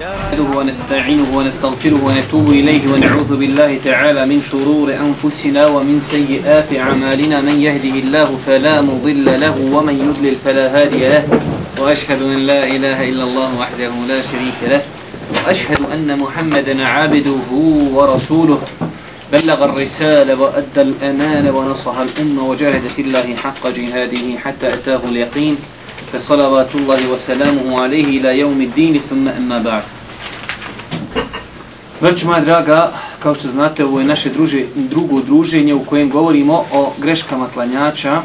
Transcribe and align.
نحمده 0.00 0.58
ونستعينه 0.58 1.36
ونستغفره 1.36 2.00
ونتوب 2.04 2.50
إليه 2.50 2.92
ونعوذ 2.92 3.36
بالله 3.36 3.78
تعالى 3.84 4.26
من 4.26 4.42
شرور 4.42 4.88
أنفسنا 4.96 5.66
ومن 5.66 6.00
سيئات 6.00 6.72
أعمالنا. 6.72 7.40
من 7.40 7.60
يهده 7.60 7.96
الله 8.00 8.28
فلا 8.46 8.80
مضل 8.80 9.40
له 9.40 9.56
ومن 9.72 9.96
يضلل 10.06 10.36
فلا 10.44 10.66
هادي 10.76 11.08
له. 11.08 11.24
وأشهد 11.78 12.22
أن 12.22 12.38
لا 12.46 12.64
إله 12.66 13.08
إلا 13.08 13.24
الله 13.24 13.50
وحده 13.60 13.92
لا 14.08 14.22
شريك 14.22 14.60
له. 14.72 14.82
وأشهد 15.36 15.80
أن 15.92 16.18
محمدا 16.18 16.86
عبده 16.86 17.52
ورسوله. 17.92 18.60
بلغ 19.32 19.64
الرسالة 19.64 20.40
وأدى 20.40 20.80
الأمانة 20.80 21.50
ونصح 21.58 21.96
الأمة 21.98 22.42
وجاهد 22.50 22.84
في 22.96 23.02
الله 23.02 23.36
حق 23.44 23.68
جهاده 23.68 24.38
حتى 24.44 24.74
أتاه 24.74 25.00
اليقين. 25.12 25.56
فصلوات 26.13 26.75
الله 26.75 27.01
وسلامه 27.13 27.81
عليه 27.81 28.19
إلى 28.19 28.39
يوم 28.39 28.61
الدين 28.61 29.01
ثم 29.09 29.27
أما 29.27 29.59
بعد 29.59 29.83
Vrć 32.01 32.23
moja 32.23 32.39
draga, 32.39 32.91
kao 33.19 33.35
što 33.35 33.49
znate, 33.49 33.85
ovo 33.85 33.99
je 33.99 34.05
naše 34.05 34.29
druže, 34.29 34.65
drugo 34.75 35.21
druženje 35.21 35.73
u 35.73 35.85
kojem 35.85 36.09
govorimo 36.09 36.63
o 36.73 36.93
greškama 36.97 37.47
klanjača, 37.53 38.21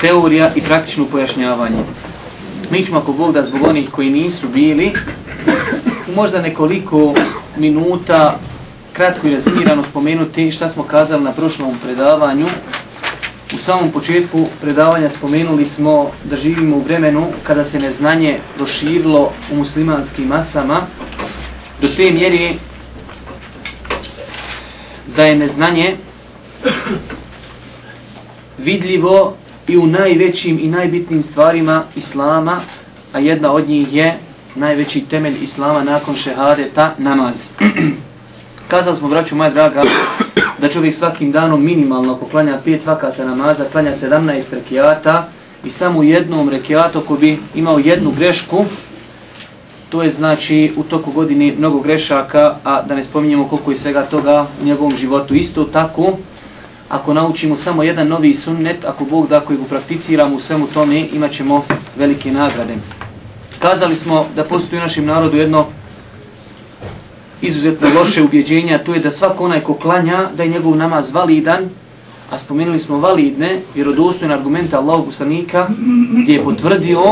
teorija 0.00 0.50
i 0.54 0.60
praktično 0.60 1.04
pojašnjavanje. 1.04 1.82
Mi 2.70 2.84
ćemo, 2.84 2.98
ako 2.98 3.12
Bog 3.12 3.32
da, 3.32 3.42
zbog 3.42 3.62
onih 3.62 3.90
koji 3.90 4.10
nisu 4.10 4.48
bili, 4.48 4.92
možda 6.14 6.42
nekoliko 6.42 7.14
minuta 7.56 8.38
kratko 8.92 9.26
i 9.26 9.30
razimirano 9.30 9.82
spomenuti 9.82 10.50
šta 10.50 10.68
smo 10.68 10.82
kazali 10.82 11.24
na 11.24 11.32
prošlom 11.32 11.74
predavanju, 11.82 12.46
U 13.53 13.57
samom 13.57 13.91
početku 13.91 14.47
predavanja 14.61 15.09
spomenuli 15.09 15.65
smo 15.65 16.11
da 16.23 16.35
živimo 16.35 16.77
u 16.77 16.81
vremenu 16.81 17.27
kada 17.43 17.63
se 17.63 17.79
neznanje 17.79 18.39
proširilo 18.55 19.31
u 19.51 19.55
muslimanskim 19.55 20.27
masama 20.27 20.81
do 21.81 21.87
te 21.87 22.11
mjeri 22.11 22.55
da 25.15 25.25
je 25.25 25.35
neznanje 25.35 25.95
vidljivo 28.57 29.35
i 29.67 29.77
u 29.77 29.87
najvećim 29.87 30.59
i 30.61 30.67
najbitnijim 30.67 31.23
stvarima 31.23 31.83
Islama, 31.95 32.61
a 33.13 33.19
jedna 33.19 33.51
od 33.51 33.69
njih 33.69 33.93
je 33.93 34.17
najveći 34.55 35.01
temelj 35.01 35.35
Islama 35.43 35.83
nakon 35.83 36.15
šehadeta, 36.15 36.95
namaz. 36.97 37.49
Kazali 38.67 38.97
smo, 38.97 39.07
braću 39.07 39.35
moja 39.35 39.49
draga, 39.49 39.83
da 40.57 40.69
čovjek 40.69 40.95
svakim 40.95 41.31
danom 41.31 41.65
minimalno 41.65 42.17
poklanja 42.17 42.59
pet 42.65 42.85
vakata 42.85 43.25
namaza, 43.25 43.65
klanja 43.71 43.93
17 43.93 44.53
rekiata 44.53 45.27
i 45.63 45.69
samo 45.69 45.99
u 45.99 46.03
jednom 46.03 46.49
rekiatu 46.49 47.01
ko 47.01 47.15
bi 47.15 47.37
imao 47.55 47.79
jednu 47.79 48.11
grešku, 48.11 48.65
to 49.89 50.03
je 50.03 50.09
znači 50.09 50.73
u 50.77 50.83
toku 50.83 51.11
godine 51.11 51.53
mnogo 51.57 51.79
grešaka, 51.79 52.55
a 52.63 52.81
da 52.81 52.95
ne 52.95 53.03
spominjemo 53.03 53.47
koliko 53.47 53.71
je 53.71 53.77
svega 53.77 54.01
toga 54.03 54.45
u 54.61 54.65
njegovom 54.65 54.95
životu. 54.95 55.35
Isto 55.35 55.63
tako, 55.63 56.17
ako 56.89 57.13
naučimo 57.13 57.55
samo 57.55 57.83
jedan 57.83 58.07
novi 58.07 58.33
sunnet, 58.33 58.85
ako 58.85 59.05
Bog 59.05 59.27
da 59.27 59.39
koji 59.39 59.57
ga 59.59 59.65
prakticiramo 59.69 60.35
u 60.35 60.39
svemu 60.39 60.67
tome, 60.67 61.07
imat 61.13 61.31
ćemo 61.31 61.65
velike 61.95 62.31
nagrade. 62.31 62.75
Kazali 63.59 63.95
smo 63.95 64.25
da 64.35 64.43
postoji 64.43 64.79
u 64.79 64.83
našem 64.83 65.05
narodu 65.05 65.37
jedno 65.37 65.65
izuzetno 67.41 67.87
loše 67.99 68.23
ubjeđenja, 68.23 68.83
to 68.83 68.93
je 68.93 68.99
da 68.99 69.11
svako 69.11 69.45
onaj 69.45 69.61
ko 69.61 69.73
klanja, 69.73 70.29
da 70.37 70.43
je 70.43 70.49
njegov 70.49 70.75
namaz 70.75 71.13
validan, 71.13 71.69
a 72.31 72.37
spomenuli 72.37 72.79
smo 72.79 72.97
validne, 72.97 73.59
vjerodostojne 73.75 74.33
argumente 74.33 74.75
Allahog 74.75 75.05
poslanika, 75.05 75.67
gdje 76.23 76.33
je 76.33 76.43
potvrdio 76.43 77.03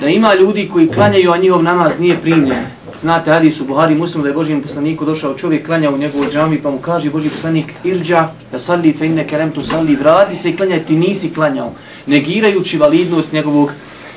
da 0.00 0.08
ima 0.08 0.34
ljudi 0.34 0.68
koji 0.72 0.88
klanjaju, 0.88 1.32
a 1.32 1.36
njihov 1.36 1.62
namaz 1.62 1.92
nije 2.00 2.20
primljen. 2.20 2.64
Znate, 3.00 3.30
hadis 3.30 3.60
u 3.60 3.64
Buhari 3.64 3.94
muslimu 3.94 4.22
da 4.22 4.28
je 4.28 4.34
Božijem 4.34 4.62
poslaniku 4.62 5.04
došao 5.04 5.34
čovjek, 5.34 5.66
klanja 5.66 5.90
u 5.90 5.98
njegovoj 5.98 6.28
džami, 6.30 6.62
pa 6.62 6.70
mu 6.70 6.78
kaže 6.78 7.10
Božji 7.10 7.30
poslanik, 7.30 7.72
irđa, 7.84 8.28
da 8.52 8.58
salli 8.58 8.92
fe 8.92 9.06
inne 9.06 9.26
kerem 9.26 9.50
tu 9.50 9.62
salli, 9.62 9.96
vrati 9.96 10.36
se 10.36 10.50
i 10.50 10.56
klanjaj, 10.56 10.84
ti 10.84 10.96
nisi 10.96 11.32
klanjao, 11.34 11.72
negirajući 12.06 12.78
validnost 12.78 13.32
njegovog 13.32 13.72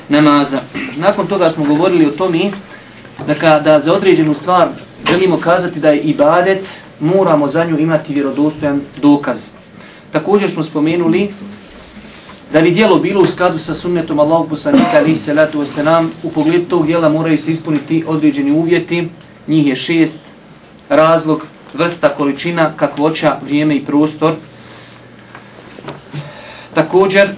namaza. 0.10 0.62
Nakon 0.98 1.28
toga 1.28 1.50
smo 1.50 1.66
govorili 1.66 2.06
o 2.06 2.12
tome 2.12 2.52
da 3.28 3.34
kada 3.34 3.80
za 3.80 3.94
određenu 3.94 4.34
stvar 4.34 4.68
želimo 5.10 5.38
kazati 5.38 5.80
da 5.80 5.90
je 5.90 6.00
ibadet, 6.00 6.82
moramo 7.00 7.48
za 7.48 7.66
nju 7.66 7.80
imati 7.80 8.14
vjerodostojan 8.14 8.82
dokaz. 9.02 9.52
Također 10.12 10.52
smo 10.52 10.64
spomenuli 10.64 11.30
da 12.54 12.62
bi 12.62 12.72
dijelo 12.72 13.00
bilo 13.00 13.22
u 13.22 13.26
skladu 13.26 13.58
sa 13.58 13.74
sunnetom 13.74 14.20
Allahog 14.20 14.50
poslanika 14.50 14.98
alaihi 14.98 15.16
salatu 15.16 15.62
wasalam, 15.62 16.08
u 16.24 16.32
pogledu 16.32 16.66
tog 16.66 16.86
dijela 16.86 17.10
moraju 17.10 17.38
se 17.38 17.52
ispuniti 17.52 18.04
određeni 18.08 18.52
uvjeti, 18.52 19.08
njih 19.48 19.68
je 19.68 19.76
šest, 19.76 20.22
razlog, 20.90 21.46
vrsta, 21.74 22.10
količina, 22.10 22.72
kakvoća, 22.76 23.38
vrijeme 23.44 23.76
i 23.76 23.86
prostor. 23.86 24.34
Također, 26.74 27.30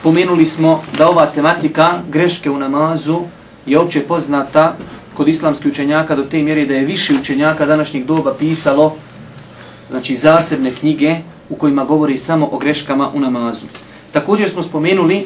spomenuli 0.00 0.44
smo 0.44 0.82
da 0.98 1.08
ova 1.08 1.26
tematika 1.26 2.02
greške 2.08 2.50
u 2.50 2.58
namazu 2.58 3.20
je 3.66 3.78
opće 3.78 4.00
poznata 4.00 4.76
kod 5.14 5.28
islamskih 5.28 5.72
učenjaka 5.72 6.16
do 6.16 6.22
te 6.22 6.42
mjere 6.42 6.66
da 6.66 6.74
je 6.74 6.84
više 6.84 7.14
učenjaka 7.14 7.66
današnjeg 7.66 8.04
doba 8.04 8.34
pisalo 8.38 8.96
znači 9.90 10.16
zasebne 10.16 10.70
knjige 10.70 11.16
u 11.48 11.56
kojima 11.56 11.84
govori 11.84 12.18
samo 12.18 12.48
o 12.52 12.58
greškama 12.58 13.10
u 13.14 13.20
namazu. 13.20 13.66
Također 14.12 14.50
smo 14.50 14.62
spomenuli 14.62 15.22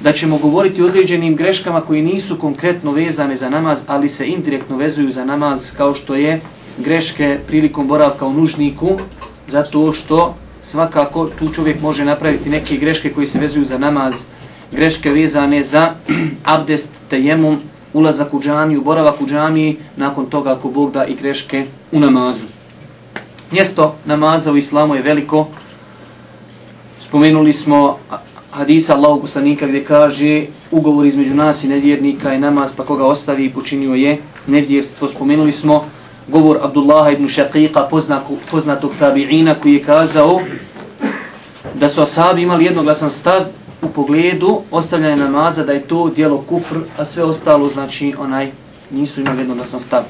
da 0.00 0.12
ćemo 0.12 0.38
govoriti 0.38 0.82
o 0.82 0.86
određenim 0.86 1.36
greškama 1.36 1.80
koji 1.80 2.02
nisu 2.02 2.38
konkretno 2.38 2.92
vezane 2.92 3.36
za 3.36 3.50
namaz, 3.50 3.82
ali 3.86 4.08
se 4.08 4.26
indirektno 4.26 4.76
vezuju 4.76 5.10
za 5.10 5.24
namaz, 5.24 5.72
kao 5.76 5.94
što 5.94 6.14
je 6.14 6.40
greške 6.78 7.38
prilikom 7.46 7.88
boravka 7.88 8.26
u 8.26 8.32
nužniku, 8.32 8.98
zato 9.48 9.92
što 9.92 10.34
svakako 10.62 11.30
tu 11.38 11.52
čovjek 11.52 11.80
može 11.80 12.04
napraviti 12.04 12.50
neke 12.50 12.76
greške 12.76 13.12
koji 13.12 13.26
se 13.26 13.38
vezuju 13.38 13.64
za 13.64 13.78
namaz, 13.78 14.24
greške 14.72 15.10
vezane 15.10 15.62
za 15.62 15.94
abdest, 16.44 16.90
tejemum, 17.10 17.58
ulazak 17.96 18.34
u 18.34 18.40
džamiju, 18.40 18.82
boravak 18.82 19.20
u 19.20 19.26
džamiji, 19.26 19.76
nakon 19.96 20.26
toga 20.26 20.52
ako 20.52 20.68
Bog 20.68 20.92
da 20.92 21.04
i 21.04 21.14
greške 21.14 21.66
u 21.92 22.00
namazu. 22.00 22.46
Mjesto 23.50 23.94
namaza 24.04 24.52
u 24.52 24.56
islamu 24.56 24.94
je 24.94 25.02
veliko. 25.02 25.46
Spomenuli 26.98 27.52
smo 27.52 27.98
hadisa 28.50 28.94
Allahog 28.94 29.20
poslanika 29.20 29.66
gdje 29.66 29.84
kaže 29.84 30.46
ugovor 30.70 31.06
između 31.06 31.34
nas 31.34 31.64
i 31.64 31.68
nevjernika 31.68 32.32
je 32.32 32.38
namaz 32.38 32.72
pa 32.76 32.84
koga 32.84 33.04
ostavi 33.04 33.44
i 33.44 33.52
počinio 33.52 33.94
je 33.94 34.18
nevjerstvo. 34.46 35.08
Spomenuli 35.08 35.52
smo 35.52 35.84
govor 36.28 36.58
Abdullaha 36.62 37.10
ibn 37.10 37.24
Šaqiqa 37.24 37.88
poznatog 38.50 38.90
tabi'ina 39.00 39.54
koji 39.62 39.74
je 39.74 39.82
kazao 39.82 40.40
da 41.74 41.88
su 41.88 42.02
ashabi 42.02 42.42
imali 42.42 42.64
jednoglasan 42.64 43.10
stav 43.10 43.44
u 43.82 43.88
pogledu 43.88 44.60
ostavljanja 44.70 45.16
namaza 45.16 45.64
da 45.64 45.72
je 45.72 45.82
to 45.82 46.08
dijelo 46.08 46.38
kufr, 46.48 46.76
a 46.98 47.04
sve 47.04 47.24
ostalo 47.24 47.68
znači 47.68 48.14
onaj 48.18 48.50
nisu 48.90 49.20
imali 49.20 49.38
jednoglasan 49.38 49.80
stav. 49.80 50.02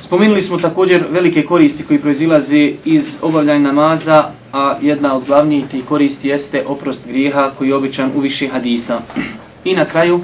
Spomenuli 0.00 0.42
smo 0.42 0.58
također 0.58 1.04
velike 1.10 1.42
koristi 1.42 1.84
koji 1.84 2.00
proizilaze 2.00 2.72
iz 2.84 3.18
obavljanja 3.22 3.72
namaza, 3.72 4.24
a 4.52 4.76
jedna 4.80 5.16
od 5.16 5.24
glavnijih 5.26 5.64
tih 5.70 5.84
koristi 5.84 6.28
jeste 6.28 6.64
oprost 6.66 7.00
grijeha 7.06 7.50
koji 7.58 7.68
je 7.68 7.74
običan 7.74 8.10
u 8.16 8.20
više 8.20 8.48
hadisa. 8.48 9.00
I 9.64 9.74
na 9.74 9.84
kraju 9.84 10.20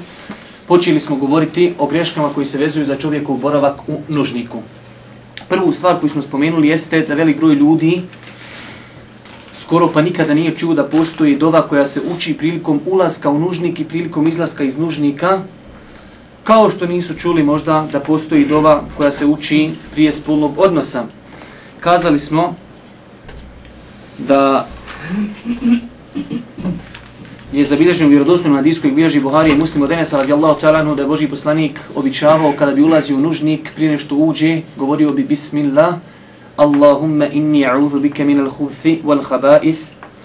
počeli 0.67 0.99
smo 0.99 1.15
govoriti 1.15 1.73
o 1.79 1.87
greškama 1.87 2.29
koji 2.29 2.45
se 2.45 2.57
vezuju 2.57 2.85
za 2.85 2.95
čovjekov 2.95 3.37
boravak 3.37 3.89
u 3.89 4.01
nužniku. 4.07 4.61
Prvu 5.49 5.73
stvar 5.73 5.99
koju 5.99 6.09
smo 6.09 6.21
spomenuli 6.21 6.67
jeste 6.67 7.01
da 7.01 7.13
velik 7.13 7.37
broj 7.37 7.55
ljudi 7.55 8.01
skoro 9.71 9.87
pa 9.87 10.01
nikada 10.01 10.33
nije 10.33 10.55
čuo 10.55 10.73
da 10.75 10.83
postoji 10.83 11.37
dova 11.39 11.61
koja 11.67 11.85
se 11.85 12.01
uči 12.15 12.33
prilikom 12.37 12.81
ulaska 12.85 13.29
u 13.29 13.39
nužnik 13.39 13.79
i 13.79 13.85
prilikom 13.85 14.27
izlaska 14.27 14.63
iz 14.63 14.77
nužnika, 14.77 15.39
kao 16.43 16.69
što 16.69 16.87
nisu 16.87 17.15
čuli 17.15 17.43
možda 17.43 17.87
da 17.91 17.99
postoji 17.99 18.45
dova 18.45 18.83
koja 18.97 19.11
se 19.11 19.25
uči 19.25 19.69
prije 19.93 20.11
spolnog 20.11 20.59
odnosa. 20.59 21.05
Kazali 21.79 22.19
smo 22.19 22.55
da 24.17 24.67
je 27.53 27.63
zabilježen 27.63 28.07
u 28.07 28.09
vjerodostojnom 28.09 28.57
hadisku 28.57 28.87
i 28.87 28.91
bilježi 28.91 29.19
Buhari 29.19 29.51
i 29.51 29.57
muslim 29.57 29.83
od 29.83 29.91
Enesa 29.91 30.17
radijallahu 30.17 30.59
ta'ala 30.61 30.95
da 30.95 31.01
je 31.01 31.07
Boži 31.07 31.27
poslanik 31.27 31.79
običavao 31.95 32.53
kada 32.59 32.71
bi 32.71 32.83
ulazio 32.83 33.15
u 33.17 33.21
nužnik 33.21 33.71
prije 33.75 33.91
nešto 33.91 34.15
uđe, 34.15 34.61
govorio 34.77 35.11
bi 35.11 35.23
Bismillah, 35.23 35.95
Allahumma 36.57 37.27
inni 37.27 37.65
a'udhu 37.65 37.99
bika 37.99 38.23
min 38.23 38.39
al-khubuthi 38.39 39.01
wal 39.03 39.23
khaba'ith. 39.23 39.79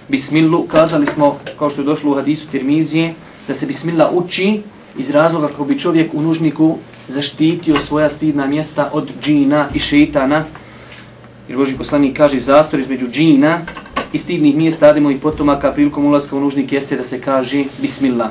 Bismillah 0.08 0.61
kazali 0.69 1.06
smo 1.06 1.38
kao 1.58 1.70
što 1.70 1.81
je 1.81 1.84
došlo 1.84 2.11
u 2.11 2.14
hadisu 2.14 2.49
Tirmizije 2.49 3.14
da 3.49 3.55
se 3.55 3.67
bismillah 3.67 4.08
uči 4.12 4.61
iz 4.99 5.11
razloga 5.11 5.49
kako 5.49 5.64
bi 5.64 5.78
čovjek 5.78 6.14
u 6.14 6.23
nužniku 6.23 6.78
zaštitio 7.08 7.76
svoja 7.78 8.08
stidna 8.08 8.46
mjesta 8.46 8.90
od 8.93 9.11
džina 9.23 9.67
i 9.75 9.78
šejtana. 9.78 10.44
Jer 11.49 11.58
Boži 11.58 11.76
poslanik 11.76 12.17
kaže 12.17 12.38
zastor 12.38 12.81
između 12.81 13.08
džina 13.08 13.61
i 14.12 14.19
stidnih 14.19 14.56
mjesta 14.56 14.87
Ademo 14.87 15.11
i 15.11 15.19
potomaka 15.19 15.72
prilikom 15.72 16.05
ulaska 16.05 16.37
u 16.37 16.40
nužnik 16.40 16.72
jeste 16.72 16.96
da 16.96 17.05
se 17.05 17.20
kaže 17.20 17.64
bismillah. 17.82 18.31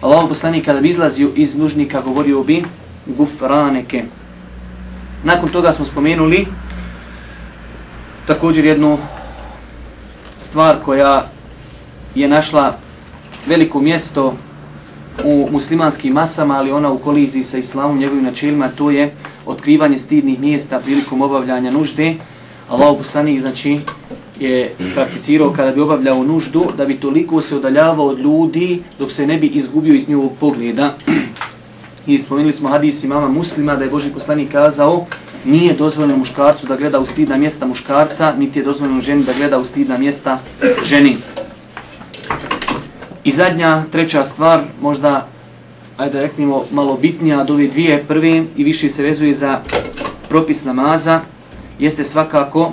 Allah 0.00 0.28
poslanik 0.28 0.64
kada 0.64 0.80
bi 0.80 0.88
izlazio 0.88 1.30
iz 1.36 1.56
nužnika 1.56 2.00
govorio 2.00 2.42
bi 2.42 2.64
gufraneke. 3.06 4.04
Nakon 5.24 5.48
toga 5.48 5.72
smo 5.72 5.84
spomenuli 5.84 6.46
također 8.26 8.64
jednu 8.64 8.98
stvar 10.38 10.76
koja 10.84 11.26
je 12.14 12.28
našla 12.28 12.76
veliko 13.46 13.80
mjesto 13.80 14.34
u 15.24 15.48
muslimanskim 15.52 16.12
masama, 16.12 16.58
ali 16.58 16.72
ona 16.72 16.92
u 16.92 16.98
koliziji 16.98 17.44
sa 17.44 17.58
islamom, 17.58 17.98
njegovim 17.98 18.24
načelima, 18.24 18.68
to 18.68 18.90
je 18.90 19.14
otkrivanje 19.46 19.98
stidnih 19.98 20.40
mjesta 20.40 20.80
prilikom 20.80 21.22
obavljanja 21.22 21.70
nužde. 21.70 22.14
Allah 22.68 22.96
poslanik, 22.98 23.40
znači, 23.40 23.80
je 24.40 24.74
prakticirao 24.94 25.52
kada 25.52 25.70
bi 25.70 25.80
obavljao 25.80 26.24
nuždu, 26.24 26.64
da 26.76 26.84
bi 26.84 26.96
toliko 26.96 27.40
se 27.40 27.56
odaljavao 27.56 28.06
od 28.06 28.18
ljudi 28.18 28.82
dok 28.98 29.12
se 29.12 29.26
ne 29.26 29.38
bi 29.38 29.46
izgubio 29.46 29.94
iz 29.94 30.08
njihovog 30.08 30.32
pogleda. 30.40 30.94
I 32.06 32.18
spomenuli 32.18 32.52
smo 32.52 32.68
hadis 32.68 33.04
imama 33.04 33.28
muslima 33.28 33.76
da 33.76 33.84
je 33.84 33.90
Boži 33.90 34.10
poslanik 34.10 34.52
kazao 34.52 35.06
nije 35.44 35.72
dozvoljeno 35.72 36.16
muškarcu 36.16 36.66
da 36.66 36.76
gleda 36.76 37.00
u 37.00 37.06
stidna 37.06 37.36
mjesta 37.36 37.66
muškarca, 37.66 38.34
niti 38.38 38.58
je 38.58 38.64
dozvoljeno 38.64 39.00
ženi 39.00 39.24
da 39.24 39.32
gleda 39.32 39.58
u 39.58 39.64
stidna 39.64 39.98
mjesta 39.98 40.38
ženi. 40.84 41.16
I 43.24 43.30
zadnja, 43.30 43.82
treća 43.92 44.24
stvar, 44.24 44.62
možda, 44.80 45.28
ajde 45.96 46.12
da 46.12 46.20
reknemo, 46.20 46.64
malo 46.72 46.96
bitnija 46.96 47.40
od 47.40 47.50
ove 47.50 47.66
dvije 47.66 48.04
prve 48.08 48.44
i 48.56 48.64
više 48.64 48.88
se 48.88 49.02
vezuje 49.02 49.34
za 49.34 49.60
propis 50.28 50.64
namaza, 50.64 51.20
jeste 51.78 52.04
svakako 52.04 52.72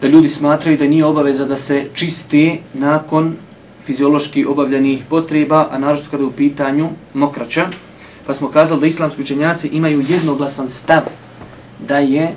da 0.00 0.08
ljudi 0.08 0.28
smatraju 0.28 0.78
da 0.78 0.86
nije 0.86 1.04
obaveza 1.04 1.44
da 1.44 1.56
se 1.56 1.86
čiste 1.94 2.58
nakon 2.74 3.36
fiziološki 3.86 4.46
obavljenih 4.46 5.02
potreba, 5.08 5.68
a 5.70 5.78
naravno 5.78 6.04
kada 6.10 6.22
je 6.22 6.26
u 6.26 6.32
pitanju 6.32 6.88
mokraća. 7.14 7.66
Pa 8.26 8.34
smo 8.34 8.48
kazali 8.48 8.80
da 8.80 8.86
islamski 8.86 9.22
učenjaci 9.22 9.68
imaju 9.68 10.04
jednoglasan 10.08 10.68
stav 10.68 11.02
da 11.88 11.98
je 11.98 12.34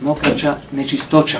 mokrača 0.00 0.56
nečistoća. 0.72 1.38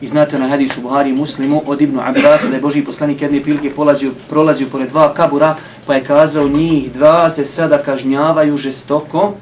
I 0.00 0.06
znate 0.06 0.38
na 0.38 0.48
hadisu 0.48 0.80
Buhari 0.80 1.12
muslimu 1.12 1.62
od 1.66 1.80
Ibnu 1.80 2.00
Abbas 2.00 2.44
da 2.50 2.54
je 2.56 2.60
Boži 2.60 2.82
poslanik 2.84 3.22
jedne 3.22 3.42
prilike 3.42 3.70
polazio, 3.70 4.12
prolazio 4.28 4.68
pored 4.72 4.88
dva 4.88 5.14
kabura 5.14 5.56
pa 5.86 5.94
je 5.94 6.04
kazao 6.04 6.48
njih 6.48 6.92
dva 6.92 7.30
se 7.30 7.44
sada 7.44 7.78
kažnjavaju 7.78 8.56
žestoko 8.56 9.34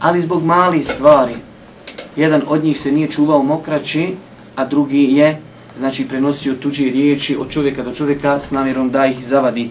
ali 0.00 0.20
zbog 0.20 0.44
mali 0.44 0.84
stvari. 0.84 1.34
Jedan 2.16 2.42
od 2.46 2.64
njih 2.64 2.80
se 2.80 2.92
nije 2.92 3.08
čuvao 3.08 3.42
mokraći 3.42 4.14
a 4.56 4.64
drugi 4.64 5.02
je 5.02 5.40
znači 5.76 6.08
prenosio 6.08 6.54
tuđe 6.54 6.84
riječi 6.84 7.36
od 7.36 7.50
čovjeka 7.50 7.82
do 7.82 7.92
čovjeka 7.92 8.38
s 8.38 8.50
namjerom 8.50 8.90
da 8.90 9.06
ih 9.06 9.26
zavadi. 9.26 9.70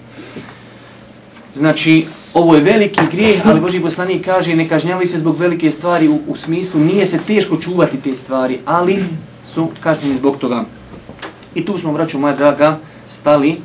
Znači, 1.53 2.05
ovo 2.33 2.56
je 2.56 2.62
veliki 2.62 3.01
grijeh, 3.12 3.41
ali 3.45 3.62
Boži 3.62 3.80
poslanik 3.80 4.25
kaže 4.25 4.56
ne 4.56 4.69
kažnjavaju 4.69 5.07
se 5.07 5.18
zbog 5.18 5.38
velike 5.38 5.71
stvari 5.71 6.07
u, 6.07 6.19
u 6.27 6.35
smislu, 6.35 6.80
nije 6.80 7.06
se 7.06 7.19
teško 7.27 7.57
čuvati 7.57 8.01
te 8.01 8.15
stvari, 8.15 8.59
ali 8.65 9.03
su 9.45 9.69
kažnjeni 9.80 10.15
zbog 10.15 10.38
toga. 10.38 10.65
I 11.56 11.65
tu 11.65 11.77
smo, 11.77 11.94
braću 11.94 12.19
moja 12.19 12.35
draga, 12.35 12.77
stali. 13.07 13.57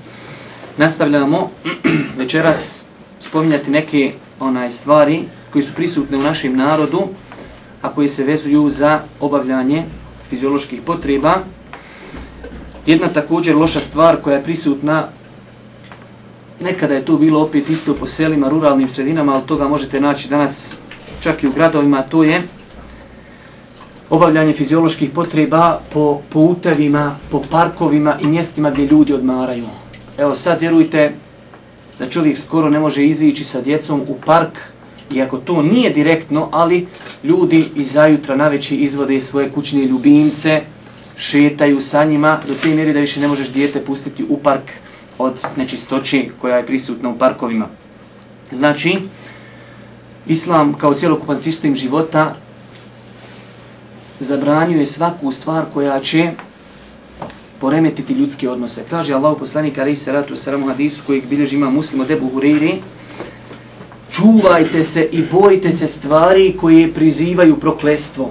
Nastavljamo 0.77 1.51
večeras 2.19 2.87
spominjati 3.21 3.71
neke 3.71 4.13
onaj 4.41 4.73
stvari 4.73 5.25
koji 5.53 5.65
su 5.65 5.75
prisutne 5.75 6.19
u 6.19 6.23
našem 6.23 6.57
narodu, 6.57 7.09
a 7.83 7.93
koji 7.95 8.09
se 8.09 8.25
vezuju 8.25 8.71
za 8.71 9.01
obavljanje 9.21 9.85
fizioloških 10.31 10.81
potreba. 10.83 11.39
Jedna 12.87 13.09
također 13.09 13.57
loša 13.57 13.81
stvar 13.81 14.17
koja 14.23 14.37
je 14.37 14.45
prisutna, 14.45 15.09
nekada 16.61 16.95
je 16.95 17.05
to 17.05 17.17
bilo 17.17 17.43
opet 17.43 17.71
isto 17.71 17.95
po 17.95 18.07
selima, 18.07 18.49
ruralnim 18.49 18.89
sredinama, 18.89 19.35
ali 19.35 19.47
toga 19.47 19.69
možete 19.69 20.01
naći 20.01 20.29
danas 20.29 20.75
čak 21.21 21.43
i 21.43 21.49
u 21.49 21.53
gradovima, 21.53 22.03
to 22.03 22.25
je 22.25 22.43
obavljanje 24.11 24.53
fizioloških 24.53 25.11
potreba 25.11 25.81
po 25.93 26.21
putevima, 26.29 27.17
po 27.31 27.43
parkovima 27.51 28.19
i 28.21 28.27
mjestima 28.27 28.71
gdje 28.71 28.87
ljudi 28.87 29.13
odmaraju. 29.13 29.67
Evo 30.19 30.35
sad 30.35 30.61
vjerujte 30.61 31.13
da 31.99 32.09
čovjek 32.09 32.39
skoro 32.39 32.71
ne 32.71 32.79
može 32.79 33.07
izići 33.07 33.45
sa 33.45 33.61
djecom 33.61 34.01
u 34.09 34.17
park, 34.27 34.59
iako 35.15 35.39
to 35.39 35.63
nije 35.63 35.91
direktno, 35.91 36.49
ali 36.53 36.87
ljudi 37.25 37.69
iz 37.75 37.93
zajutra 37.93 38.37
na 38.37 38.49
veći 38.49 38.77
izvode 38.77 39.21
svoje 39.21 39.51
kućne 39.51 39.85
ljubimce, 39.85 40.63
šetaju 41.17 41.81
sa 41.81 42.05
njima 42.05 42.41
do 42.47 42.55
te 42.63 42.69
mjeri 42.69 42.93
da 42.93 43.01
više 43.01 43.21
ne 43.21 43.29
možeš 43.29 43.49
dijete 43.49 43.81
pustiti 43.81 44.25
u 44.29 44.37
park 44.37 44.71
od 45.19 45.47
nečistoći 45.57 46.31
koja 46.41 46.57
je 46.57 46.67
prisutna 46.67 47.09
u 47.09 47.19
parkovima. 47.19 47.67
Znači, 48.53 48.99
Islam 50.27 50.75
kao 50.75 50.95
cijelokupan 50.95 51.39
sistem 51.39 51.77
života 51.77 52.35
zabranjuje 54.21 54.87
svaku 54.87 55.33
stvar 55.33 55.65
koja 55.75 56.01
će 56.01 56.33
poremetiti 57.61 58.13
ljudske 58.13 58.49
odnose. 58.49 58.85
Kaže 58.91 59.15
Allah 59.15 59.37
poslanik 59.39 59.79
alaihi 59.79 59.97
salatu 59.97 60.35
wasalam 60.35 60.65
u 60.65 60.67
hadisu 60.67 61.03
kojeg 61.07 61.27
bilježi 61.27 61.57
ima 61.57 61.71
muslim 61.71 62.01
od 62.01 62.11
Ebu 62.11 62.31
Hureyri, 62.35 62.75
čuvajte 64.13 64.85
se 64.85 65.09
i 65.13 65.23
bojite 65.33 65.73
se 65.73 65.87
stvari 65.87 66.57
koje 66.61 66.93
prizivaju 66.95 67.57
proklestvo. 67.61 68.25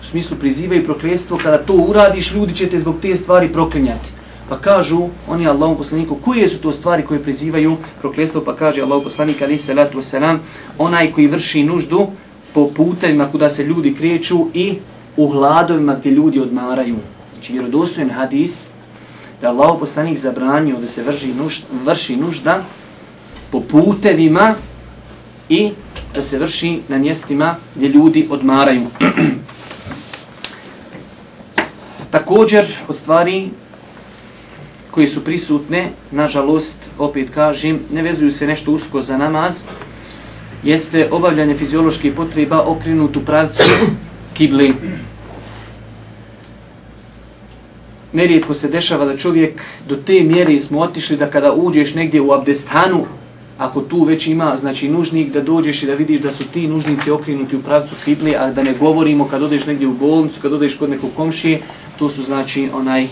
U 0.00 0.04
smislu 0.04 0.36
prizivaju 0.36 0.84
proklestvo, 0.84 1.38
kada 1.42 1.58
to 1.58 1.72
uradiš, 1.72 2.32
ljudi 2.34 2.54
će 2.54 2.68
te 2.68 2.78
zbog 2.78 2.96
te 3.02 3.16
stvari 3.16 3.48
proklinjati. 3.52 4.15
Pa 4.48 4.58
kažu 4.58 5.08
oni 5.28 5.48
Allahom 5.48 5.76
poslaniku, 5.76 6.14
koje 6.14 6.48
su 6.48 6.60
to 6.60 6.72
stvari 6.72 7.02
koje 7.02 7.22
prizivaju 7.22 7.76
proklestvo? 8.00 8.40
Pa 8.40 8.56
kaže 8.56 8.82
Allahom 8.82 9.04
poslanik, 9.04 9.42
ali 9.42 9.58
salatu 9.58 9.98
wasalam 9.98 10.38
onaj 10.78 11.12
koji 11.12 11.26
vrši 11.26 11.64
nuždu 11.64 12.06
po 12.54 12.70
putevima 12.74 13.30
kuda 13.32 13.50
se 13.50 13.64
ljudi 13.64 13.94
kreću 13.94 14.46
i 14.54 14.78
u 15.16 15.28
hladovima 15.28 15.94
gdje 15.94 16.10
ljudi 16.10 16.40
odmaraju. 16.40 16.96
Znači, 17.32 17.52
vjerodostojen 17.52 18.10
hadis 18.10 18.70
da 19.40 19.48
Allah 19.48 19.76
poslanik 19.80 20.18
zabranio 20.18 20.76
da 20.80 20.88
se 20.88 21.02
vrši 21.02 21.34
nužda, 21.34 21.66
vrši 21.84 22.16
nužda 22.16 22.62
po 23.50 23.60
putevima 23.60 24.54
i 25.48 25.70
da 26.14 26.22
se 26.22 26.38
vrši 26.38 26.80
na 26.88 26.98
mjestima 26.98 27.56
gdje 27.74 27.88
ljudi 27.88 28.26
odmaraju. 28.30 28.86
Također, 32.10 32.66
od 32.88 32.96
stvari 32.96 33.50
koje 34.96 35.08
su 35.08 35.20
prisutne, 35.24 35.90
nažalost, 36.10 36.78
opet 36.98 37.28
kažem, 37.30 37.80
ne 37.92 38.02
vezuju 38.02 38.30
se 38.32 38.46
nešto 38.46 38.72
usko 38.72 39.00
za 39.00 39.18
namaz, 39.18 39.64
jeste 40.64 41.08
obavljanje 41.12 41.54
fizioloških 41.54 42.14
potreba 42.16 42.62
okrenut 42.64 43.16
u 43.16 43.24
pravcu 43.24 43.64
kibli. 44.36 44.72
Nerijetko 48.12 48.54
se 48.54 48.72
dešava 48.72 49.04
da 49.04 49.16
čovjek 49.16 49.60
do 49.88 49.96
te 49.96 50.22
mjere 50.22 50.56
smo 50.60 50.80
otišli 50.80 51.16
da 51.16 51.30
kada 51.30 51.52
uđeš 51.52 51.94
negdje 51.94 52.20
u 52.20 52.32
abdestanu, 52.32 53.04
ako 53.58 53.80
tu 53.80 54.04
već 54.04 54.26
ima 54.26 54.56
znači 54.56 54.88
nužnik 54.88 55.32
da 55.32 55.40
dođeš 55.40 55.82
i 55.82 55.86
da 55.86 55.94
vidiš 55.94 56.20
da 56.20 56.32
su 56.32 56.44
ti 56.44 56.68
nužnici 56.68 57.10
okrenuti 57.10 57.56
u 57.56 57.62
pravcu 57.62 57.94
kibli, 58.04 58.36
a 58.36 58.48
da 58.50 58.62
ne 58.62 58.74
govorimo 58.80 59.28
kad 59.28 59.42
odeš 59.42 59.66
negdje 59.66 59.88
u 59.88 59.94
bolnicu, 60.00 60.40
kad 60.40 60.52
odeš 60.52 60.78
kod 60.78 60.90
nekog 60.90 61.10
komšije, 61.16 61.60
to 61.98 62.08
su 62.08 62.24
znači 62.24 62.68
onaj 62.74 63.06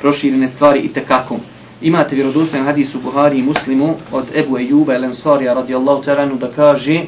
proširene 0.00 0.48
stvari 0.48 0.80
i 0.80 0.92
tekako. 0.92 1.36
Imate 1.80 2.14
vjerodostojan 2.14 2.66
hadis 2.66 2.94
u 2.94 3.00
Buhari 3.00 3.38
i 3.38 3.42
Muslimu 3.42 3.94
od 4.12 4.24
Ebu 4.34 4.58
Ejuba 4.58 4.94
el 4.94 5.04
Ansarija 5.04 5.54
radijallahu 5.54 6.02
ta'ala 6.02 6.38
da 6.38 6.48
kaže 6.56 7.02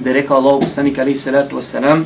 da 0.00 0.10
je 0.10 0.14
rekao 0.14 0.36
Allah 0.36 0.60
poslanik 0.62 0.98
alaihi 0.98 1.16
salatu 1.16 1.56
wasalam 1.56 2.02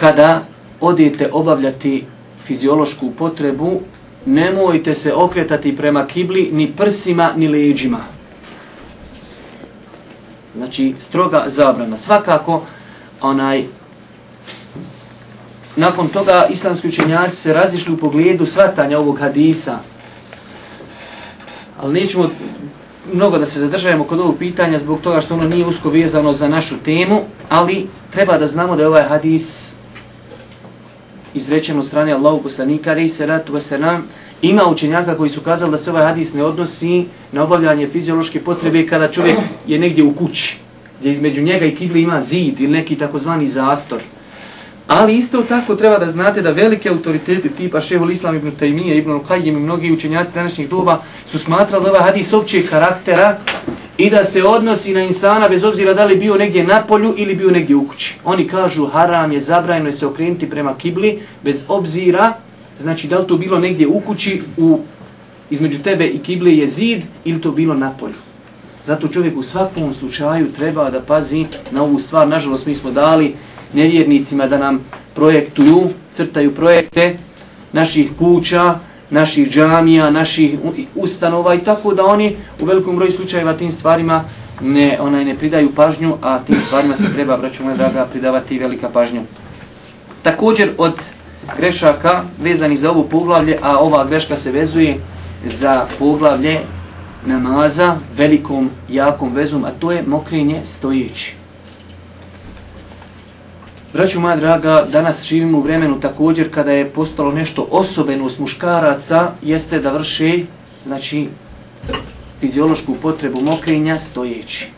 kada 0.00 0.42
odete 0.80 1.30
obavljati 1.32 2.04
fiziološku 2.44 3.10
potrebu 3.10 3.80
nemojte 4.26 4.94
se 4.94 5.14
okretati 5.14 5.76
prema 5.76 6.06
kibli 6.06 6.50
ni 6.52 6.72
prsima 6.72 7.32
ni 7.36 7.48
leđima. 7.48 8.00
Znači, 10.56 10.94
stroga 10.98 11.44
zabrana. 11.46 11.96
Svakako, 11.96 12.62
onaj, 13.20 13.64
nakon 15.76 16.08
toga 16.08 16.46
islamski 16.50 16.88
učenjaci 16.88 17.36
se 17.36 17.52
razišli 17.52 17.94
u 17.94 17.96
pogledu 17.96 18.46
svatanja 18.46 18.98
ovog 18.98 19.18
hadisa. 19.18 19.78
Ali 21.80 22.00
nećemo 22.00 22.30
mnogo 23.12 23.38
da 23.38 23.46
se 23.46 23.60
zadržajemo 23.60 24.04
kod 24.04 24.20
ovog 24.20 24.36
pitanja 24.38 24.78
zbog 24.78 25.00
toga 25.00 25.20
što 25.20 25.34
ono 25.34 25.48
nije 25.48 25.66
usko 25.66 25.90
vezano 25.90 26.32
za 26.32 26.48
našu 26.48 26.76
temu, 26.84 27.20
ali 27.48 27.86
treba 28.10 28.38
da 28.38 28.46
znamo 28.46 28.76
da 28.76 28.82
je 28.82 28.88
ovaj 28.88 29.02
hadis 29.02 29.74
izrečen 31.34 31.78
od 31.78 31.86
strane 31.86 32.12
Allahu 32.12 32.42
poslanika, 32.42 32.90
ali 32.90 33.08
se 33.08 33.26
ratu 33.26 33.52
vasenam, 33.52 34.04
ima 34.42 34.66
učenjaka 34.66 35.16
koji 35.16 35.30
su 35.30 35.40
kazali 35.40 35.70
da 35.70 35.78
se 35.78 35.90
ovaj 35.90 36.04
hadis 36.04 36.34
ne 36.34 36.44
odnosi 36.44 37.04
na 37.32 37.42
obavljanje 37.42 37.88
fiziološke 37.88 38.40
potrebe 38.40 38.86
kada 38.86 39.10
čovjek 39.10 39.38
je 39.66 39.78
negdje 39.78 40.04
u 40.04 40.14
kući, 40.14 40.58
gdje 41.00 41.12
između 41.12 41.42
njega 41.42 41.66
i 41.66 41.74
kibli 41.74 42.02
ima 42.02 42.20
zid 42.20 42.60
ili 42.60 42.72
neki 42.72 42.96
takozvani 42.96 43.46
zastor. 43.46 44.00
Ali 44.94 45.16
isto 45.16 45.42
tako 45.42 45.74
treba 45.74 45.98
da 45.98 46.08
znate 46.08 46.42
da 46.42 46.50
velike 46.50 46.88
autoritete 46.88 47.48
tipa 47.48 47.80
Šehul 47.80 48.10
Islam 48.10 48.36
ibn 48.36 48.50
Taymiye, 48.60 48.98
ibn 48.98 49.10
Al-Qayyim 49.10 49.48
i 49.48 49.60
mnogi 49.60 49.92
učenjaci 49.92 50.34
današnjih 50.34 50.68
doba 50.68 51.02
su 51.26 51.38
smatrali 51.38 51.84
da 51.84 51.90
ovaj 51.90 52.02
hadis 52.02 52.32
općeg 52.32 52.68
karaktera 52.70 53.38
i 53.98 54.10
da 54.10 54.24
se 54.24 54.44
odnosi 54.44 54.94
na 54.94 55.02
insana 55.02 55.48
bez 55.48 55.64
obzira 55.64 55.94
da 55.94 56.04
li 56.04 56.16
bio 56.16 56.36
negdje 56.36 56.64
na 56.64 56.82
polju 56.82 57.14
ili 57.16 57.34
bio 57.34 57.50
negdje 57.50 57.76
u 57.76 57.88
kući. 57.88 58.14
Oni 58.24 58.48
kažu 58.48 58.86
haram 58.86 59.32
je 59.32 59.40
zabrajno 59.40 59.92
se 59.92 60.06
okrenuti 60.06 60.50
prema 60.50 60.74
kibli 60.78 61.18
bez 61.42 61.64
obzira, 61.68 62.32
znači 62.78 63.08
da 63.08 63.18
li 63.18 63.26
to 63.26 63.36
bilo 63.36 63.58
negdje 63.58 63.86
u 63.86 64.00
kući, 64.00 64.42
u, 64.56 64.80
između 65.50 65.82
tebe 65.82 66.06
i 66.06 66.18
kibli 66.18 66.58
je 66.58 66.66
zid 66.66 67.02
ili 67.24 67.40
to 67.40 67.50
bilo 67.50 67.74
na 67.74 67.90
polju. 67.90 68.20
Zato 68.86 69.08
čovjek 69.08 69.36
u 69.36 69.42
svakom 69.42 69.94
slučaju 69.94 70.52
treba 70.52 70.90
da 70.90 71.00
pazi 71.00 71.46
na 71.70 71.82
ovu 71.82 71.98
stvar. 71.98 72.28
Nažalost, 72.28 72.66
mi 72.66 72.74
smo 72.74 72.90
dali 72.90 73.34
nevjernicima 73.72 74.46
da 74.46 74.58
nam 74.58 74.80
projektuju, 75.14 75.88
crtaju 76.12 76.54
projekte 76.54 77.16
naših 77.72 78.10
kuća, 78.18 78.74
naših 79.10 79.50
džamija, 79.50 80.10
naših 80.10 80.58
ustanova 80.94 81.54
i 81.54 81.58
tako 81.58 81.94
da 81.94 82.04
oni 82.04 82.36
u 82.60 82.64
velikom 82.64 82.96
broju 82.96 83.12
slučajeva 83.12 83.52
tim 83.52 83.72
stvarima 83.72 84.24
ne 84.60 84.98
onaj 85.00 85.24
ne 85.24 85.34
pridaju 85.34 85.74
pažnju, 85.74 86.16
a 86.22 86.38
tim 86.38 86.56
stvarima 86.66 86.96
se 86.96 87.12
treba, 87.14 87.36
braću 87.36 87.62
da 87.64 87.74
draga, 87.74 88.06
pridavati 88.12 88.58
velika 88.58 88.88
pažnja. 88.88 89.22
Također 90.22 90.70
od 90.78 90.94
grešaka 91.56 92.22
vezani 92.42 92.76
za 92.76 92.90
ovo 92.90 93.02
poglavlje, 93.02 93.58
a 93.62 93.78
ova 93.78 94.04
greška 94.04 94.36
se 94.36 94.52
vezuje 94.52 94.96
za 95.44 95.86
poglavlje 95.98 96.60
namaza 97.26 97.96
velikom, 98.16 98.70
jakom 98.88 99.34
vezom, 99.34 99.64
a 99.64 99.70
to 99.70 99.92
je 99.92 100.02
mokrenje 100.06 100.60
stojeći. 100.64 101.43
Braću 103.94 104.20
moja 104.20 104.36
draga, 104.36 104.86
danas 104.92 105.24
živimo 105.24 105.58
u 105.58 105.60
vremenu 105.60 106.00
također 106.00 106.54
kada 106.54 106.72
je 106.72 106.90
postalo 106.90 107.32
nešto 107.32 107.66
osobenost 107.70 108.38
muškaraca, 108.38 109.30
jeste 109.42 109.78
da 109.78 109.92
vrše 109.92 110.38
znači, 110.84 111.28
fiziološku 112.40 112.94
potrebu 113.02 113.40
mokrenja 113.40 113.98
stojeći. 113.98 114.68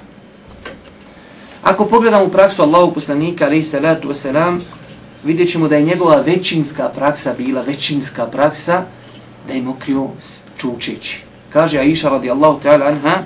Ako 1.63 1.85
pogledamo 1.85 2.25
u 2.25 2.29
praksu 2.29 2.63
Allahu 2.63 2.93
poslanika, 2.95 3.45
alaihi 3.45 3.65
salatu 3.65 4.09
wasalam, 4.09 4.59
vidjet 5.25 5.51
ćemo 5.51 5.69
da 5.69 5.77
je 5.77 5.83
njegova 5.83 6.21
većinska 6.21 6.89
praksa 6.89 7.35
bila 7.39 7.63
većinska 7.63 8.27
praksa 8.27 8.83
da 9.49 9.53
je 9.53 9.63
mokrio 9.63 10.09
čučeći. 10.59 11.23
Kaže 11.53 11.79
Aisha 11.79 12.09
radijallahu 12.09 12.61
ta'ala 12.65 12.89
anha, 12.89 13.19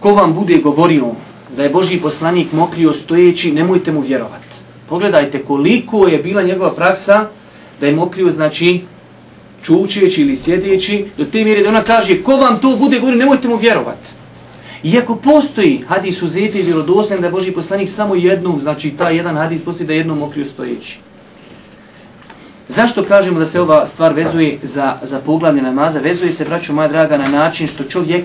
ko 0.00 0.14
vam 0.14 0.34
bude 0.34 0.58
govorio 0.58 1.14
da 1.58 1.64
je 1.64 1.70
Boži 1.70 1.98
poslanik 1.98 2.52
mokrio 2.52 2.92
stojeći, 2.92 3.52
nemojte 3.52 3.92
mu 3.92 4.00
vjerovati. 4.00 4.46
Pogledajte 4.88 5.42
koliko 5.42 6.06
je 6.08 6.18
bila 6.18 6.42
njegova 6.42 6.70
praksa 6.74 7.26
da 7.80 7.86
je 7.86 7.94
mokrio, 7.94 8.30
znači, 8.30 8.80
čučeći 9.62 10.22
ili 10.22 10.36
sjedeći, 10.36 11.06
do 11.16 11.24
te 11.24 11.44
mjere 11.44 11.62
da 11.62 11.68
ona 11.68 11.82
kaže, 11.82 12.22
ko 12.22 12.36
vam 12.36 12.58
to 12.60 12.76
bude 12.76 12.98
govorio, 12.98 13.18
nemojte 13.18 13.48
mu 13.48 13.56
vjerovati. 13.56 14.10
Iako 14.82 15.16
postoji 15.16 15.84
hadis 15.88 16.22
u 16.22 16.28
Zefi 16.28 16.62
vjerodoslen 16.62 17.20
da 17.20 17.26
je 17.26 17.32
Boži 17.32 17.52
poslanik 17.52 17.88
samo 17.88 18.14
jednom, 18.14 18.60
znači 18.60 18.90
taj 18.90 19.16
jedan 19.16 19.36
hadis 19.36 19.64
postoji 19.64 19.86
da 19.86 19.92
je 19.92 19.98
jednom 19.98 20.18
mokrio 20.18 20.44
stojeći. 20.44 20.98
Zašto 22.68 23.04
kažemo 23.04 23.38
da 23.38 23.46
se 23.46 23.60
ova 23.60 23.86
stvar 23.86 24.12
vezuje 24.12 24.58
za, 24.62 24.96
za 25.02 25.18
poglavlje 25.18 25.62
namaza? 25.62 26.00
Vezuje 26.00 26.32
se, 26.32 26.44
braću 26.44 26.72
moja 26.72 26.88
draga, 26.88 27.18
na 27.18 27.28
način 27.28 27.68
što 27.68 27.84
čovjek 27.84 28.24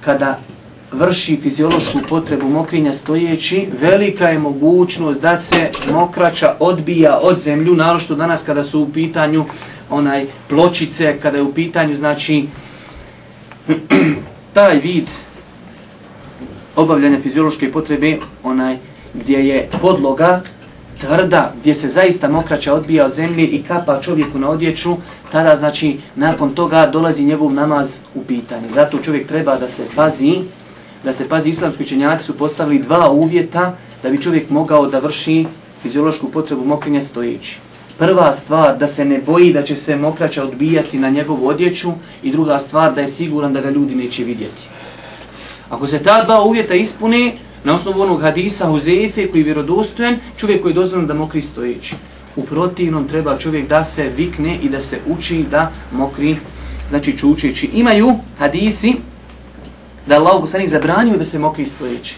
kada 0.00 0.38
vrši 0.94 1.36
fiziološku 1.36 1.98
potrebu 2.08 2.48
mokrinja 2.48 2.92
stojeći, 2.92 3.66
velika 3.80 4.28
je 4.28 4.38
mogućnost 4.38 5.22
da 5.22 5.36
se 5.36 5.70
mokrača 5.92 6.56
odbija 6.60 7.18
od 7.22 7.38
zemlju, 7.38 7.74
narošto 7.74 8.14
danas 8.14 8.42
kada 8.42 8.64
su 8.64 8.82
u 8.82 8.88
pitanju 8.88 9.44
onaj 9.90 10.26
pločice, 10.48 11.16
kada 11.22 11.36
je 11.36 11.42
u 11.42 11.52
pitanju, 11.52 11.96
znači, 11.96 12.44
taj 14.54 14.78
vid 14.78 15.08
obavljanja 16.76 17.20
fiziološke 17.20 17.72
potrebe, 17.72 18.18
onaj 18.42 18.76
gdje 19.14 19.48
je 19.48 19.68
podloga 19.80 20.42
tvrda, 21.00 21.52
gdje 21.60 21.74
se 21.74 21.88
zaista 21.88 22.28
mokraća 22.28 22.74
odbija 22.74 23.06
od 23.06 23.14
zemlje 23.14 23.46
i 23.46 23.62
kapa 23.62 24.00
čovjeku 24.00 24.38
na 24.38 24.50
odjeću, 24.50 24.96
tada 25.32 25.56
znači 25.56 25.98
nakon 26.16 26.50
toga 26.50 26.86
dolazi 26.86 27.24
njegov 27.24 27.52
namaz 27.52 28.00
u 28.14 28.22
pitanje. 28.22 28.68
Zato 28.68 28.98
čovjek 28.98 29.26
treba 29.26 29.56
da 29.56 29.68
se 29.68 29.82
pazi 29.96 30.40
da 31.04 31.12
se 31.12 31.28
pazi 31.28 31.50
islamski 31.50 31.82
učenjaci 31.82 32.24
su 32.24 32.38
postavili 32.38 32.78
dva 32.78 33.10
uvjeta 33.10 33.76
da 34.02 34.10
bi 34.10 34.20
čovjek 34.22 34.50
mogao 34.50 34.86
da 34.86 34.98
vrši 34.98 35.46
fiziološku 35.82 36.28
potrebu 36.28 36.64
mokrenja 36.64 37.00
stojeći. 37.00 37.58
Prva 37.98 38.32
stvar 38.32 38.78
da 38.78 38.86
se 38.86 39.04
ne 39.04 39.18
boji 39.26 39.52
da 39.52 39.62
će 39.62 39.76
se 39.76 39.96
mokraća 39.96 40.44
odbijati 40.44 40.98
na 40.98 41.10
njegovu 41.10 41.48
odjeću 41.48 41.92
i 42.22 42.32
druga 42.32 42.58
stvar 42.58 42.94
da 42.94 43.00
je 43.00 43.08
siguran 43.08 43.52
da 43.52 43.60
ga 43.60 43.70
ljudi 43.70 43.94
neće 43.94 44.24
vidjeti. 44.24 44.62
Ako 45.70 45.86
se 45.86 46.02
ta 46.02 46.24
dva 46.24 46.44
uvjeta 46.44 46.74
ispune, 46.74 47.32
na 47.64 47.74
osnovu 47.74 48.02
onog 48.02 48.22
hadisa 48.22 48.66
Huzefe 48.66 49.30
koji 49.30 49.40
je 49.40 49.44
vjerodostojen, 49.44 50.16
čovjek 50.36 50.62
koji 50.62 50.70
je 50.70 50.74
dozvan 50.74 51.06
da 51.06 51.14
mokri 51.14 51.42
stojeći. 51.42 51.94
U 52.36 52.42
protivnom 52.42 53.08
treba 53.08 53.38
čovjek 53.38 53.68
da 53.68 53.84
se 53.84 54.10
vikne 54.16 54.58
i 54.62 54.68
da 54.68 54.80
se 54.80 54.98
uči 55.06 55.44
da 55.50 55.70
mokri, 55.92 56.36
znači 56.88 57.18
čučeći. 57.18 57.66
Imaju 57.66 58.14
hadisi 58.38 58.94
da 60.06 60.16
Allah 60.16 60.40
poslanik 60.40 60.68
zabranio 60.68 61.16
da 61.16 61.24
se 61.24 61.38
mokri 61.38 61.64
stojeći. 61.64 62.16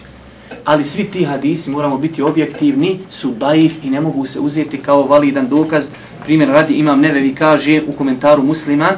Ali 0.65 0.83
svi 0.83 1.03
ti 1.03 1.23
hadisi, 1.25 1.71
moramo 1.71 1.97
biti 1.97 2.21
objektivni, 2.21 2.99
su 3.09 3.31
daif 3.31 3.73
i 3.83 3.89
ne 3.89 4.01
mogu 4.01 4.25
se 4.25 4.39
uzeti 4.39 4.77
kao 4.77 5.03
validan 5.03 5.47
dokaz. 5.49 5.89
Primjer 6.25 6.49
radi 6.49 6.73
imam 6.73 6.99
Nevevi 6.99 7.35
kaže 7.35 7.81
u 7.87 7.91
komentaru 7.91 8.43
muslima 8.43 8.91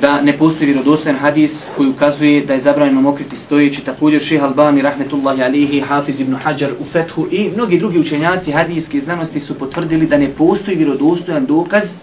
da 0.00 0.20
ne 0.22 0.38
postoji 0.38 0.66
vjerodostojan 0.66 1.18
hadis 1.18 1.70
koji 1.76 1.88
ukazuje 1.88 2.46
da 2.46 2.52
je 2.52 2.60
zabranjeno 2.60 3.00
mokriti 3.00 3.36
stojeći. 3.36 3.84
Također 3.84 4.20
šeha 4.20 4.46
Albani, 4.46 4.82
rahmetullahi 4.82 5.42
alihi, 5.42 5.80
Hafiz 5.80 6.20
ibn 6.20 6.34
Hajar 6.34 6.70
u 6.80 6.84
Fethu 6.84 7.26
i 7.30 7.50
mnogi 7.54 7.78
drugi 7.78 7.98
učenjaci 7.98 8.52
hadijske 8.52 9.00
znanosti 9.00 9.40
su 9.40 9.58
potvrdili 9.58 10.06
da 10.06 10.18
ne 10.18 10.28
postoji 10.28 10.76
vjerodostojan 10.76 11.46
dokaz 11.46 11.96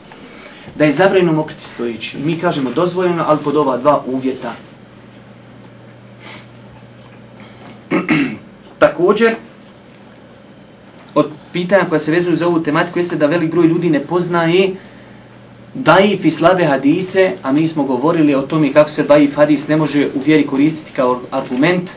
da 0.75 0.86
je 0.86 0.92
zabranjeno 0.92 1.34
mokriti 1.34 1.66
stojeći. 1.66 2.18
Mi 2.25 2.38
kažemo 2.38 2.72
dozvoljeno, 2.75 3.24
ali 3.28 3.39
pod 3.44 3.56
ova 3.56 3.78
dva 3.78 4.04
uvjeta. 4.08 4.69
Također, 8.79 9.36
od 11.15 11.31
pitanja 11.53 11.86
koja 11.89 12.00
se 12.00 12.12
vezuju 12.12 12.36
za 12.36 12.48
ovu 12.48 12.60
tematiku 12.63 13.00
jeste 13.00 13.15
da 13.15 13.25
velik 13.25 13.51
broj 13.51 13.67
ljudi 13.67 13.89
ne 13.89 14.00
poznaje 14.00 14.75
daif 15.74 16.25
i 16.25 16.31
slabe 16.31 16.65
hadise, 16.65 17.31
a 17.43 17.51
mi 17.51 17.67
smo 17.67 17.84
govorili 17.84 18.36
o 18.36 18.41
tome 18.41 18.74
kako 18.74 18.89
se 18.89 19.03
daif 19.03 19.36
hadis 19.36 19.67
ne 19.67 19.77
može 19.77 20.08
u 20.15 20.19
vjeri 20.25 20.48
koristiti 20.48 20.91
kao 20.96 21.22
argument. 21.31 21.89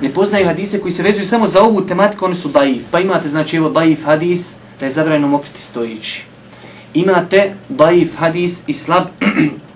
Ne 0.00 0.08
poznaju 0.08 0.46
hadise 0.46 0.80
koji 0.80 0.92
se 0.92 1.02
vezuju 1.02 1.26
samo 1.26 1.46
za 1.46 1.62
ovu 1.62 1.80
tematiku, 1.80 2.24
oni 2.24 2.34
su 2.34 2.48
daif. 2.48 2.82
Pa 2.90 3.00
imate, 3.00 3.28
znači, 3.28 3.56
evo 3.56 3.70
daif 3.70 4.04
hadis, 4.04 4.54
da 4.80 4.86
je 4.86 4.90
zabranjeno 4.90 5.28
mokriti 5.28 5.62
stojići. 5.62 6.24
Imate 6.94 7.54
daif 7.68 8.16
hadis 8.16 8.62
i 8.66 8.74
slab 8.74 9.04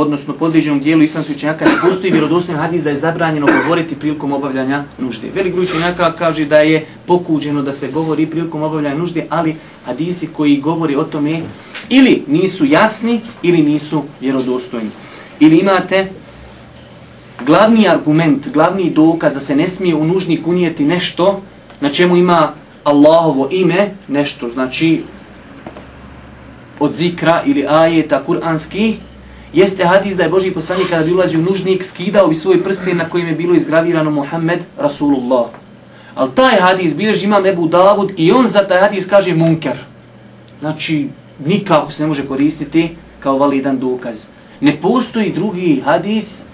odnosno 0.00 0.34
podređenom 0.34 0.80
dijelu 0.80 1.02
islamskih 1.02 1.36
učenjaka, 1.36 1.64
ne 1.64 1.80
postoji 1.82 2.12
vjerodostojan 2.12 2.60
hadis 2.60 2.82
da 2.82 2.90
je 2.90 2.96
zabranjeno 2.96 3.46
govoriti 3.62 3.94
prilikom 3.94 4.32
obavljanja 4.32 4.84
nužde. 4.98 5.28
Velik 5.34 5.54
broj 5.54 5.64
učenjaka 5.64 6.12
kaže 6.12 6.44
da 6.44 6.58
je 6.58 6.86
pokuđeno 7.06 7.62
da 7.62 7.72
se 7.72 7.88
govori 7.88 8.26
prilikom 8.26 8.62
obavljanja 8.62 8.96
nužde, 8.96 9.26
ali 9.28 9.56
hadisi 9.84 10.26
koji 10.26 10.60
govori 10.60 10.96
o 10.96 11.04
tome 11.04 11.40
ili 11.88 12.22
nisu 12.26 12.64
jasni 12.64 13.20
ili 13.42 13.62
nisu 13.62 14.02
vjerodostojni. 14.20 14.90
Ili 15.40 15.58
imate 15.58 16.08
glavni 17.46 17.88
argument, 17.88 18.48
glavni 18.52 18.90
dokaz 18.90 19.34
da 19.34 19.40
se 19.40 19.56
ne 19.56 19.68
smije 19.68 19.94
u 19.94 20.04
nužnik 20.04 20.46
unijeti 20.46 20.84
nešto 20.84 21.42
na 21.80 21.88
čemu 21.90 22.16
ima 22.16 22.52
Allahovo 22.84 23.48
ime, 23.50 23.94
nešto 24.08 24.48
znači 24.48 25.02
od 26.80 26.92
zikra 26.92 27.42
ili 27.46 27.66
ajeta 27.68 28.22
kuranskih, 28.24 28.96
jeste 29.52 29.84
hadis 29.84 30.16
da 30.16 30.22
je 30.22 30.28
Boži 30.28 30.50
poslanik 30.50 30.88
kada 30.90 31.04
bi 31.04 31.12
ulazio 31.12 31.40
u 31.40 31.42
nužnik 31.42 31.84
skidao 31.84 32.28
bi 32.28 32.34
svoj 32.34 32.62
prsten 32.64 32.96
na 32.96 33.08
kojim 33.08 33.26
je 33.26 33.34
bilo 33.34 33.54
izgravirano 33.54 34.10
Muhammed 34.10 34.60
Rasulullah. 34.78 35.46
Ali 36.14 36.30
taj 36.34 36.60
hadis 36.60 36.96
bilježi 36.96 37.26
imam 37.26 37.46
Ebu 37.46 37.66
Davud 37.66 38.12
i 38.16 38.32
on 38.32 38.48
za 38.48 38.66
taj 38.66 38.80
hadis 38.80 39.06
kaže 39.06 39.34
munker. 39.34 39.76
Znači, 40.60 41.08
nikako 41.46 41.92
se 41.92 42.02
ne 42.02 42.08
može 42.08 42.26
koristiti 42.26 42.96
kao 43.20 43.38
validan 43.38 43.78
dokaz. 43.78 44.26
Ne 44.60 44.76
postoji 44.76 45.32
drugi 45.32 45.82
hadis, 45.84 46.44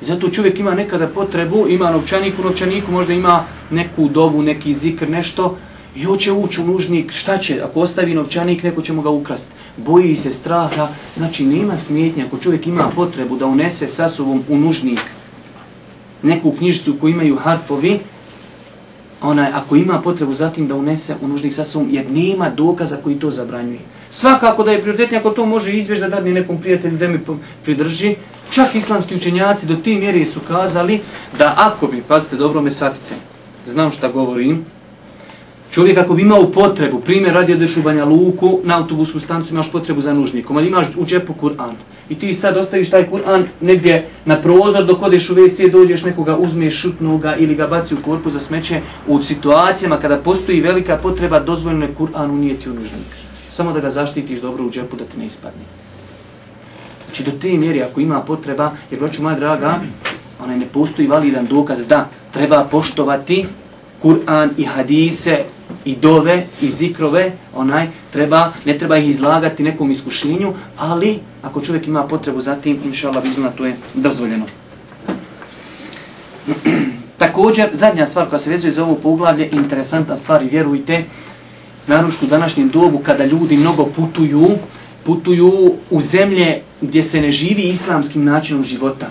zato 0.00 0.28
čovjek 0.28 0.58
ima 0.58 0.74
nekada 0.74 1.06
potrebu, 1.06 1.68
ima 1.68 1.90
novčanik 1.90 2.34
u 2.38 2.42
novčaniku, 2.42 2.92
možda 2.92 3.12
ima 3.12 3.44
neku 3.70 4.08
dovu, 4.08 4.42
neki 4.42 4.72
zikr, 4.72 5.10
nešto, 5.10 5.56
I 5.96 6.04
hoće 6.04 6.32
ući 6.32 6.60
u 6.60 6.66
nužnik, 6.66 7.12
šta 7.12 7.38
će, 7.38 7.60
ako 7.62 7.80
ostavi 7.80 8.14
novčanik, 8.14 8.62
neko 8.62 8.82
će 8.82 8.92
mu 8.92 9.02
ga 9.02 9.10
ukrast. 9.10 9.52
Boji 9.76 10.16
se 10.16 10.32
straha, 10.32 10.88
znači 11.14 11.44
nema 11.44 11.76
smjetnje 11.76 12.24
ako 12.24 12.38
čovjek 12.38 12.66
ima 12.66 12.90
potrebu 12.96 13.36
da 13.36 13.46
unese 13.46 13.88
sa 13.88 14.08
sobom 14.08 14.42
u 14.48 14.58
nužnik 14.58 15.00
neku 16.22 16.52
knjižicu 16.52 16.96
koju 17.00 17.10
imaju 17.10 17.36
harfovi, 17.36 17.98
onaj, 19.22 19.46
ako 19.52 19.76
ima 19.76 20.00
potrebu 20.00 20.32
zatim 20.32 20.68
da 20.68 20.74
unese 20.74 21.16
u 21.20 21.28
nužnik 21.28 21.54
sa 21.54 21.64
sobom, 21.64 21.88
jer 21.90 22.10
nema 22.10 22.50
dokaza 22.50 22.96
koji 22.96 23.18
to 23.18 23.30
zabranjuje. 23.30 23.80
Svakako 24.10 24.64
da 24.64 24.70
je 24.70 24.80
prioritetnije 24.80 25.20
ako 25.20 25.30
to 25.30 25.46
može 25.46 25.72
izvješ 25.72 26.00
da 26.00 26.08
dadne 26.08 26.32
nekom 26.32 26.60
prijatelju 26.60 26.98
da 26.98 27.08
mi 27.08 27.20
pridrži, 27.64 28.16
čak 28.50 28.74
islamski 28.74 29.14
učenjaci 29.14 29.66
do 29.66 29.76
tim 29.76 30.00
mjeri 30.00 30.26
su 30.26 30.40
kazali 30.48 31.00
da 31.38 31.54
ako 31.56 31.86
bi, 31.86 32.02
pazite 32.08 32.36
dobro 32.36 32.62
me 32.62 32.70
shvatite, 32.70 33.14
znam 33.66 33.92
šta 33.92 34.08
govorim, 34.08 34.64
Čovjek 35.72 35.98
ako 35.98 36.14
bi 36.14 36.22
imao 36.22 36.46
potrebu, 36.46 37.00
primjer 37.00 37.34
radi 37.34 37.52
odeš 37.52 37.76
u 37.76 37.82
Banja 37.82 38.04
Luku, 38.04 38.60
na 38.64 38.78
autobusku 38.78 39.20
stancu 39.20 39.54
imaš 39.54 39.72
potrebu 39.72 40.00
za 40.00 40.14
nužnikom, 40.14 40.56
ali 40.56 40.66
imaš 40.66 40.86
u 40.96 41.04
džepu 41.04 41.34
Kur'an. 41.40 41.72
I 42.08 42.14
ti 42.14 42.34
sad 42.34 42.56
ostaviš 42.56 42.90
taj 42.90 43.10
Kur'an 43.10 43.44
negdje 43.60 44.08
na 44.24 44.40
prozor 44.40 44.84
dok 44.84 45.02
odeš 45.02 45.30
u 45.30 45.34
WC, 45.34 45.70
dođeš 45.70 46.02
nekoga, 46.02 46.36
uzmeš 46.36 46.80
šutnoga 46.80 47.36
ili 47.36 47.54
ga 47.54 47.66
baci 47.66 47.94
u 47.94 48.02
korpu 48.04 48.30
za 48.30 48.40
smeće. 48.40 48.80
U 49.06 49.22
situacijama 49.22 49.96
kada 49.96 50.16
postoji 50.16 50.60
velika 50.60 50.96
potreba, 50.96 51.40
dozvoljeno 51.40 51.84
je 51.84 51.94
Kur'an 51.98 52.30
unijeti 52.30 52.70
u 52.70 52.74
nužnik. 52.74 53.12
Samo 53.50 53.72
da 53.72 53.80
ga 53.80 53.90
zaštitiš 53.90 54.40
dobro 54.40 54.64
u 54.64 54.70
džepu 54.70 54.96
da 54.96 55.04
ti 55.04 55.18
ne 55.18 55.26
ispadne. 55.26 55.62
Znači 57.06 57.24
do 57.24 57.30
te 57.40 57.56
mjeri 57.56 57.82
ako 57.82 58.00
ima 58.00 58.20
potreba, 58.20 58.72
jer 58.90 59.00
braću 59.00 59.22
moja 59.22 59.38
draga, 59.38 59.80
onaj 60.44 60.58
ne 60.58 60.66
postoji 60.66 61.08
validan 61.08 61.46
dokaz 61.46 61.86
da 61.86 62.08
treba 62.32 62.64
poštovati 62.70 63.46
Kur'an 64.02 64.48
i 64.56 64.64
hadise 64.64 65.44
i 65.84 65.96
dove 65.96 66.46
i 66.60 66.70
zikrove, 66.70 67.32
onaj 67.54 67.88
treba 68.12 68.52
ne 68.64 68.78
treba 68.78 68.96
ih 68.96 69.08
izlagati 69.08 69.62
nekom 69.62 69.90
iskušenju, 69.90 70.52
ali 70.76 71.18
ako 71.42 71.60
čovjek 71.60 71.86
ima 71.86 72.02
potrebu 72.02 72.40
za 72.40 72.54
tim, 72.54 72.78
inshallah 72.84 73.22
bizna 73.22 73.50
to 73.50 73.66
je 73.66 73.76
dozvoljeno. 73.94 74.46
Također, 77.18 77.68
zadnja 77.72 78.06
stvar 78.06 78.28
koja 78.28 78.38
se 78.38 78.50
vezuje 78.50 78.72
za 78.72 78.84
ovo 78.84 78.94
poglavlje, 78.94 79.48
interesantna 79.52 80.16
stvar 80.16 80.42
i 80.42 80.48
vjerujte, 80.48 81.04
naročito 81.86 82.26
u 82.26 82.28
današnjem 82.28 82.68
dobu 82.68 82.98
kada 82.98 83.24
ljudi 83.24 83.56
mnogo 83.56 83.84
putuju, 83.86 84.48
putuju 85.04 85.74
u 85.90 86.00
zemlje 86.00 86.62
gdje 86.80 87.02
se 87.02 87.20
ne 87.20 87.32
živi 87.32 87.62
islamskim 87.62 88.24
načinom 88.24 88.62
života. 88.62 89.06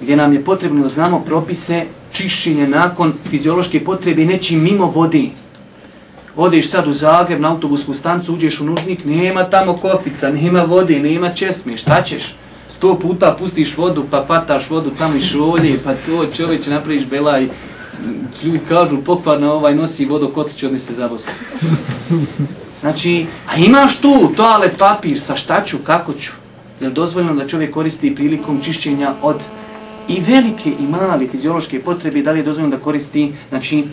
Gdje 0.00 0.16
nam 0.16 0.32
je 0.32 0.44
potrebno 0.44 0.82
da 0.82 0.88
znamo 0.88 1.20
propise 1.20 1.84
čišćenje 2.12 2.68
nakon 2.68 3.12
fiziološke 3.30 3.84
potrebe 3.84 4.24
nečim 4.24 4.62
mimo 4.62 4.86
vodi. 4.86 5.30
Odeš 6.36 6.70
sad 6.70 6.86
u 6.86 6.92
Zagreb 6.92 7.40
na 7.40 7.50
autobusku 7.50 7.94
stancu, 7.94 8.34
uđeš 8.34 8.60
u 8.60 8.64
nužnik, 8.64 9.04
nema 9.04 9.44
tamo 9.44 9.76
kofica, 9.76 10.30
nema 10.30 10.62
vode, 10.62 10.98
nema 10.98 11.32
česme, 11.34 11.76
šta 11.76 12.02
ćeš? 12.02 12.34
Sto 12.68 12.98
puta 12.98 13.36
pustiš 13.38 13.76
vodu, 13.76 14.04
pa 14.10 14.24
fataš 14.26 14.70
vodu 14.70 14.90
tamo 14.98 15.16
i 15.16 15.22
šolje, 15.22 15.78
pa 15.84 15.94
to 15.94 16.26
čovječe 16.36 16.70
napraviš 16.70 17.06
belaj. 17.06 17.48
Ljudi 18.42 18.60
kažu, 18.68 19.02
pokvarno 19.02 19.52
ovaj 19.52 19.74
nosi 19.74 20.04
vodu, 20.06 20.28
kotić 20.34 20.62
odnese 20.62 20.92
za 20.92 21.06
vodu. 21.06 21.22
Znači, 22.80 23.26
a 23.48 23.56
imaš 23.56 23.96
tu 23.96 24.32
toalet 24.36 24.78
papir, 24.78 25.20
sa 25.20 25.36
šta 25.36 25.64
ću, 25.64 25.78
kako 25.84 26.12
ću? 26.12 26.30
Je 26.80 26.88
li 26.88 26.94
dozvoljeno 26.94 27.34
da 27.34 27.48
čovjek 27.48 27.74
koristi 27.74 28.14
prilikom 28.14 28.60
čišćenja 28.62 29.12
od 29.22 29.36
i 30.10 30.20
velike 30.20 30.70
i 30.80 30.86
male 30.88 31.28
fiziološke 31.28 31.82
potrebe, 31.82 32.22
da 32.22 32.32
li 32.32 32.38
je 32.38 32.44
dozvoljeno 32.44 32.76
da 32.76 32.82
koristi 32.82 33.32
znači, 33.48 33.84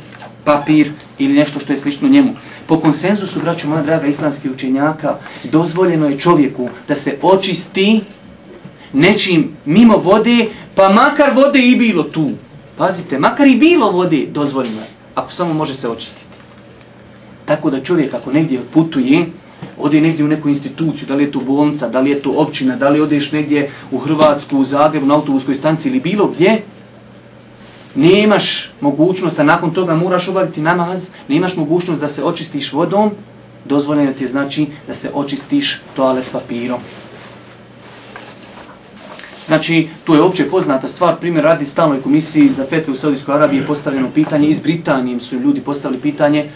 papir 0.44 0.92
ili 1.20 1.34
nešto 1.34 1.60
što 1.60 1.74
je 1.74 1.78
slično 1.78 2.10
njemu. 2.10 2.34
Po 2.68 2.80
konsenzusu, 2.80 3.40
braću 3.40 3.70
moja 3.70 3.82
draga 3.82 4.08
islamskih 4.08 4.52
učenjaka, 4.52 5.16
dozvoljeno 5.44 6.10
je 6.10 6.20
čovjeku 6.20 6.70
da 6.88 6.96
se 6.96 7.18
očisti 7.22 8.02
nečim 8.94 9.52
mimo 9.66 9.98
vode, 9.98 10.48
pa 10.76 10.90
makar 10.90 11.36
vode 11.36 11.60
i 11.60 11.76
bilo 11.76 12.04
tu. 12.04 12.30
Pazite, 12.78 13.20
makar 13.20 13.48
i 13.48 13.56
bilo 13.56 13.92
vode, 13.92 14.26
dozvoljeno 14.32 14.82
je, 14.82 14.88
ako 15.16 15.32
samo 15.32 15.54
može 15.54 15.76
se 15.76 15.90
očistiti. 15.90 16.26
Tako 17.46 17.70
da 17.70 17.84
čovjek 17.84 18.14
ako 18.14 18.32
negdje 18.32 18.60
putuje, 18.74 19.26
ode 19.78 20.02
negdje 20.02 20.26
u 20.26 20.28
neku 20.28 20.50
instituciju, 20.50 21.08
da 21.08 21.16
li 21.16 21.24
je 21.24 21.32
to 21.32 21.40
bolnica, 21.40 21.90
da 21.90 22.00
li 22.00 22.10
je 22.10 22.22
to 22.22 22.32
općina, 22.32 22.76
da 22.76 22.90
li 22.90 23.02
odeš 23.02 23.32
negdje 23.32 23.70
u 23.92 23.98
Hrvatsku, 23.98 24.58
u 24.58 24.64
Zagreb, 24.64 25.04
na 25.04 25.16
autobuskoj 25.16 25.56
stanci 25.56 25.90
ili 25.90 26.00
bilo 26.00 26.28
gdje, 26.28 26.62
nemaš 27.96 28.72
mogućnost, 28.82 29.40
a 29.40 29.44
nakon 29.44 29.74
toga 29.74 29.96
moraš 29.96 30.28
obaviti 30.28 30.62
namaz, 30.62 31.10
nemaš 31.28 31.56
mogućnost 31.56 32.02
da 32.02 32.08
se 32.08 32.24
očistiš 32.24 32.74
vodom, 32.74 33.12
dozvoljeno 33.66 34.14
ti 34.14 34.24
je 34.24 34.28
znači 34.28 34.68
da 34.88 34.94
se 34.94 35.12
očistiš 35.14 35.82
toalet 35.96 36.26
papirom. 36.32 36.80
Znači, 39.48 39.88
to 40.04 40.16
je 40.16 40.22
opće 40.22 40.50
poznata 40.50 40.88
stvar, 40.88 41.16
primjer 41.20 41.44
radi 41.44 41.66
stalnoj 41.66 42.02
komisiji 42.02 42.50
za 42.50 42.66
fetve 42.66 42.94
u 42.94 42.96
Saudijskoj 42.96 43.36
Arabiji 43.36 43.60
je 43.60 43.68
postavljeno 43.68 44.10
pitanje, 44.14 44.48
iz 44.48 44.60
Britanije 44.60 45.20
su 45.20 45.40
ljudi 45.40 45.62
postavili 45.62 46.02
pitanje 46.02 46.50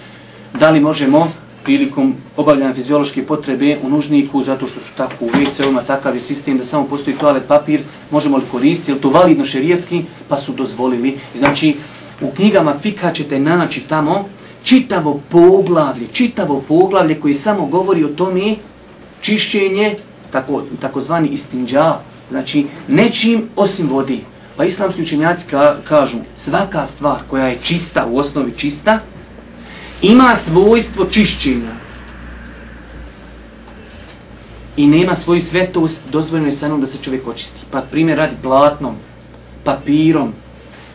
da 0.59 0.69
li 0.69 0.79
možemo 0.79 1.31
prilikom 1.63 2.15
obavljanja 2.37 2.73
fiziološke 2.73 3.25
potrebe 3.25 3.77
u 3.83 3.89
nužniku, 3.89 4.41
zato 4.43 4.67
što 4.67 4.79
su 4.79 4.89
tako 4.97 5.25
u 5.25 5.29
WC-ovima, 5.29 5.81
takav 5.87 6.15
je 6.15 6.21
sistem 6.21 6.57
da 6.57 6.63
samo 6.63 6.85
postoji 6.85 7.17
toalet 7.17 7.43
papir, 7.47 7.81
možemo 8.11 8.37
li 8.37 8.43
koristiti, 8.51 8.91
je 8.91 9.01
to 9.01 9.09
validno 9.09 9.45
šerijetski, 9.45 10.03
pa 10.27 10.37
su 10.37 10.53
dozvolili. 10.53 11.17
Znači, 11.35 11.75
u 12.21 12.31
knjigama 12.31 12.73
Fika 12.79 13.11
ćete 13.13 13.39
naći 13.39 13.81
tamo 13.81 14.25
čitavo 14.63 15.21
poglavlje, 15.29 16.07
čitavo 16.13 16.63
poglavlje 16.67 17.19
koji 17.19 17.35
samo 17.35 17.65
govori 17.65 18.03
o 18.03 18.07
tome 18.07 18.55
čišćenje, 19.21 19.95
tako, 20.31 20.63
takozvani 20.81 21.27
istinđa, 21.27 21.95
znači 22.29 22.65
nečim 22.87 23.43
osim 23.55 23.89
vodi. 23.89 24.19
Pa 24.57 24.65
islamski 24.65 25.01
učenjaci 25.01 25.45
ka, 25.49 25.75
kažu, 25.87 26.17
svaka 26.35 26.85
stvar 26.85 27.19
koja 27.29 27.47
je 27.47 27.57
čista, 27.63 28.07
u 28.11 28.17
osnovi 28.17 28.51
čista, 28.57 28.99
ima 30.01 30.35
svojstvo 30.35 31.05
čišćenja 31.05 31.71
i 34.77 34.87
nema 34.87 35.15
svoju 35.15 35.41
svetost, 35.41 36.01
dozvoljeno 36.11 36.47
je 36.47 36.53
samo 36.53 36.77
da 36.77 36.87
se 36.87 36.97
čovjek 37.01 37.27
očisti. 37.27 37.59
Pa 37.71 37.81
primjer 37.81 38.17
radi 38.17 38.35
platnom, 38.43 38.95
papirom, 39.63 40.33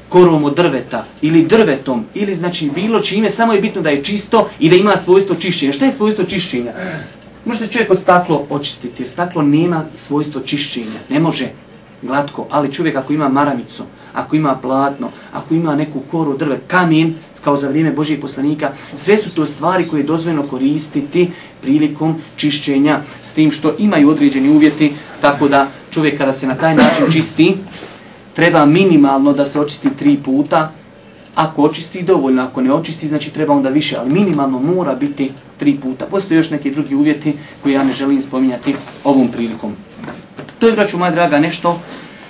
korom 0.09 0.45
od 0.45 0.57
drveta 0.57 1.05
ili 1.23 1.47
drvetom 1.47 2.05
ili 2.15 2.35
znači 2.35 2.71
bilo 2.75 3.01
čime, 3.01 3.31
samo 3.31 3.53
je 3.53 3.61
bitno 3.61 3.83
da 3.83 3.91
je 3.91 4.05
čisto 4.05 4.49
i 4.59 4.71
da 4.71 4.77
ima 4.77 4.97
svojstvo 4.97 5.37
čišćenja. 5.37 5.73
Šta 5.73 5.85
je 5.85 5.93
svojstvo 5.93 6.25
čišćenja? 6.25 6.73
Može 7.45 7.59
se 7.59 7.67
čovjek 7.67 7.91
od 7.91 7.99
staklo 7.99 8.47
očistiti 8.51 9.03
jer 9.03 9.09
staklo 9.09 9.43
nema 9.43 9.85
svojstvo 9.95 10.41
čišćenja. 10.41 11.01
Ne 11.09 11.21
može 11.21 11.49
glatko, 12.03 12.47
ali 12.51 12.73
čovjek 12.73 12.97
ako 12.97 13.13
ima 13.13 13.29
maramicu, 13.29 13.83
ako 14.17 14.37
ima 14.37 14.55
platno, 14.55 15.09
ako 15.33 15.55
ima 15.55 15.77
neku 15.77 16.01
koru 16.11 16.37
drve, 16.37 16.59
kamen, 16.67 17.15
kao 17.45 17.57
za 17.57 17.69
vrijeme 17.69 17.93
Božijeg 17.93 18.21
poslanika, 18.21 18.71
sve 18.95 19.17
su 19.17 19.31
to 19.31 19.47
stvari 19.47 19.89
koje 19.89 20.01
je 20.01 20.07
dozvoljeno 20.07 20.43
koristiti 20.43 21.31
prilikom 21.63 22.15
čišćenja 22.37 23.01
s 23.23 23.33
tim 23.33 23.51
što 23.51 23.75
imaju 23.79 24.11
određeni 24.11 24.51
uvjeti, 24.51 24.93
tako 25.21 25.49
da 25.49 25.69
čovjek 25.91 26.19
kada 26.19 26.33
se 26.33 26.47
na 26.47 26.55
taj 26.55 26.75
način 26.75 27.07
čisti, 27.13 27.57
treba 28.35 28.65
minimalno 28.67 29.33
da 29.33 29.47
se 29.47 29.61
očisti 29.61 29.91
tri 29.97 30.17
puta, 30.25 30.73
ako 31.35 31.63
očisti 31.63 32.03
dovoljno, 32.03 32.43
ako 32.43 32.61
ne 32.61 32.73
očisti, 32.73 33.09
znači 33.09 33.31
treba 33.31 33.55
onda 33.55 33.69
više, 33.69 33.97
ali 33.97 34.13
minimalno 34.13 34.59
mora 34.59 34.95
biti 34.95 35.31
tri 35.59 35.77
puta. 35.83 36.07
Postoje 36.07 36.37
još 36.37 36.51
neki 36.51 36.71
drugi 36.71 36.95
uvjeti 36.95 37.35
koje 37.63 37.73
ja 37.73 37.85
ne 37.85 37.93
želim 37.93 38.23
spominjati 38.23 38.75
ovom 39.05 39.29
prilikom. 39.29 39.73
To 40.59 40.67
je, 40.67 40.73
braću 40.73 40.99
moja 40.99 41.11
draga, 41.11 41.39
nešto 41.39 41.81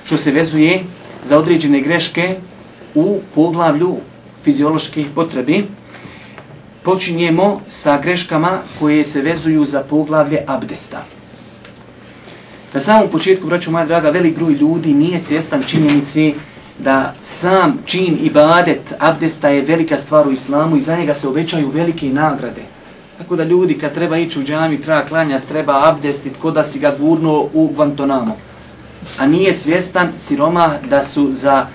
što 0.05 0.17
se 0.17 0.31
vezuje 0.31 0.85
za 1.25 1.39
određene 1.39 1.81
greške 1.81 2.37
u 2.95 3.21
poglavlju 3.35 3.97
fizioloških 4.45 5.07
potrebi, 5.15 5.67
počinjemo 6.83 7.61
sa 7.69 7.99
greškama 7.99 8.59
koje 8.79 9.05
se 9.05 9.23
vezuju 9.23 9.65
za 9.65 9.83
poglavlje 9.83 10.45
abdesta. 10.47 11.05
Na 12.75 12.81
samom 12.81 13.09
početku, 13.09 13.47
braću 13.47 13.71
moja 13.71 13.87
draga, 13.87 14.11
velik 14.11 14.37
broj 14.37 14.53
ljudi 14.53 14.95
nije 14.95 15.19
svjestan 15.19 15.63
činjenici 15.67 16.35
da 16.79 17.15
sam 17.23 17.79
čin 17.85 18.19
i 18.23 18.31
badet 18.31 18.95
abdesta 18.99 19.49
je 19.49 19.63
velika 19.63 19.99
stvar 19.99 20.29
u 20.29 20.33
islamu 20.33 20.77
i 20.77 20.81
za 20.81 20.97
njega 20.97 21.15
se 21.15 21.29
obećaju 21.29 21.69
velike 21.69 22.09
nagrade. 22.09 22.63
Tako 23.19 23.37
da 23.37 23.45
ljudi 23.45 23.79
kad 23.79 23.95
treba 23.95 24.17
ići 24.17 24.41
u 24.41 24.45
džami, 24.45 24.83
treba 24.83 25.05
klanjati, 25.05 25.49
treba 25.49 25.89
abdestit, 25.89 26.33
kod 26.43 26.55
da 26.55 26.65
si 26.65 26.79
ga 26.79 26.95
gurnuo 26.99 27.49
u 27.55 27.69
Guantanamo. 27.77 28.37
A 29.19 29.27
nije 29.27 29.55
svjestan 29.55 30.13
siroma 30.19 30.75
da 30.91 31.05
su 31.05 31.29
za 31.33 31.67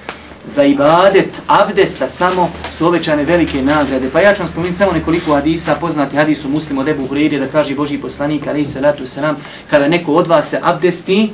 za 0.45 0.63
ibadet 0.63 1.41
abdesta 1.47 2.07
samo 2.07 2.49
su 2.71 2.87
obećane 2.87 3.25
velike 3.25 3.61
nagrade. 3.61 4.09
Pa 4.13 4.19
ja 4.19 4.33
ću 4.33 4.41
vam 4.41 4.47
spomenuti 4.47 4.77
samo 4.77 4.91
nekoliko 4.91 5.33
hadisa, 5.33 5.75
poznati 5.75 6.15
hadisu 6.15 6.49
muslim 6.49 6.77
od 6.77 6.87
Ebu 6.87 7.07
Hureyre, 7.07 7.39
da 7.39 7.47
kaže 7.47 7.75
Boži 7.75 7.97
poslanik, 7.97 8.47
ali 8.47 8.65
se 8.65 8.81
ratu 8.81 9.03
nam, 9.21 9.35
kada 9.69 9.87
neko 9.87 10.13
od 10.13 10.27
vas 10.27 10.49
se 10.49 10.59
abdesti, 10.63 11.29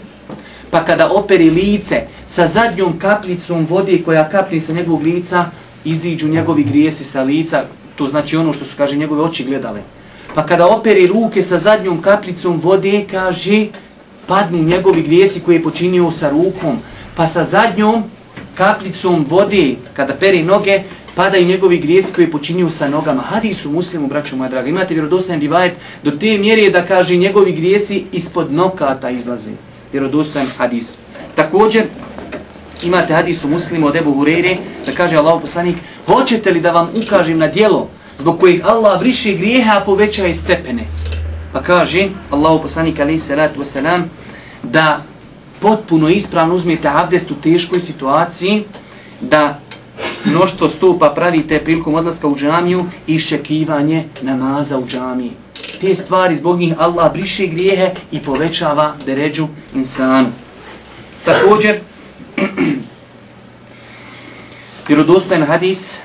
pa 0.71 0.85
kada 0.85 1.09
operi 1.11 1.49
lice 1.49 2.01
sa 2.25 2.47
zadnjom 2.47 2.99
kaplicom 2.99 3.65
vode 3.65 4.03
koja 4.03 4.29
kapli 4.29 4.59
sa 4.59 4.73
njegovog 4.73 5.03
lica, 5.03 5.45
iziđu 5.85 6.27
njegovi 6.27 6.63
grijesi 6.63 7.03
sa 7.03 7.23
lica, 7.23 7.63
to 7.95 8.07
znači 8.07 8.37
ono 8.37 8.53
što 8.53 8.65
su, 8.65 8.77
kaže, 8.77 8.95
njegove 8.95 9.21
oči 9.21 9.43
gledale. 9.43 9.81
Pa 10.35 10.45
kada 10.45 10.67
operi 10.67 11.07
ruke 11.07 11.43
sa 11.43 11.57
zadnjom 11.57 12.01
kaplicom 12.01 12.59
vode, 12.59 13.05
kaže, 13.11 13.65
padnu 14.27 14.63
njegovi 14.63 15.01
grijesi 15.01 15.39
koje 15.39 15.55
je 15.55 15.63
počinio 15.63 16.11
sa 16.11 16.29
rukom, 16.29 16.77
pa 17.15 17.27
sa 17.27 17.43
zadnjom 17.43 18.03
kaplicom 18.55 19.25
vode, 19.29 19.75
kada 19.93 20.13
peri 20.13 20.43
noge, 20.43 20.81
padaju 21.15 21.47
njegovi 21.47 21.77
grijesi 21.79 22.13
koji 22.13 22.31
počinio 22.31 22.69
sa 22.69 22.89
nogama. 22.89 23.21
Hadis 23.21 23.65
u 23.65 23.71
muslimu, 23.71 24.07
braćo 24.07 24.35
moja 24.35 24.49
draga. 24.49 24.69
Imate 24.69 24.93
vjerodostojan 24.93 25.41
rivajet 25.41 25.73
do 26.03 26.11
te 26.11 26.37
mjere 26.37 26.69
da 26.69 26.85
kaže 26.85 27.15
njegovi 27.15 27.51
grijesi 27.51 28.03
ispod 28.11 28.51
nokata 28.51 29.09
izlaze. 29.09 29.51
Vjerodostojan 29.91 30.47
hadis. 30.57 30.97
Također, 31.35 31.83
imate 32.83 33.13
hadis 33.13 33.43
u 33.43 33.47
muslimu 33.47 33.87
od 33.87 33.95
Ebu 33.95 34.13
Hureyre, 34.13 34.57
da 34.85 34.91
kaže 34.91 35.17
Allah 35.17 35.41
poslanik, 35.41 35.75
hoćete 36.05 36.51
li 36.51 36.61
da 36.61 36.71
vam 36.71 36.89
ukažem 37.05 37.37
na 37.37 37.47
dijelo 37.47 37.89
zbog 38.17 38.39
kojih 38.39 38.65
Allah 38.65 38.99
briše 38.99 39.33
grijeha, 39.33 39.77
a 39.77 39.85
povećaje 39.85 40.33
stepene? 40.33 40.83
Pa 41.53 41.61
kaže 41.61 42.09
Allahu 42.29 42.61
poslanik 42.61 42.99
alaihi 42.99 43.19
salatu 43.19 43.59
wasalam, 43.59 44.03
da 44.63 45.01
potpuno 45.59 46.09
ispravno 46.09 46.55
uzmijete 46.55 46.87
abdest 46.87 47.31
u 47.31 47.35
teškoj 47.35 47.79
situaciji, 47.79 48.63
da 49.21 49.59
mnoštvo 50.25 50.67
stupa 50.67 51.09
pravite 51.09 51.63
prilikom 51.63 51.93
odlaska 51.93 52.27
u 52.27 52.35
džamiju 52.35 52.85
i 53.07 53.15
iščekivanje 53.15 54.03
namaza 54.21 54.79
u 54.79 54.87
džamiji. 54.87 55.31
Te 55.81 55.95
stvari 55.95 56.35
zbog 56.35 56.59
njih 56.59 56.73
Allah 56.77 57.13
briše 57.13 57.47
grijehe 57.47 57.91
i 58.11 58.19
povećava 58.19 58.93
deređu 59.05 59.47
insanu. 59.75 60.27
Također, 61.25 61.79
vjerodostojen 64.87 65.43
hadis 65.43 65.97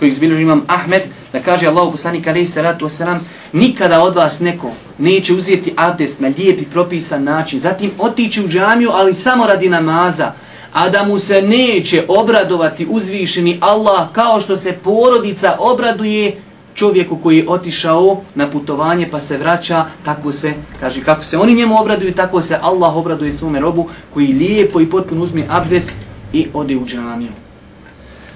koji 0.00 0.10
izbilježi 0.10 0.42
imam 0.42 0.62
Ahmed, 0.66 1.02
da 1.32 1.40
kaže 1.40 1.66
Allah 1.66 1.88
poslanik 1.90 2.26
alaihi 2.26 2.46
salatu 2.46 2.84
wasalam, 2.84 3.18
nikada 3.52 4.02
od 4.02 4.14
vas 4.14 4.40
neko 4.40 4.70
neće 4.98 5.34
uzeti 5.34 5.72
abdest 5.76 6.20
na 6.20 6.32
lijep 6.38 6.60
i 6.60 6.64
propisan 6.64 7.24
način, 7.24 7.60
zatim 7.60 7.90
otići 7.98 8.44
u 8.44 8.48
džamiju, 8.48 8.90
ali 8.92 9.14
samo 9.14 9.46
radi 9.46 9.68
namaza, 9.68 10.32
a 10.72 10.88
da 10.88 11.04
mu 11.04 11.18
se 11.18 11.42
neće 11.42 12.04
obradovati 12.08 12.86
uzvišeni 12.90 13.58
Allah 13.60 14.08
kao 14.12 14.40
što 14.40 14.56
se 14.56 14.72
porodica 14.72 15.56
obraduje 15.58 16.36
čovjeku 16.74 17.16
koji 17.16 17.36
je 17.36 17.48
otišao 17.48 18.20
na 18.34 18.50
putovanje 18.50 19.08
pa 19.10 19.20
se 19.20 19.38
vraća, 19.38 19.84
tako 20.04 20.32
se, 20.32 20.54
kaže, 20.80 21.04
kako 21.04 21.24
se 21.24 21.38
oni 21.38 21.54
njemu 21.54 21.80
obraduju, 21.80 22.14
tako 22.14 22.40
se 22.40 22.58
Allah 22.62 22.96
obraduje 22.96 23.32
svome 23.32 23.60
robu 23.60 23.88
koji 24.14 24.32
lijepo 24.32 24.80
i 24.80 24.90
potpuno 24.90 25.22
uzme 25.22 25.46
abdest 25.50 25.92
i 26.32 26.46
ode 26.54 26.76
u 26.76 26.86
džamiju. 26.86 27.49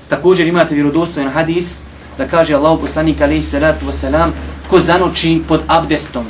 Također 0.08 0.46
imate 0.46 0.74
vjerodostojan 0.74 1.30
hadis 1.30 1.82
da 2.18 2.28
kaže 2.28 2.54
Allah 2.54 2.78
poslanik 2.80 3.20
alaihi 3.20 3.42
salatu 3.42 3.86
wasalam 3.86 4.30
ko 4.70 4.80
zanoči 4.80 5.42
pod 5.48 5.60
abdestom 5.66 6.24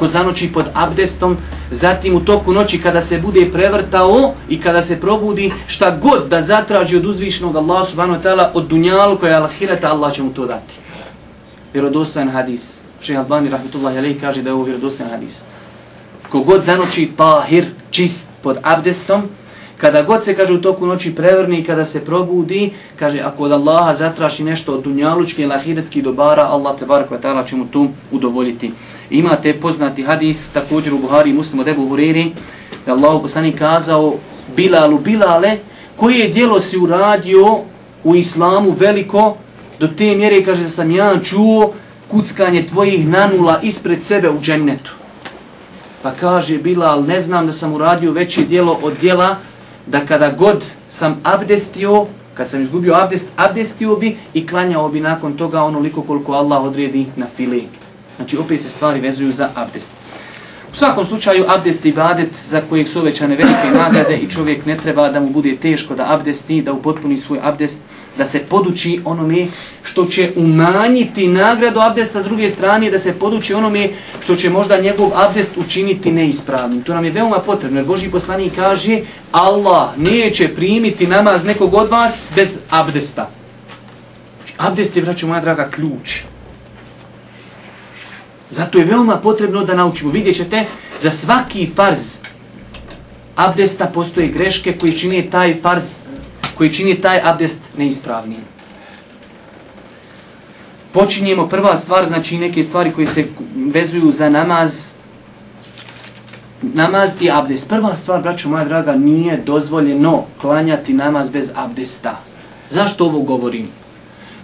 ko 0.00 0.08
zanoči 0.08 0.48
pod 0.48 0.72
abdestom, 0.72 1.36
zatim 1.70 2.16
u 2.16 2.24
toku 2.24 2.52
noći 2.52 2.80
kada 2.80 3.02
se 3.02 3.18
bude 3.18 3.50
prevrtao 3.52 4.32
i 4.48 4.60
kada 4.60 4.82
se 4.82 5.00
probudi 5.00 5.52
šta 5.66 5.90
god 6.02 6.28
da 6.28 6.42
zatraži 6.42 6.96
od 6.96 7.04
uzvišenog 7.04 7.56
Allah 7.56 7.86
subhanahu 7.86 8.16
wa 8.16 8.24
ta'ala 8.24 8.50
od 8.54 8.66
dunjalu 8.66 9.18
koja 9.18 9.30
je 9.30 9.36
alahirata, 9.36 9.90
Allah 9.92 10.12
će 10.12 10.22
mu 10.22 10.32
to 10.32 10.46
dati. 10.46 10.74
Vjerodostojan 11.72 12.28
hadis. 12.28 12.80
Šeha 13.02 13.20
Albani 13.20 13.50
rahmetullahi 13.50 13.98
alaihi 13.98 14.20
kaže 14.20 14.42
da 14.42 14.48
je 14.48 14.54
ovo 14.54 14.64
vjerodostojan 14.64 15.10
hadis. 15.10 15.42
Kogod 16.30 16.64
zanoči 16.64 17.10
tahir, 17.16 17.66
čist 17.90 18.28
pod 18.42 18.58
abdestom, 18.62 19.22
kada 19.80 20.02
god 20.02 20.24
se 20.24 20.36
kaže 20.36 20.52
u 20.52 20.60
toku 20.60 20.86
noći 20.86 21.14
prevrni 21.14 21.64
kada 21.64 21.84
se 21.84 22.04
probudi, 22.04 22.70
kaže 22.98 23.20
ako 23.20 23.44
od 23.44 23.52
Allaha 23.52 23.94
zatraši 23.94 24.44
nešto 24.44 24.74
od 24.74 24.82
dunjalučke 24.82 25.42
ili 25.42 25.54
ahiretskih 25.54 26.04
dobara, 26.04 26.42
Allah 26.42 26.78
te 26.78 26.86
bar 26.86 27.08
kvetala 27.08 27.44
će 27.44 27.56
mu 27.56 27.66
tu 27.66 27.88
udovoljiti. 28.10 28.72
Imate 29.10 29.54
poznati 29.60 30.02
hadis 30.02 30.52
također 30.52 30.94
u 30.94 30.98
Buhari 30.98 31.30
i 31.30 31.32
muslimu 31.32 31.64
debu 31.64 31.88
Huriri, 31.88 32.30
da 32.86 32.92
Allah 32.92 33.22
poslani 33.22 33.52
kazao 33.52 34.14
Bilalu, 34.56 34.98
Bilale, 34.98 35.56
koje 35.96 36.28
dijelo 36.28 36.60
si 36.60 36.78
uradio 36.78 37.58
u 38.04 38.16
islamu 38.16 38.70
veliko, 38.70 39.36
do 39.78 39.88
te 39.88 40.14
mjere 40.14 40.44
kaže 40.44 40.62
da 40.62 40.68
sam 40.68 40.90
ja 40.90 41.20
čuo 41.24 41.72
kuckanje 42.08 42.66
tvojih 42.66 43.08
nanula 43.08 43.60
ispred 43.62 44.02
sebe 44.02 44.30
u 44.30 44.40
džennetu. 44.40 44.92
Pa 46.02 46.10
kaže 46.10 46.58
Bilal, 46.58 47.04
ne 47.06 47.20
znam 47.20 47.46
da 47.46 47.52
sam 47.52 47.72
uradio 47.72 48.12
veće 48.12 48.44
dijelo 48.44 48.78
od 48.82 48.92
dijela, 49.00 49.36
da 49.90 50.06
kada 50.06 50.30
god 50.30 50.64
sam 50.88 51.20
abdestio, 51.22 52.06
kad 52.34 52.48
sam 52.48 52.62
izgubio 52.62 52.94
abdest, 52.94 53.28
abdestio 53.36 53.96
bi 53.96 54.16
i 54.34 54.46
klanjao 54.46 54.88
bi 54.88 55.00
nakon 55.00 55.36
toga 55.36 55.62
onoliko 55.62 56.02
koliko 56.02 56.32
Allah 56.32 56.62
odredi 56.62 57.06
na 57.16 57.26
fili. 57.36 57.68
Znači 58.16 58.38
opet 58.38 58.60
se 58.60 58.68
stvari 58.68 59.00
vezuju 59.00 59.32
za 59.32 59.48
abdest. 59.54 59.92
U 60.72 60.76
svakom 60.76 61.06
slučaju 61.06 61.44
abdest 61.48 61.84
i 61.84 61.92
badet 61.92 62.28
za 62.48 62.60
kojeg 62.68 62.88
su 62.88 63.00
ovećane 63.00 63.36
velike 63.36 63.70
nagrade 63.74 64.16
i 64.16 64.30
čovjek 64.30 64.66
ne 64.66 64.76
treba 64.76 65.08
da 65.08 65.20
mu 65.20 65.30
bude 65.30 65.56
teško 65.56 65.94
da 65.94 66.12
abdesti, 66.12 66.62
da 66.62 66.72
upotpuni 66.72 67.16
svoj 67.16 67.38
abdest, 67.42 67.80
da 68.18 68.24
se 68.24 68.38
poduči 68.38 69.00
onome 69.04 69.46
što 69.82 70.06
će 70.06 70.30
umanjiti 70.36 71.28
nagradu 71.28 71.80
abdesta 71.80 72.22
s 72.22 72.24
druge 72.24 72.48
strane, 72.48 72.90
da 72.90 72.98
se 72.98 73.12
poduči 73.12 73.54
onome 73.54 73.88
što 74.24 74.36
će 74.36 74.50
možda 74.50 74.80
njegov 74.80 75.10
abdest 75.14 75.56
učiniti 75.56 76.12
neispravnim. 76.12 76.82
To 76.82 76.94
nam 76.94 77.04
je 77.04 77.10
veoma 77.10 77.38
potrebno 77.38 77.78
jer 77.78 77.86
Boži 77.86 78.10
poslanik 78.10 78.54
kaže 78.56 79.00
Allah 79.32 79.88
neće 79.96 80.48
primiti 80.48 81.06
namaz 81.06 81.44
nekog 81.44 81.74
od 81.74 81.90
vas 81.90 82.26
bez 82.34 82.58
abdesta. 82.70 83.30
Abdest 84.58 84.96
je, 84.96 85.02
braću 85.02 85.26
moja 85.26 85.40
draga, 85.40 85.68
ključ. 85.70 86.20
Zato 88.50 88.78
je 88.78 88.84
veoma 88.84 89.16
potrebno 89.16 89.64
da 89.64 89.74
naučimo. 89.74 90.10
Vidjet 90.10 90.36
ćete, 90.36 90.66
za 90.98 91.10
svaki 91.10 91.70
farz 91.76 92.18
abdesta 93.36 93.86
postoje 93.86 94.28
greške 94.28 94.78
koji 94.78 94.92
čini 94.92 95.30
taj 95.30 95.60
farz, 95.62 95.84
koji 96.60 96.72
čini 96.72 97.00
taj 97.00 97.20
abdest 97.24 97.58
neispravnim. 97.76 98.40
Počinjemo 100.92 101.46
prva 101.48 101.76
stvar, 101.76 102.06
znači 102.06 102.38
neke 102.38 102.62
stvari 102.62 102.92
koji 102.92 103.06
se 103.06 103.24
vezuju 103.54 104.10
za 104.12 104.28
namaz, 104.28 104.92
namaz 106.62 107.10
i 107.20 107.30
abdest. 107.30 107.68
Prva 107.68 107.96
stvar, 107.96 108.20
braćo 108.22 108.48
moja 108.48 108.64
draga, 108.64 108.96
nije 108.96 109.36
dozvoljeno 109.46 110.24
klanjati 110.40 110.92
namaz 110.92 111.30
bez 111.30 111.50
abdesta. 111.56 112.18
Zašto 112.70 113.04
ovo 113.04 113.20
govorim? 113.20 113.68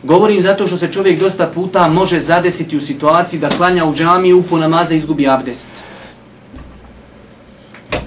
Govorim 0.03 0.43
zato 0.43 0.67
što 0.67 0.77
se 0.77 0.93
čovjek 0.93 1.21
dosta 1.21 1.47
puta 1.47 1.89
može 1.89 2.21
zadesiti 2.21 2.77
u 2.77 2.81
situaciji 2.81 3.41
da 3.41 3.49
klanja 3.49 3.85
u 3.85 3.95
džami 3.95 4.29
i 4.29 4.35
upo 4.35 4.59
namaza 4.59 4.95
izgubi 4.95 5.29
abdest. 5.29 5.71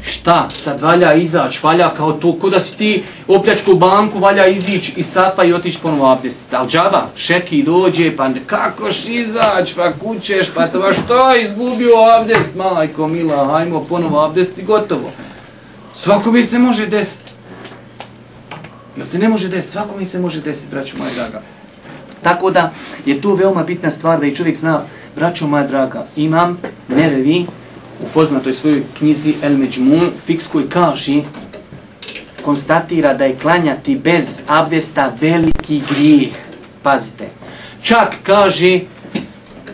Šta? 0.02 0.50
Sad 0.54 0.82
valja 0.82 1.14
izać, 1.14 1.64
valja 1.64 1.94
kao 1.94 2.12
to, 2.12 2.34
ko 2.34 2.50
da 2.50 2.60
si 2.60 2.78
ti 2.78 3.04
opljačku 3.28 3.76
banku, 3.76 4.20
valja 4.20 4.48
izić 4.48 4.92
iz 4.96 5.06
safa 5.06 5.44
i 5.44 5.54
otići 5.54 5.80
ponovo 5.82 6.12
abdest. 6.12 6.54
Al 6.54 6.68
džaba? 6.68 7.08
Šeki 7.16 7.64
dođe, 7.64 8.16
pa 8.16 8.30
kako 8.46 8.92
š 8.92 9.14
izać, 9.14 9.74
pa 9.76 9.92
kućeš, 9.94 10.50
pa 10.56 10.68
to 10.68 10.80
baš 10.80 10.96
to, 11.08 11.36
izgubio 11.36 11.94
abdest, 12.20 12.56
majko 12.56 13.08
mila, 13.08 13.46
hajmo 13.46 13.86
ponovo 13.90 14.26
abdest 14.26 14.58
i 14.58 14.64
gotovo. 14.64 15.12
Svako 15.96 16.32
mi 16.32 16.44
se 16.44 16.60
može 16.60 16.86
desiti. 16.86 17.32
Jel 18.98 19.06
se 19.06 19.20
ne 19.20 19.30
može 19.30 19.48
desiti, 19.48 19.72
svako 19.72 19.98
mi 19.98 20.06
se 20.06 20.20
može 20.20 20.42
desiti, 20.42 20.72
braću 20.72 20.98
moja 20.98 21.12
draga. 21.16 21.42
Tako 22.24 22.52
da 22.52 22.72
je 23.06 23.22
tu 23.22 23.34
veoma 23.34 23.64
bitna 23.64 23.92
stvar 23.92 24.20
da 24.20 24.26
i 24.26 24.36
čovjek 24.36 24.58
zna, 24.58 24.82
braćo 25.16 25.48
moja 25.48 25.68
draga, 25.68 26.06
imam 26.16 26.58
nevevi 26.88 27.46
u 28.00 28.06
poznatoj 28.14 28.54
svojoj 28.54 28.84
knjizi 28.98 29.34
El 29.42 29.58
Međmun, 29.58 30.02
fiks 30.26 30.48
koji 30.48 30.66
kaže, 30.70 31.22
konstatira 32.46 33.14
da 33.14 33.26
je 33.26 33.36
klanjati 33.42 33.96
bez 33.96 34.40
abdesta 34.48 35.14
veliki 35.22 35.82
grijeh. 35.90 36.34
Pazite. 36.84 37.28
Čak 37.82 38.16
kaže, 38.24 38.80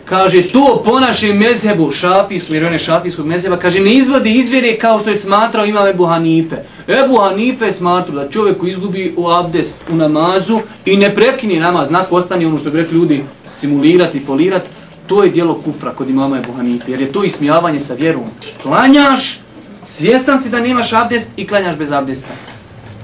kaže 0.04 0.42
to 0.42 0.82
po 0.84 1.00
našem 1.00 1.38
mezhebu 1.38 1.92
šafijskom, 1.92 2.54
jer 2.54 2.64
on 2.64 2.72
je 2.72 2.78
šafijskog 2.78 3.26
mezheba, 3.26 3.56
kaže 3.56 3.80
ne 3.80 3.94
izvodi 3.94 4.32
izvjere 4.32 4.78
kao 4.78 5.00
što 5.00 5.10
je 5.10 5.16
smatrao 5.16 5.66
imam 5.66 5.86
Ebu 5.86 6.06
Hanife. 6.06 6.56
Ebu 6.88 7.18
Hanife 7.18 7.70
smatru 7.70 8.14
da 8.14 8.30
čovjek 8.30 8.58
koji 8.58 8.70
izgubi 8.70 9.14
u 9.16 9.28
abdest 9.30 9.82
u 9.90 9.94
namazu 9.94 10.60
i 10.84 10.96
ne 10.96 11.14
prekini 11.14 11.60
namaz, 11.60 11.88
znak 11.88 12.12
ostani 12.12 12.46
ono 12.46 12.58
što 12.58 12.70
bi 12.70 12.76
rekli 12.76 12.98
ljudi 12.98 13.24
simulirati, 13.50 14.20
folirati, 14.20 14.66
to 15.06 15.22
je 15.22 15.30
dijelo 15.30 15.54
kufra 15.54 15.90
kod 15.90 16.10
imama 16.10 16.38
Ebu 16.38 16.52
Hanife, 16.52 16.90
jer 16.90 17.00
je 17.00 17.12
to 17.12 17.24
ismijavanje 17.24 17.80
sa 17.80 17.94
vjerom. 17.94 18.24
Klanjaš, 18.62 19.40
svjestan 19.86 20.42
si 20.42 20.50
da 20.50 20.60
nemaš 20.60 20.92
abdest 20.92 21.30
i 21.36 21.46
klanjaš 21.46 21.76
bez 21.76 21.92
abdesta. 21.92 22.32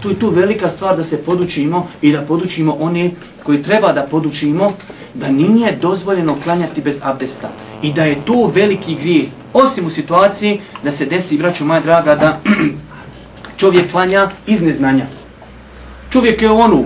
To 0.03 0.09
je 0.09 0.19
tu 0.19 0.31
velika 0.31 0.69
stvar 0.69 0.97
da 0.97 1.05
se 1.05 1.23
podučimo 1.23 1.89
i 2.03 2.13
da 2.13 2.21
podučimo 2.21 2.77
one 2.81 3.11
koji 3.43 3.63
treba 3.63 3.93
da 3.93 4.07
podučimo 4.11 4.73
da 5.15 5.29
nije 5.29 5.77
dozvoljeno 5.77 6.37
klanjati 6.45 6.81
bez 6.81 7.01
abdesta 7.03 7.49
i 7.83 7.93
da 7.93 8.05
je 8.05 8.17
to 8.25 8.51
veliki 8.55 8.95
grijeh. 8.95 9.29
Osim 9.53 9.87
u 9.87 9.91
situaciji 9.91 10.61
da 10.83 10.93
se 10.93 11.07
desi, 11.07 11.39
braću 11.39 11.65
moja 11.65 11.81
draga, 11.81 12.15
da 12.15 12.41
čovjek 13.61 13.91
klanja 13.91 14.29
iz 14.47 14.63
neznanja. 14.63 15.07
Čovjek 16.11 16.43
je 16.43 16.51
onu, 16.51 16.85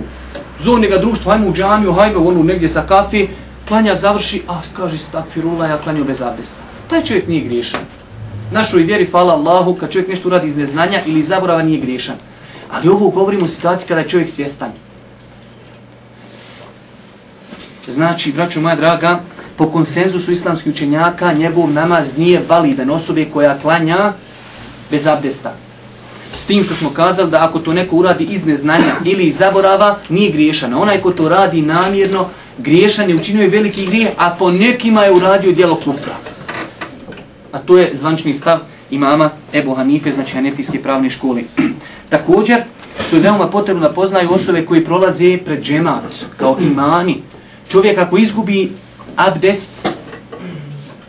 zonega 0.59 0.95
ga 0.95 1.01
društvo, 1.01 1.31
hajmo 1.31 1.47
u 1.47 1.53
džamiju, 1.53 1.93
hajmo 1.93 2.19
onu 2.19 2.43
negdje 2.43 2.69
sa 2.69 2.81
kafi, 2.81 3.27
klanja 3.67 3.95
završi, 3.95 4.41
a 4.47 4.61
kaže 4.75 4.97
stakfirula, 4.97 5.67
ja 5.67 5.77
klanju 5.77 6.03
bez 6.03 6.21
abdesta. 6.21 6.61
Taj 6.89 7.03
čovjek 7.03 7.27
nije 7.27 7.41
griješan. 7.41 7.79
Našoj 8.51 8.83
vjeri, 8.83 9.05
fala 9.05 9.33
Allahu, 9.33 9.73
kad 9.73 9.91
čovjek 9.91 10.09
nešto 10.09 10.27
uradi 10.27 10.47
iz 10.47 10.57
neznanja 10.57 11.01
ili 11.05 11.23
zaborava, 11.23 11.61
nije 11.61 11.79
griješan. 11.79 12.15
Ali 12.71 12.89
ovo 12.89 13.09
govorimo 13.09 13.45
u 13.45 13.47
situaciji 13.47 13.87
kada 13.87 14.01
je 14.01 14.09
čovjek 14.09 14.29
svjestan. 14.29 14.71
Znači, 17.87 18.31
braćo 18.31 18.61
moja 18.61 18.75
draga, 18.75 19.19
po 19.55 19.71
konsenzusu 19.71 20.31
islamskih 20.31 20.73
učenjaka, 20.73 21.33
njegov 21.33 21.71
namaz 21.71 22.17
nije 22.17 22.41
validan 22.49 22.89
osobe 22.89 23.25
koja 23.25 23.59
klanja 23.59 24.13
bez 24.91 25.07
abdesta. 25.07 25.53
S 26.33 26.45
tim 26.45 26.63
što 26.63 26.75
smo 26.75 26.89
kazali 26.89 27.31
da 27.31 27.43
ako 27.43 27.59
to 27.59 27.73
neko 27.73 27.95
uradi 27.95 28.23
iz 28.23 28.45
neznanja 28.45 28.93
ili 29.05 29.23
iz 29.23 29.37
zaborava, 29.37 29.97
nije 30.09 30.31
griješan. 30.31 30.73
Onaj 30.73 31.01
ko 31.01 31.11
to 31.11 31.29
radi 31.29 31.61
namjerno, 31.61 32.27
griješan 32.57 33.09
je, 33.09 33.15
učinio 33.15 33.41
je 33.41 33.49
veliki 33.49 33.85
grije, 33.85 34.13
a 34.17 34.35
po 34.39 34.51
nekima 34.51 35.03
je 35.03 35.11
uradio 35.11 35.51
dijelo 35.51 35.75
kufra. 35.75 36.15
A 37.51 37.59
to 37.59 37.77
je 37.77 37.91
zvančni 37.93 38.33
stav 38.33 38.59
imama 38.91 39.29
Ebu 39.53 39.73
Hanife, 39.73 40.11
znači 40.11 40.33
Hanefijske 40.33 40.81
pravne 40.81 41.09
škole. 41.09 41.41
Također, 42.09 42.57
to 43.09 43.15
je 43.15 43.21
veoma 43.21 43.47
potrebno 43.47 43.87
da 43.87 43.93
poznaju 43.93 44.31
osobe 44.31 44.65
koji 44.65 44.85
prolaze 44.85 45.37
pred 45.45 45.63
džemat, 45.63 46.03
kao 46.37 46.57
imani. 46.71 47.21
Čovjek 47.69 47.97
ako 47.97 48.17
izgubi 48.17 48.71
abdest, 49.15 49.71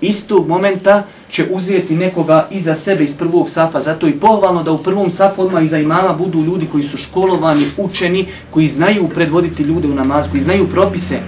istog 0.01 0.49
momenta 0.49 1.07
će 1.31 1.47
uzeti 1.51 1.97
nekoga 1.97 2.49
iza 2.51 2.75
sebe 2.75 3.05
iz 3.05 3.17
prvog 3.17 3.51
safa. 3.51 3.81
Zato 3.81 4.07
je 4.07 4.21
pohvalno 4.21 4.63
da 4.63 4.73
u 4.73 4.83
prvom 4.83 5.11
safu 5.11 5.43
odmah 5.43 5.65
iza 5.65 5.79
imama 5.79 6.13
budu 6.13 6.45
ljudi 6.45 6.67
koji 6.73 6.85
su 6.85 6.97
školovani, 6.97 7.65
učeni, 7.77 8.27
koji 8.51 8.69
znaju 8.69 9.09
predvoditi 9.09 9.63
ljude 9.63 9.89
u 9.89 9.95
namaz, 9.95 10.31
koji 10.31 10.43
znaju 10.43 10.69
propise. 10.69 11.19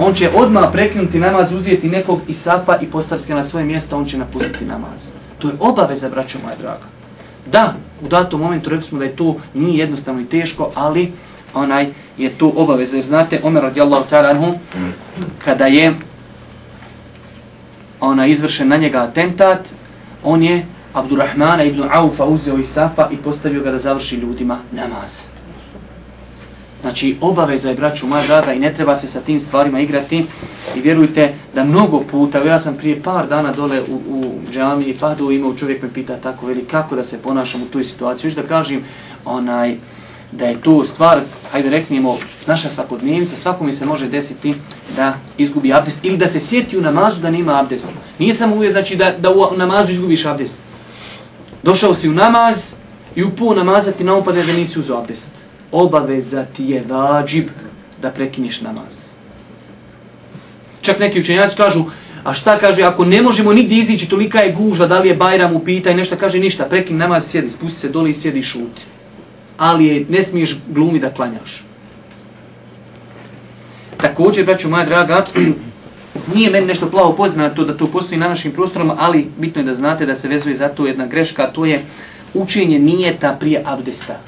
On 0.00 0.14
će 0.14 0.30
odmah 0.34 0.68
prekinuti 0.72 1.18
namaz, 1.18 1.52
uzeti 1.52 1.88
nekog 1.88 2.20
iz 2.28 2.36
safa 2.36 2.78
i 2.82 2.86
postaviti 2.86 3.34
na 3.34 3.42
svoje 3.42 3.64
mjesto, 3.64 3.96
on 3.96 4.04
će 4.04 4.18
napustiti 4.18 4.64
namaz. 4.64 5.10
To 5.38 5.48
je 5.48 5.54
obaveza, 5.60 6.08
braćo 6.08 6.38
moja 6.44 6.56
draga. 6.56 6.84
Da, 7.52 7.74
u 8.04 8.08
datom 8.08 8.40
momentu 8.40 8.70
rekli 8.70 8.86
smo 8.86 8.98
da 8.98 9.04
je 9.04 9.16
to 9.16 9.36
nije 9.54 9.78
jednostavno 9.78 10.20
i 10.20 10.26
teško, 10.26 10.70
ali 10.74 11.12
onaj 11.54 11.86
je 12.18 12.30
to 12.30 12.52
obaveza. 12.56 12.96
Jer 12.96 13.06
znate, 13.06 13.40
Omer 13.42 13.62
radijallahu 13.62 14.04
ta'ala 14.10 14.30
anhu, 14.30 14.54
kada 15.44 15.66
je 15.66 15.94
ona 18.00 18.26
izvršen 18.26 18.68
na 18.68 18.76
njega 18.76 18.98
atentat, 18.98 19.68
on 20.24 20.42
je 20.42 20.66
Abdurrahmana 20.92 21.64
ibn 21.64 21.84
Aufa 21.90 22.24
uzeo 22.24 22.58
iz 22.58 22.68
Safa 22.68 23.08
i 23.12 23.16
postavio 23.16 23.62
ga 23.62 23.70
da 23.70 23.78
završi 23.78 24.16
ljudima 24.16 24.58
namaz. 24.72 25.28
Znači, 26.80 27.16
obaveza 27.20 27.68
je, 27.68 27.74
braću 27.74 28.06
moja 28.06 28.26
draga, 28.26 28.52
i 28.52 28.58
ne 28.58 28.74
treba 28.74 28.96
se 28.96 29.08
sa 29.08 29.20
tim 29.20 29.40
stvarima 29.40 29.80
igrati. 29.80 30.24
I 30.76 30.80
vjerujte 30.80 31.34
da 31.54 31.64
mnogo 31.64 32.00
puta, 32.10 32.38
ja 32.38 32.58
sam 32.58 32.76
prije 32.76 33.02
par 33.02 33.26
dana 33.26 33.52
dole 33.52 33.82
u, 33.82 33.94
u 34.08 34.40
džami, 34.52 34.96
pa 35.00 35.14
do 35.14 35.30
imao 35.30 35.54
čovjek 35.54 35.82
me 35.82 35.92
pita 35.92 36.16
tako, 36.16 36.46
veli, 36.46 36.64
kako 36.64 36.96
da 36.96 37.04
se 37.04 37.18
ponašam 37.18 37.62
u 37.62 37.66
toj 37.66 37.84
situaciji. 37.84 38.28
Još 38.28 38.34
da 38.34 38.42
kažem, 38.42 38.84
onaj, 39.24 39.76
da 40.32 40.46
je 40.46 40.60
to 40.60 40.84
stvar, 40.84 41.20
hajde 41.52 41.70
reknemo, 41.70 42.18
naša 42.46 42.70
svakodnevnica, 42.70 43.36
svakome 43.36 43.72
se 43.72 43.86
može 43.86 44.08
desiti 44.08 44.54
da 44.96 45.14
izgubi 45.38 45.72
abdest 45.72 45.98
ili 46.02 46.16
da 46.16 46.26
se 46.26 46.40
sjeti 46.40 46.78
u 46.78 46.80
namazu 46.80 47.20
da 47.20 47.30
nema 47.30 47.60
abdest. 47.60 47.90
Nije 48.18 48.34
samo 48.34 48.56
uvijek 48.56 48.72
znači 48.72 48.96
da, 48.96 49.14
da 49.18 49.30
u 49.30 49.56
namazu 49.56 49.92
izgubiš 49.92 50.26
abdest. 50.26 50.58
Došao 51.62 51.94
si 51.94 52.08
u 52.08 52.12
namaz 52.12 52.74
i 53.16 53.24
u 53.24 53.30
pol 53.30 53.56
namaza 53.56 53.92
ti 53.92 54.04
naupade 54.04 54.42
da 54.42 54.52
nisi 54.52 54.78
uzo 54.78 54.96
abdest. 54.96 55.30
Obaveza 55.72 56.44
ti 56.44 56.64
je 56.64 56.84
vađib 56.88 57.48
da 58.02 58.10
prekineš 58.10 58.60
namaz. 58.60 59.08
Čak 60.80 60.98
neki 60.98 61.20
učenjaci 61.20 61.56
kažu, 61.56 61.84
a 62.24 62.34
šta 62.34 62.58
kaže, 62.58 62.82
ako 62.82 63.04
ne 63.04 63.22
možemo 63.22 63.52
nigdje 63.52 63.78
izići, 63.78 64.08
tolika 64.08 64.40
je 64.40 64.52
gužva, 64.52 64.86
da 64.86 64.98
li 64.98 65.08
je 65.08 65.16
Bajram 65.16 65.56
upita 65.56 65.90
i 65.90 65.94
nešto, 65.94 66.16
kaže 66.16 66.38
ništa, 66.38 66.64
prekin 66.64 66.96
namaz, 66.96 67.30
sjedi, 67.30 67.50
spusti 67.50 67.78
se 67.78 67.88
dole 67.88 68.10
i 68.10 68.14
sjedi 68.14 68.42
šuti 68.42 68.97
ali 69.58 69.86
je, 69.86 70.06
ne 70.08 70.22
smiješ 70.22 70.56
glumi 70.68 70.98
da 70.98 71.10
klanjaš. 71.10 71.64
Također, 73.96 74.44
braću 74.46 74.68
moja 74.68 74.84
draga, 74.84 75.24
nije 76.34 76.50
meni 76.50 76.66
nešto 76.66 76.90
plavo 76.90 77.12
poznato 77.12 77.64
da 77.64 77.76
to 77.76 77.86
postoji 77.86 78.20
na 78.20 78.28
našim 78.28 78.52
prostorama, 78.52 78.96
ali 78.98 79.26
bitno 79.38 79.60
je 79.60 79.64
da 79.64 79.74
znate 79.74 80.06
da 80.06 80.14
se 80.14 80.28
vezuje 80.28 80.54
za 80.54 80.68
to 80.68 80.86
jedna 80.86 81.06
greška, 81.06 81.52
to 81.52 81.64
je 81.64 81.84
učenje 82.34 82.78
nijeta 82.78 83.36
prije 83.40 83.62
abdesta. 83.64 84.20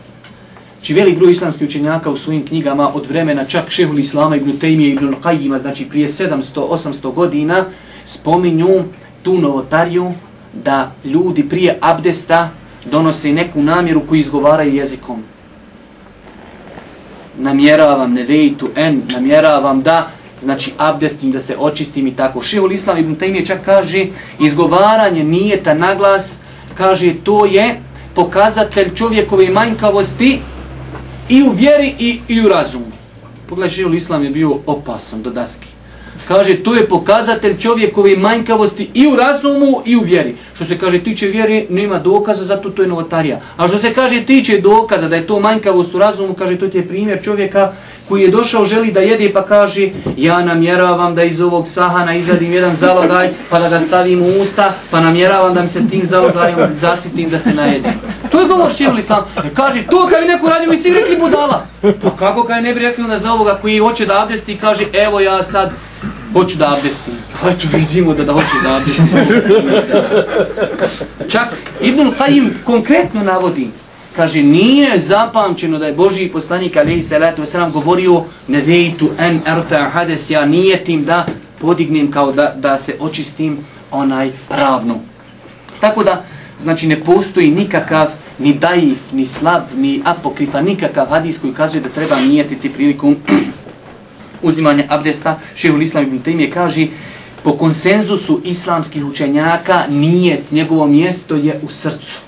Či 0.83 0.95
velik 0.95 1.19
broj 1.19 1.31
islamskih 1.31 1.69
učenjaka 1.69 2.11
u 2.11 2.17
svojim 2.17 2.47
knjigama 2.47 2.95
od 2.95 3.07
vremena 3.07 3.45
čak 3.45 3.71
šehul 3.71 3.99
Islama 3.99 4.37
ibn 4.37 4.59
Tejmije 4.59 4.93
ibn 4.93 5.15
Qajima, 5.23 5.59
znači 5.59 5.85
prije 5.85 6.09
700-800 6.09 7.15
godina, 7.15 7.65
spominju 8.05 8.85
tu 9.23 9.39
novotariju 9.39 10.13
da 10.65 10.93
ljudi 11.05 11.49
prije 11.49 11.79
abdesta 11.81 12.51
donose 12.85 13.33
neku 13.33 13.63
namjeru 13.63 14.03
koju 14.09 14.21
izgovaraju 14.21 14.75
jezikom. 14.75 15.23
Namjeravam 17.39 18.13
nevejtu 18.13 18.69
en, 18.77 19.03
namjeravam 19.13 19.83
da, 19.83 20.11
znači 20.43 20.73
abdestim, 20.79 21.33
da 21.33 21.41
se 21.41 21.57
očistim 21.59 22.07
i 22.07 22.17
tako. 22.17 22.43
Šeul 22.43 22.73
Islam 22.73 22.99
ibn 22.99 23.17
Taymiye 23.17 23.47
čak 23.47 23.65
kaže, 23.65 24.07
izgovaranje 24.39 25.25
nijeta 25.25 25.75
na 25.75 25.95
glas, 25.95 26.39
kaže, 26.75 27.15
to 27.25 27.45
je 27.45 27.81
pokazatelj 28.15 28.95
čovjekove 28.95 29.51
manjkavosti 29.51 30.39
i 31.29 31.43
u 31.43 31.51
vjeri 31.51 31.95
i, 31.99 32.21
i 32.29 32.41
u 32.41 32.49
razumu. 32.49 32.93
Pogledaj, 33.49 33.71
Šeul 33.71 33.95
Islam 33.95 34.25
je 34.25 34.31
bio 34.31 34.55
opasan 34.67 35.23
do 35.23 35.31
daske. 35.31 35.67
Kaže, 36.31 36.63
to 36.63 36.75
je 36.75 36.89
pokazatelj 36.89 37.59
čovjekove 37.59 38.17
manjkavosti 38.17 38.91
i 38.95 39.07
u 39.07 39.17
razumu 39.17 39.83
i 39.85 39.97
u 39.97 40.01
vjeri. 40.01 40.35
Što 40.55 40.65
se 40.65 40.79
kaže, 40.79 40.99
tiče 40.99 41.27
vjeri, 41.27 41.67
nema 41.71 41.99
dokaza, 41.99 42.45
zato 42.45 42.71
to 42.71 42.83
je 42.83 42.89
novotarija. 42.89 43.41
A 43.57 43.69
što 43.69 43.79
se 43.79 43.95
kaže, 43.95 44.23
tiče 44.23 44.61
dokaza 44.61 45.09
da 45.09 45.17
je 45.17 45.27
to 45.27 45.41
manjkavost 45.41 45.95
u 45.95 45.99
razumu, 45.99 46.35
kaže, 46.35 46.59
to 46.59 46.65
je 46.65 46.89
primjer 46.89 47.19
čovjeka 47.25 47.73
koji 48.09 48.23
je 48.23 48.31
došao, 48.31 48.65
želi 48.65 48.93
da 48.93 49.01
jede, 49.01 49.33
pa 49.33 49.43
kaže, 49.43 49.89
ja 50.17 50.45
namjeravam 50.45 51.15
da 51.15 51.23
iz 51.23 51.41
ovog 51.41 51.69
sahana 51.69 52.15
izadim 52.15 52.53
jedan 52.53 52.77
zalogaj, 52.77 53.31
pa 53.51 53.59
da 53.61 53.69
ga 53.69 53.81
stavim 53.81 54.23
u 54.23 54.43
usta, 54.43 54.73
pa 54.91 55.01
namjeravam 55.01 55.55
da 55.55 55.63
mi 55.63 55.69
se 55.69 55.89
tim 55.89 56.07
zalogajom 56.07 56.71
zasitim 56.77 57.29
da 57.29 57.39
se 57.39 57.55
najedim. 57.55 57.93
To 58.31 58.41
je 58.41 58.49
govor 58.49 58.73
šehol 58.73 58.99
islam. 58.99 59.25
Jer 59.45 59.55
kaže, 59.55 59.83
to 59.91 60.09
kad 60.11 60.21
bi 60.21 60.29
neko 60.29 60.49
radio, 60.49 60.71
mi 60.71 60.77
svi 60.77 60.91
rekli 60.91 61.17
budala. 61.17 61.67
Pa 62.03 62.17
kako 62.19 62.45
kad 62.45 62.63
ne 62.63 62.75
bi 62.75 62.81
rekli 62.81 63.05
onda 63.05 63.19
za 63.19 63.33
ovoga 63.33 63.59
koji 63.63 63.79
hoće 63.79 64.07
da 64.07 64.23
abdesti, 64.23 64.59
kaže, 64.59 64.85
evo 64.93 65.21
ja 65.21 65.43
sad 65.43 65.73
hoću 66.33 66.59
da 66.59 66.75
abdestim. 66.75 67.15
Eto 67.51 67.69
vidimo 67.77 68.15
da 68.15 68.25
da 68.25 68.33
hoće 68.33 68.55
da 68.63 68.77
abdestim. 68.77 69.07
Čak 71.33 71.49
Ibn 71.81 72.11
Qajim 72.19 72.49
konkretno 72.65 73.23
navodi, 73.23 73.69
kaže, 74.17 74.43
nije 74.43 74.99
zapamćeno 74.99 75.79
da 75.79 75.87
je 75.87 75.93
Boži 75.93 76.29
poslanik 76.29 76.77
alaihi 76.77 77.03
salatu 77.03 77.43
wasalam 77.43 77.71
govorio 77.71 78.25
ne 78.49 78.61
vejtu 78.61 79.11
en 79.19 79.41
erfa 79.47 79.89
hades, 79.89 80.31
ja 80.31 80.45
nijetim 80.45 81.05
da 81.05 81.27
podignem 81.61 82.11
kao 82.11 82.33
da, 82.33 82.55
da 82.57 82.79
se 82.79 82.97
očistim 83.01 83.59
onaj 83.91 84.31
pravno. 84.49 84.99
Tako 85.81 86.05
da, 86.05 86.25
znači 86.61 86.87
ne 86.87 87.01
postoji 87.01 87.51
nikakav 87.51 88.11
ni 88.39 88.55
daif, 88.55 88.99
ni 89.13 89.27
slab, 89.27 89.63
ni 89.77 90.03
apokrifa, 90.05 90.61
nikakav 90.61 91.07
hadis 91.07 91.39
koji 91.39 91.53
kazuje 91.53 91.81
da 91.81 91.89
treba 91.89 92.21
nijetiti 92.21 92.69
prilikom 92.69 93.17
uzimanje 94.43 94.87
abdesta. 94.89 95.39
Šehul 95.55 95.83
Islam 95.83 96.05
ibn 96.05 96.19
Taymiye 96.19 96.51
kaže 96.51 96.87
po 97.43 97.53
konsenzusu 97.53 98.41
islamskih 98.45 99.05
učenjaka 99.05 99.85
nijet, 99.89 100.51
njegovo 100.51 100.87
mjesto 100.87 101.37
je 101.37 101.61
u 101.63 101.69
srcu. 101.69 102.21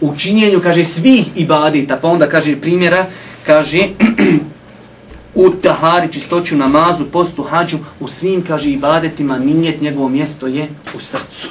U 0.00 0.16
činjenju, 0.16 0.60
kaže, 0.60 0.84
svih 0.84 1.26
ibadita, 1.36 1.96
pa 1.96 2.08
onda 2.08 2.28
kaže 2.28 2.60
primjera, 2.60 3.06
kaže 3.46 3.88
u 5.34 5.50
tahari, 5.50 6.12
čistoću, 6.12 6.56
namazu, 6.56 7.04
postu, 7.04 7.42
hađu, 7.42 7.78
u 8.00 8.08
svim, 8.08 8.42
kaže, 8.42 8.70
ibadetima 8.70 9.38
nijet, 9.38 9.80
njegovo 9.80 10.08
mjesto 10.08 10.46
je 10.46 10.68
u 10.94 10.98
srcu. 10.98 11.48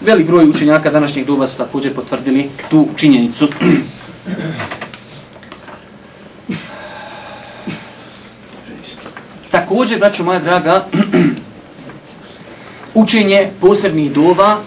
Velik 0.00 0.26
broj 0.26 0.48
učenjaka 0.48 0.90
današnjeg 0.90 1.26
doba 1.26 1.46
su 1.46 1.56
također 1.56 1.94
potvrdili 1.94 2.48
tu 2.70 2.88
činjenicu. 2.96 3.48
Također, 9.56 9.98
braćo 9.98 10.24
moja 10.24 10.38
draga, 10.38 10.84
učenje 13.02 13.50
posebnih 13.60 14.12
dova 14.12 14.58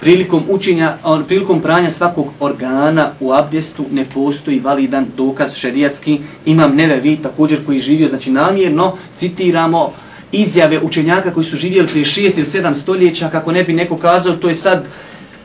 prilikom 0.00 0.42
učenja, 0.48 0.96
on, 1.04 1.24
prilikom 1.24 1.60
pranja 1.60 1.90
svakog 1.90 2.26
organa 2.40 3.10
u 3.20 3.32
abdestu 3.32 3.84
ne 3.92 4.04
postoji 4.04 4.60
validan 4.60 5.06
dokaz 5.16 5.54
šerijatski. 5.54 6.20
Imam 6.46 6.74
neve 6.76 7.00
vi 7.00 7.16
također 7.16 7.66
koji 7.66 7.80
živio, 7.80 8.08
znači 8.08 8.30
namjerno 8.30 8.96
citiramo 9.16 9.92
izjave 10.32 10.80
učenjaka 10.82 11.30
koji 11.30 11.44
su 11.44 11.56
živjeli 11.56 11.88
prije 11.88 12.04
6 12.04 12.20
ili 12.38 12.46
7 12.46 12.74
stoljeća, 12.74 13.28
kako 13.28 13.52
ne 13.52 13.64
bi 13.64 13.72
neko 13.72 13.96
kazao, 13.96 14.36
to 14.36 14.48
je 14.48 14.54
sad 14.54 14.84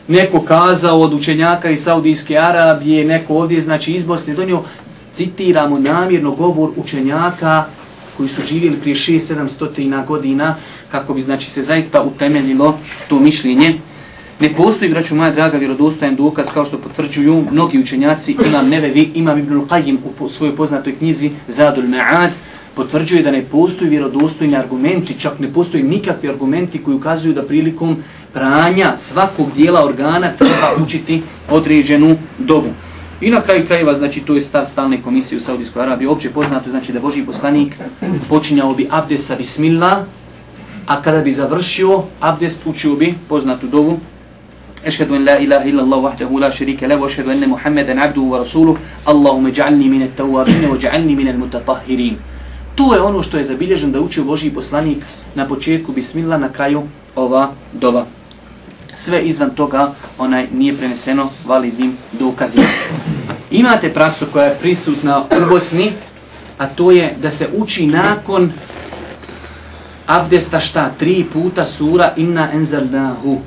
neko 0.08 0.42
kazao 0.42 1.00
od 1.00 1.14
učenjaka 1.14 1.70
iz 1.70 1.84
Saudijske 1.84 2.38
Arabije, 2.38 3.06
neko 3.06 3.34
ovdje, 3.34 3.62
znači 3.62 3.94
iz 3.94 4.06
Bosne 4.06 4.34
donio, 4.34 4.64
citiramo 5.14 5.80
namjerno 5.80 6.32
govor 6.32 6.70
učenjaka 6.76 7.66
koji 8.17 8.30
su 8.30 8.41
živjeli 8.41 8.78
prije 8.78 8.95
6-700 8.95 10.06
godina, 10.06 10.56
kako 10.91 11.13
bi 11.13 11.21
znači 11.21 11.52
se 11.52 11.63
zaista 11.63 12.02
utemeljilo 12.02 12.80
to 13.10 13.19
mišljenje. 13.19 13.80
Ne 14.39 14.54
postoji, 14.54 14.91
braću 14.91 15.15
moja 15.15 15.32
draga, 15.32 15.58
vjerodostojan 15.58 16.15
dokaz 16.15 16.47
kao 16.54 16.65
što 16.65 16.78
potvrđuju 16.78 17.45
mnogi 17.52 17.80
učenjaci, 17.80 18.36
imam 18.45 18.69
nevevi, 18.69 19.12
imam 19.13 19.39
Ibn 19.39 19.62
Qajim 19.69 19.97
u 20.19 20.30
svojoj 20.30 20.56
poznatoj 20.56 20.95
knjizi 20.95 21.32
Zadul 21.47 21.84
Ma'ad, 21.84 22.30
potvrđuje 22.76 23.23
da 23.23 23.32
ne 23.32 23.41
postoji 23.41 23.89
vjerodostojni 23.89 24.56
argumenti, 24.56 25.19
čak 25.19 25.39
ne 25.39 25.54
postoji 25.54 25.84
nikakvi 25.84 26.30
argumenti 26.30 26.84
koji 26.84 26.97
ukazuju 26.97 27.34
da 27.34 27.43
prilikom 27.43 27.97
pranja 28.34 28.97
svakog 28.97 29.47
dijela 29.56 29.86
organa 29.86 30.34
treba 30.38 30.84
učiti 30.84 31.21
određenu 31.49 32.17
dovu. 32.38 32.69
I 33.24 33.30
na 33.30 33.42
kraju 33.42 33.66
krajeva, 33.68 33.94
znači, 33.94 34.20
to 34.20 34.36
je 34.36 34.42
stav 34.42 34.66
stalne 34.66 35.02
komisije 35.02 35.38
u 35.38 35.42
Saudijskoj 35.42 35.82
Arabiji, 35.82 36.08
opće 36.08 36.30
poznato, 36.30 36.70
znači 36.70 36.92
da 36.92 37.00
Boži 37.00 37.24
poslanik 37.24 37.76
počinjao 38.30 38.74
bi 38.74 38.88
abdest 38.92 39.28
sa 39.28 39.36
bismillah, 39.36 39.98
a 40.88 41.02
kada 41.02 41.22
bi 41.22 41.32
završio 41.32 42.04
abdest, 42.20 42.62
učio 42.66 42.96
bi 42.96 43.14
poznatu 43.30 43.68
dovu, 43.68 44.00
Ešhedu 44.86 45.16
en 45.16 45.26
la 45.26 45.38
ilaha 45.40 45.66
illa 45.66 45.84
Allah 45.84 46.04
wahdahu 46.04 46.42
la 46.42 46.52
šerike 46.52 46.88
levo, 46.88 47.08
ešhedu 47.08 47.32
enne 47.32 47.48
Muhammeden 47.48 48.00
abduhu 48.00 48.32
wa 48.32 48.38
rasuluh, 48.38 48.78
Allahume 49.06 49.52
ja'alni 49.52 49.90
mine 49.90 50.10
tawabine, 50.18 50.68
wa 50.68 50.78
ja'alni 50.82 51.16
mine 51.16 51.34
mutatahirin. 51.38 52.18
To 52.76 52.94
je 52.94 53.02
ono 53.02 53.24
što 53.24 53.38
je 53.38 53.44
zabilježen 53.44 53.92
da 53.92 54.02
učio 54.02 54.24
Boži 54.24 54.52
poslanik 54.52 54.98
na 55.36 55.48
početku 55.48 55.92
bismillah, 55.92 56.42
na 56.42 56.50
kraju 56.50 56.84
ova 57.16 57.52
dova. 57.74 58.06
Sve 58.96 59.22
izvan 59.22 59.50
toga 59.50 59.94
onaj 60.18 60.48
nije 60.54 60.78
preneseno 60.78 61.30
validnim 61.46 61.98
dokazima. 62.12 62.66
Imate 63.52 63.94
praksu 63.94 64.26
koja 64.34 64.46
je 64.46 64.58
prisutna 64.62 65.20
u 65.20 65.50
Bosni, 65.50 65.92
a 66.58 66.68
to 66.68 66.92
je 66.92 67.16
da 67.22 67.30
se 67.30 67.48
uči 67.58 67.88
nakon 67.88 68.52
abdesta 70.08 70.60
šta? 70.60 70.92
Tri 71.00 71.26
puta 71.34 71.66
sura 71.66 72.14
inna 72.18 72.50
enzalnahu. 72.54 73.40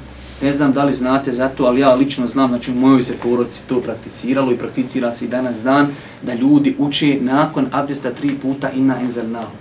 Ne 0.42 0.52
znam 0.52 0.72
da 0.72 0.84
li 0.84 0.92
znate 0.92 1.32
za 1.32 1.48
to, 1.48 1.64
ali 1.64 1.80
ja 1.80 1.94
lično 1.94 2.26
znam, 2.26 2.48
znači 2.48 2.70
u 2.70 2.74
mojoj 2.74 3.02
se 3.02 3.16
porodci 3.22 3.60
to 3.68 3.80
prakticiralo 3.80 4.52
i 4.52 4.56
prakticira 4.56 5.12
se 5.12 5.24
i 5.24 5.28
danas 5.28 5.62
dan, 5.62 5.88
da 6.22 6.34
ljudi 6.34 6.76
uče 6.78 7.18
nakon 7.20 7.66
abdesta 7.72 8.10
tri 8.10 8.28
puta 8.42 8.70
inna 8.70 9.00
enzalnahu. 9.00 9.52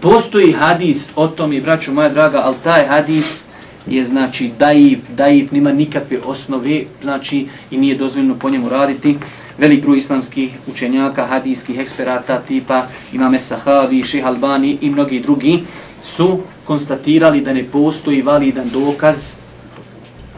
Postoji 0.00 0.52
hadis 0.52 1.10
o 1.16 1.28
tom 1.28 1.52
i 1.52 1.60
braću 1.60 1.92
moja 1.92 2.08
draga, 2.08 2.40
ali 2.44 2.56
taj 2.64 2.86
hadis 2.86 3.44
je 3.90 4.04
znači 4.04 4.50
daiv, 4.58 4.98
daiv, 5.16 5.48
nima 5.50 5.72
nikakve 5.72 6.18
osnove, 6.24 6.82
znači 7.02 7.46
i 7.70 7.78
nije 7.78 7.96
dozvoljeno 7.96 8.34
po 8.34 8.50
njemu 8.50 8.68
raditi. 8.68 9.16
Velik 9.58 9.82
broj 9.82 9.98
islamskih 9.98 10.50
učenjaka, 10.66 11.26
hadijskih 11.26 11.78
eksperata 11.78 12.38
tipa 12.38 12.86
imame 13.12 13.38
Sahavi, 13.38 14.04
Ših 14.04 14.26
Albani 14.26 14.78
i 14.80 14.90
mnogi 14.90 15.20
drugi 15.20 15.58
su 16.02 16.38
konstatirali 16.64 17.40
da 17.40 17.52
ne 17.52 17.64
postoji 17.64 18.22
validan 18.22 18.68
dokaz, 18.72 19.36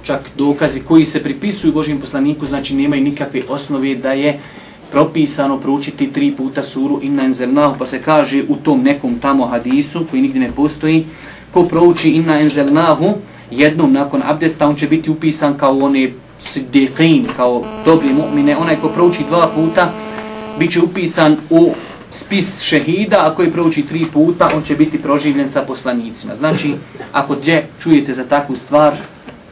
čak 0.03 0.21
dokazi 0.39 0.81
koji 0.81 1.05
se 1.05 1.23
pripisuju 1.23 1.73
Božijem 1.73 2.01
poslaniku, 2.01 2.47
znači 2.47 2.75
nemaju 2.75 3.03
nikakve 3.03 3.43
osnove 3.49 3.95
da 3.95 4.13
je 4.13 4.39
propisano 4.93 5.59
proučiti 5.59 6.13
tri 6.13 6.33
puta 6.37 6.63
suru 6.63 7.01
Inna 7.03 7.25
Enzelnahu, 7.25 7.79
pa 7.79 7.87
se 7.87 8.03
kaže 8.03 8.43
u 8.49 8.57
tom 8.57 8.83
nekom 8.83 9.19
tamo 9.19 9.47
hadisu 9.47 10.07
koji 10.11 10.23
nigdje 10.23 10.41
ne 10.41 10.51
postoji, 10.57 11.05
ko 11.53 11.65
prouči 11.65 12.11
Inna 12.11 12.41
Enzelnahu, 12.41 13.15
jednom 13.53 13.93
nakon 13.93 14.23
abdesta 14.25 14.69
on 14.69 14.77
će 14.77 14.87
biti 14.87 15.11
upisan 15.11 15.59
kao 15.59 15.79
one 15.79 16.11
siddiqin, 16.41 17.27
kao 17.37 17.65
dobri 17.85 18.09
mu'mine. 18.09 18.57
Onaj 18.59 18.77
ko 18.77 18.89
prouči 18.89 19.25
dva 19.29 19.51
puta, 19.55 19.93
bit 20.59 20.73
će 20.73 20.81
upisan 20.81 21.37
u 21.51 21.73
spis 22.11 22.61
šehida, 22.61 23.17
a 23.21 23.35
koji 23.35 23.53
prouči 23.53 23.83
tri 23.83 24.07
puta, 24.13 24.51
on 24.57 24.63
će 24.63 24.77
biti 24.77 25.03
proživljen 25.03 25.49
sa 25.49 25.63
poslanicima. 25.63 26.35
Znači, 26.35 26.75
ako 27.13 27.35
gdje 27.35 27.67
čujete 27.81 28.13
za 28.13 28.25
takvu 28.25 28.57
stvar, 28.57 28.95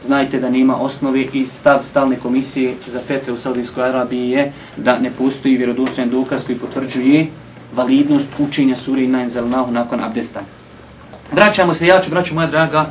znajte 0.03 0.39
da 0.39 0.49
nema 0.49 0.81
osnove 0.81 1.21
i 1.33 1.45
stav 1.45 1.83
stalne 1.83 2.15
komisije 2.15 2.73
za 2.87 2.99
fete 3.07 3.31
u 3.31 3.37
Saudijskoj 3.37 3.89
Arabiji 3.89 4.29
je 4.29 4.53
da 4.77 4.99
ne 4.99 5.11
postoji 5.11 5.57
vjerodostojan 5.57 6.09
dokaz 6.09 6.45
koji 6.45 6.57
potvrđuje 6.57 7.27
validnost 7.75 8.27
učenja 8.39 8.75
suri 8.75 9.07
Nainzelnahu 9.07 9.71
nakon 9.71 9.99
abdesta. 10.03 10.41
Vraćamo 11.31 11.73
se, 11.73 11.87
ja 11.87 12.01
ću, 12.01 12.09
braću 12.09 12.35
moja 12.35 12.47
draga, 12.47 12.85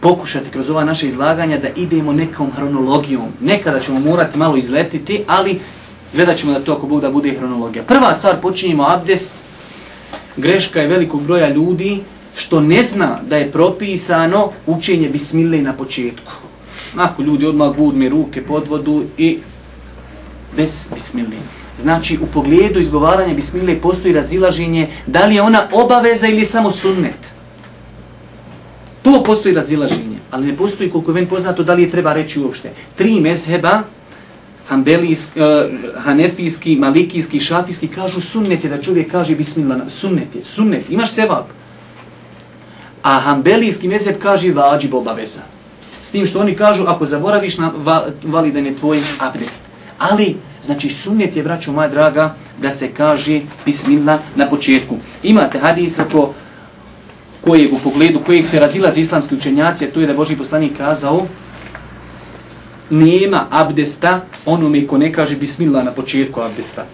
pokušati 0.00 0.50
kroz 0.50 0.70
ova 0.70 0.84
naše 0.84 1.06
izlaganja 1.06 1.58
da 1.58 1.68
idemo 1.76 2.12
nekom 2.12 2.50
hronologijom. 2.56 3.28
Nekada 3.40 3.80
ćemo 3.80 4.00
morati 4.00 4.38
malo 4.38 4.56
izletiti, 4.56 5.24
ali 5.26 5.60
gledat 6.12 6.36
ćemo 6.36 6.52
da 6.52 6.60
to 6.60 6.72
ako 6.72 6.86
Bog 6.86 7.00
da 7.00 7.10
bude 7.10 7.34
hronologija. 7.38 7.84
Prva 7.84 8.14
stvar, 8.14 8.40
počinjemo 8.42 8.84
abdest. 8.88 9.32
Greška 10.36 10.80
je 10.80 10.88
velikog 10.88 11.22
broja 11.22 11.48
ljudi 11.48 12.02
što 12.36 12.60
ne 12.60 12.82
zna 12.82 13.18
da 13.28 13.36
je 13.36 13.52
propisano 13.52 14.50
učenje 14.66 15.08
bismile 15.08 15.62
na 15.62 15.72
početku. 15.72 16.32
Ako 16.96 17.22
ljudi 17.22 17.46
odmah 17.46 17.76
budme 17.76 18.08
ruke 18.08 18.42
pod 18.42 18.68
vodu 18.68 19.04
i 19.18 19.38
bez 20.56 20.88
bismile. 20.94 21.36
Znači, 21.78 22.18
u 22.22 22.26
pogledu 22.26 22.80
izgovaranja 22.80 23.34
bismile 23.34 23.80
postoji 23.80 24.14
razilaženje 24.14 24.88
da 25.06 25.26
li 25.26 25.34
je 25.34 25.42
ona 25.42 25.68
obaveza 25.72 26.26
ili 26.26 26.44
samo 26.44 26.70
sunnet. 26.70 27.35
To 29.06 29.22
postoji 29.22 29.54
razilaženje, 29.54 30.18
ali 30.30 30.46
ne 30.46 30.56
postoji 30.56 30.90
koliko 30.90 31.10
je 31.10 31.14
ven 31.14 31.26
poznato 31.26 31.62
da 31.62 31.74
li 31.74 31.82
je 31.82 31.90
treba 31.90 32.12
reći 32.12 32.40
uopšte. 32.40 32.72
Tri 32.96 33.20
mezheba, 33.20 33.82
hanbelijski, 34.68 35.40
uh, 35.40 35.46
eh, 35.46 35.70
hanefijski, 35.98 36.76
malikijski, 36.76 37.40
šafijski, 37.40 37.88
kažu 37.88 38.20
sunnet 38.20 38.64
je 38.64 38.70
da 38.70 38.82
čovjek 38.82 39.10
kaže 39.10 39.36
bismillah, 39.36 39.78
sunnet 39.88 40.34
je, 40.34 40.42
sunnet, 40.42 40.90
imaš 40.90 41.12
cevab. 41.12 41.44
A 43.02 43.18
hanbelijski 43.18 43.88
mezheb 43.88 44.18
kaže 44.18 44.50
vađib 44.52 44.94
obaveza. 44.94 45.46
S 46.02 46.10
tim 46.10 46.26
što 46.26 46.40
oni 46.40 46.56
kažu, 46.56 46.84
ako 46.86 47.06
zaboraviš, 47.06 47.58
na, 47.58 47.70
va, 47.76 48.06
validan 48.24 48.66
je 48.66 48.76
tvoj 48.76 49.02
abdest. 49.18 49.62
Ali, 49.98 50.36
znači, 50.64 50.90
sunnet 50.90 51.36
je, 51.36 51.42
braću 51.42 51.72
moja 51.72 51.88
draga, 51.88 52.34
da 52.62 52.70
se 52.70 52.90
kaže 52.90 53.40
bismillah 53.64 54.20
na 54.36 54.48
početku. 54.48 54.96
Imate 55.22 55.58
hadis 55.58 55.98
ako 55.98 56.34
kojeg 57.46 57.72
u 57.72 57.78
pogledu 57.78 58.20
kojeg 58.26 58.46
se 58.46 58.60
razilazi 58.60 59.00
islamski 59.00 59.34
učenjaci, 59.34 59.84
a 59.84 59.90
to 59.90 60.00
je 60.00 60.06
da 60.06 60.14
Boži 60.14 60.36
poslanik 60.36 60.76
kazao 60.76 61.26
nema 62.90 63.46
abdesta 63.50 64.20
onome 64.46 64.86
ko 64.86 64.98
ne 64.98 65.12
kaže 65.12 65.36
bismillah 65.36 65.84
na 65.84 65.92
početku 65.92 66.40
abdesta. 66.40 66.84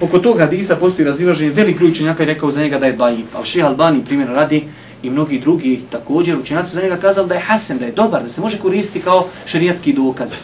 Oko 0.00 0.18
toga 0.18 0.44
hadisa 0.44 0.76
postoji 0.76 1.06
razilaženje, 1.06 1.50
velik 1.50 1.76
broj 1.76 1.90
učenjaka 1.90 2.22
je 2.22 2.26
rekao 2.26 2.50
za 2.50 2.62
njega 2.62 2.78
da 2.78 2.86
je 2.86 2.92
daif, 2.92 3.34
ali 3.34 3.46
šeha 3.46 3.68
Albani 3.68 4.04
primjer 4.04 4.28
radi 4.28 4.64
i 5.02 5.10
mnogi 5.10 5.38
drugi 5.38 5.80
također 5.90 6.38
učenjaci 6.38 6.72
za 6.72 6.82
njega 6.82 6.96
kazali 6.96 7.28
da 7.28 7.34
je 7.34 7.40
hasen, 7.40 7.78
da 7.78 7.86
je 7.86 7.92
dobar, 7.92 8.22
da 8.22 8.28
se 8.28 8.40
može 8.40 8.58
koristiti 8.58 9.00
kao 9.00 9.26
šerijatski 9.46 9.92
dokaz. 9.92 10.34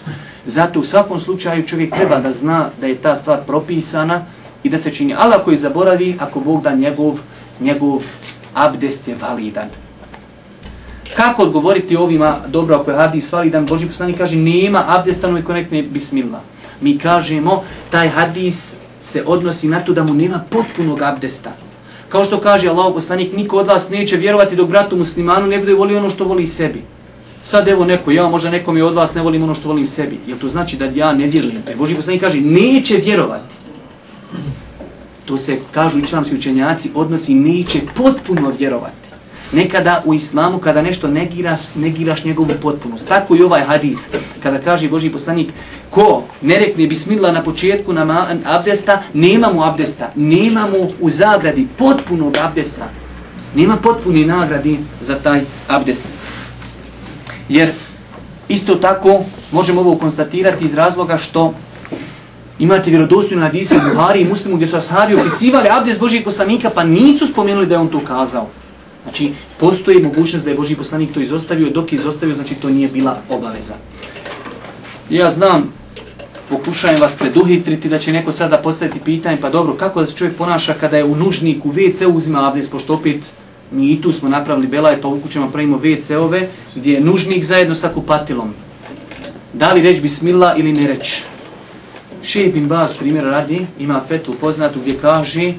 Zato 0.46 0.81
u 0.81 0.85
svakom 0.85 1.20
slučaju 1.20 1.66
čovjek 1.66 1.94
treba 1.94 2.20
da 2.20 2.33
zna 2.33 2.70
da 2.81 2.87
je 2.87 2.94
ta 2.94 3.16
stvar 3.16 3.40
propisana 3.46 4.24
i 4.62 4.68
da 4.68 4.79
se 4.79 4.90
čini. 4.90 5.14
Ali 5.18 5.35
ako 5.35 5.50
je 5.50 5.57
zaboravi, 5.57 6.16
ako 6.18 6.40
Bog 6.40 6.62
da 6.62 6.74
njegov, 6.74 7.18
njegov 7.61 8.03
abdest 8.55 9.09
je 9.09 9.17
validan. 9.21 9.69
Kako 11.17 11.43
odgovoriti 11.43 11.97
ovima, 11.97 12.37
dobro, 12.49 12.77
ako 12.77 12.90
je 12.90 12.97
hadis 12.97 13.33
validan, 13.33 13.67
Boži 13.67 13.87
poslanik 13.87 14.19
kaže, 14.19 14.37
nema 14.37 14.85
abdesta, 14.87 15.31
no 15.31 15.37
je 15.37 15.45
konekne 15.45 15.83
bismillah. 15.83 16.40
Mi 16.81 16.99
kažemo, 16.99 17.62
taj 17.90 18.09
hadis 18.09 18.73
se 19.03 19.25
odnosi 19.27 19.69
na 19.69 19.81
to 19.81 19.93
da 19.93 20.03
mu 20.03 20.14
nema 20.14 20.45
potpunog 20.51 21.03
abdesta. 21.03 21.53
Kao 22.09 22.25
što 22.25 22.40
kaže 22.40 22.69
Allah 22.69 22.93
poslanik, 22.95 23.37
niko 23.37 23.59
od 23.59 23.67
vas 23.67 23.90
neće 23.90 24.17
vjerovati 24.17 24.57
dok 24.57 24.69
bratu 24.69 24.97
muslimanu 24.97 25.47
ne 25.47 25.59
bude 25.59 25.75
volio 25.75 25.99
ono 25.99 26.11
što 26.11 26.25
voli 26.25 26.47
sebi. 26.47 26.83
Sad 27.43 27.69
evo 27.69 27.85
neko, 27.85 28.11
ja 28.11 28.29
možda 28.29 28.51
nekom 28.51 28.77
je 28.77 28.85
od 28.85 28.95
vas 28.95 29.14
ne 29.14 29.23
volim 29.23 29.43
ono 29.43 29.55
što 29.55 29.69
volim 29.69 29.87
sebi. 29.87 30.19
Jel 30.27 30.38
to 30.38 30.49
znači 30.49 30.77
da 30.77 30.85
ja 30.85 31.12
ne 31.12 31.27
vjerujem? 31.27 31.62
Pa 31.67 31.73
Boži 31.79 31.95
poslanik 31.95 32.21
kaže, 32.21 32.40
neće 32.40 32.97
vjerovati 32.97 33.63
to 35.25 35.37
se, 35.37 35.59
kažu 35.73 35.99
islamski 35.99 36.35
učenjaci, 36.35 36.91
odnosi 36.95 37.35
neće 37.35 37.81
potpuno 37.95 38.53
vjerovati. 38.59 39.05
Nekada 39.53 40.03
u 40.05 40.15
islamu, 40.15 40.59
kada 40.59 40.83
nešto 40.83 41.09
negiraš, 41.09 41.61
negiraš 41.75 42.25
njegovu 42.25 42.51
potpunost. 42.63 43.09
Tako 43.09 43.37
i 43.37 43.43
ovaj 43.43 43.63
hadis, 43.63 44.09
kada 44.43 44.59
kaže 44.59 44.89
Boži 44.89 45.11
poslanik, 45.11 45.53
ko 45.91 46.23
ne 46.43 46.59
rekne 46.59 46.87
bismillah 46.87 47.35
na 47.35 47.43
početku 47.43 47.93
na 47.93 48.27
abdesta, 48.45 49.03
nema 49.15 49.53
mu 49.53 49.65
abdesta, 49.65 50.11
nema 50.15 50.67
mu 50.67 50.91
u 51.01 51.11
zagradi 51.11 51.69
potpunog 51.79 52.37
abdesta. 52.37 52.89
Nema 53.55 53.77
potpuni 53.77 54.25
nagradi 54.25 54.79
za 55.01 55.14
taj 55.14 55.41
abdest. 55.68 56.07
Jer 57.49 57.72
isto 58.49 58.75
tako 58.75 59.20
možemo 59.53 59.81
ovo 59.81 59.97
konstatirati 59.97 60.64
iz 60.64 60.75
razloga 60.75 61.18
što 61.18 61.55
Imate 62.59 62.90
vjerodostojnu 62.90 63.42
hadise 63.42 63.76
u 63.76 63.90
Buhari 63.90 64.20
i 64.20 64.24
Muslimu 64.24 64.57
gdje 64.57 64.68
su 64.68 64.76
ashabi 64.76 65.14
opisivali 65.14 65.68
abdest 65.68 66.00
Božijeg 66.00 66.24
poslanika 66.24 66.70
pa 66.70 66.84
nisu 66.84 67.26
spomenuli 67.26 67.66
da 67.66 67.74
je 67.74 67.78
on 67.78 67.88
to 67.88 68.00
kazao. 68.00 68.48
Znači, 69.02 69.32
postoji 69.61 70.02
mogućnost 70.02 70.44
da 70.44 70.50
je 70.50 70.57
Božji 70.57 70.76
poslanik 70.76 71.14
to 71.14 71.20
izostavio, 71.20 71.70
dok 71.70 71.92
je 71.92 71.96
izostavio, 71.96 72.34
znači 72.34 72.55
to 72.55 72.70
nije 72.70 72.88
bila 72.88 73.18
obaveza. 73.28 73.74
Ja 75.11 75.30
znam, 75.30 75.72
pokušajem 76.48 77.00
vas 77.00 77.14
preduhitriti 77.16 77.88
da 77.88 77.98
će 77.98 78.12
neko 78.12 78.32
sada 78.32 78.59
postaviti 78.59 79.00
pitanje, 79.05 79.36
pa 79.40 79.50
dobro, 79.50 79.74
kako 79.74 80.00
da 80.00 80.07
se 80.07 80.16
čovjek 80.16 80.36
ponaša 80.36 80.74
kada 80.74 80.96
je 80.96 81.05
u 81.05 81.16
nužniku 81.16 81.72
WC 81.72 82.07
uzima 82.07 82.48
abdest, 82.48 82.72
pošto 82.72 82.94
opet 82.94 83.32
mi 83.70 83.90
i 83.90 84.02
tu 84.02 84.12
smo 84.12 84.28
napravili 84.28 84.66
belaj, 84.66 85.00
pa 85.00 85.09
u 85.09 85.20
kućama 85.20 85.50
pravimo 85.50 85.78
WC-ove, 85.78 86.46
gdje 86.74 86.92
je 86.92 87.00
nužnik 87.00 87.44
zajedno 87.44 87.74
sa 87.74 87.88
kupatilom. 87.88 88.55
Da 89.52 89.72
li 89.72 89.82
reći 89.82 90.00
bismillah 90.00 90.59
ili 90.59 90.72
ne 90.72 90.86
reći? 90.86 91.34
Šejh 92.25 92.53
bin 92.53 92.68
Baz 92.68 92.95
primjer 92.99 93.25
radi, 93.25 93.66
ima 93.79 94.01
fetu 94.09 94.35
poznatu 94.41 94.81
gdje 94.81 94.99
kaže 94.99 95.53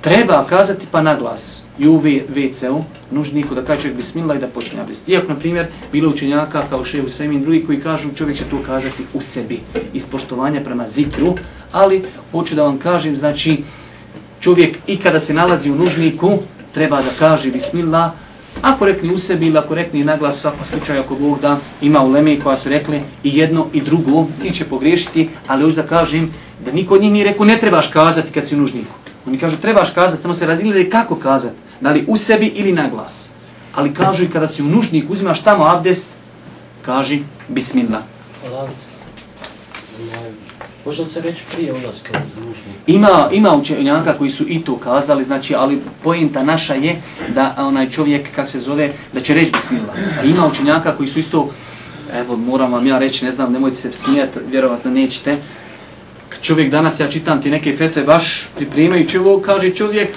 treba 0.00 0.44
kazati 0.48 0.86
pa 0.90 1.02
naglas 1.02 1.62
i 1.78 1.88
u 1.88 2.00
WC-u, 2.00 2.84
nužniku 3.10 3.54
da 3.54 3.64
kaže 3.64 3.82
čovjek 3.82 3.96
bismillah 3.96 4.36
i 4.36 4.40
da 4.40 4.46
počne 4.46 4.80
abdest. 4.80 5.08
Iako, 5.08 5.28
na 5.28 5.38
primjer, 5.38 5.66
bilo 5.92 6.10
učenjaka 6.10 6.62
kao 6.70 6.84
šeju 6.84 7.10
Semin, 7.10 7.42
drugi 7.42 7.64
koji 7.66 7.80
kažu 7.80 8.14
čovjek 8.14 8.38
će 8.38 8.44
to 8.44 8.62
kazati 8.66 9.02
u 9.14 9.20
sebi, 9.20 9.60
iz 9.92 10.06
poštovanja 10.06 10.60
prema 10.60 10.86
zikru, 10.86 11.34
ali 11.72 12.02
hoću 12.32 12.54
da 12.54 12.62
vam 12.62 12.78
kažem, 12.78 13.16
znači, 13.16 13.62
čovjek 14.40 14.78
i 14.86 14.96
kada 14.96 15.20
se 15.20 15.34
nalazi 15.34 15.70
u 15.70 15.74
nužniku, 15.74 16.38
treba 16.72 16.96
da 16.96 17.10
kaže 17.18 17.50
bismillah, 17.50 18.12
ako 18.62 18.84
rekli 18.84 19.14
u 19.14 19.18
sebi 19.18 19.46
ili 19.46 19.58
ako 19.58 19.74
rekli 19.74 20.04
naglas, 20.04 20.36
u 20.36 20.40
svakom 20.40 20.64
slučaju, 20.64 21.00
ako 21.00 21.14
Bog 21.14 21.40
da 21.40 21.58
ima 21.82 22.02
u 22.02 22.10
Leme 22.10 22.40
koja 22.40 22.56
su 22.56 22.68
rekli 22.68 23.00
i 23.22 23.38
jedno 23.38 23.66
i 23.72 23.80
drugo, 23.80 24.26
ti 24.42 24.50
će 24.50 24.64
pogriješiti, 24.64 25.28
ali 25.46 25.62
još 25.62 25.74
da 25.74 25.82
kažem 25.82 26.32
da 26.64 26.72
niko 26.72 26.94
od 26.94 27.00
njih 27.00 27.12
nije 27.12 27.24
rekao 27.24 27.46
ne 27.46 27.56
trebaš 27.60 27.86
kazati 27.86 28.32
kad 28.32 28.46
si 28.46 28.54
u 28.54 28.58
nužniku. 28.58 28.94
Oni 29.26 29.38
kažu 29.38 29.56
trebaš 29.56 29.90
kazati, 29.90 30.22
samo 30.22 30.34
se 30.34 30.46
razgleda 30.46 30.90
kako 30.90 31.16
kazati. 31.16 31.56
Da 31.80 31.90
li 31.90 32.04
u 32.08 32.16
sebi 32.16 32.46
ili 32.46 32.72
naglas. 32.72 33.28
Ali 33.74 33.94
kažu 33.94 34.24
i 34.24 34.30
kada 34.30 34.48
si 34.48 34.62
u 34.62 34.66
nužnik 34.66 35.10
uzimaš 35.10 35.42
tamo 35.42 35.64
abdest, 35.64 36.08
kaži 36.82 37.22
bismillah. 37.48 38.02
Možda 40.86 41.02
li 41.02 41.08
se 41.08 41.20
reći 41.20 41.42
prije 41.54 41.72
ulaska 41.72 42.20
u 42.36 42.40
nužnik? 42.40 42.76
Ima, 42.86 43.28
ima 43.32 43.56
učenjaka 43.56 44.18
koji 44.18 44.30
su 44.30 44.44
i 44.48 44.60
to 44.60 44.76
kazali, 44.76 45.24
znači, 45.24 45.54
ali 45.54 45.80
pojenta 46.02 46.42
naša 46.42 46.74
je 46.74 47.02
da 47.34 47.54
onaj 47.58 47.90
čovjek, 47.90 48.34
kak 48.34 48.48
se 48.48 48.60
zove, 48.60 48.92
da 49.12 49.20
će 49.20 49.34
reći 49.34 49.52
bismillah. 49.52 49.96
A 50.20 50.24
ima 50.24 50.46
učenjaka 50.46 50.96
koji 50.96 51.08
su 51.08 51.18
isto, 51.18 51.50
evo 52.14 52.36
moram 52.36 52.72
vam 52.72 52.86
ja 52.86 52.98
reći, 52.98 53.24
ne 53.24 53.32
znam, 53.32 53.52
nemojte 53.52 53.76
se 53.76 53.92
smijati, 53.92 54.38
vjerovatno 54.50 54.90
nećete, 54.90 55.36
čovjek 56.40 56.70
danas, 56.70 57.00
ja 57.00 57.08
čitam 57.08 57.42
ti 57.42 57.50
neke 57.50 57.76
fetve, 57.76 58.02
baš 58.02 58.48
pripremajući 58.56 59.18
ovo, 59.18 59.40
kaže 59.40 59.74
čovjek, 59.74 60.08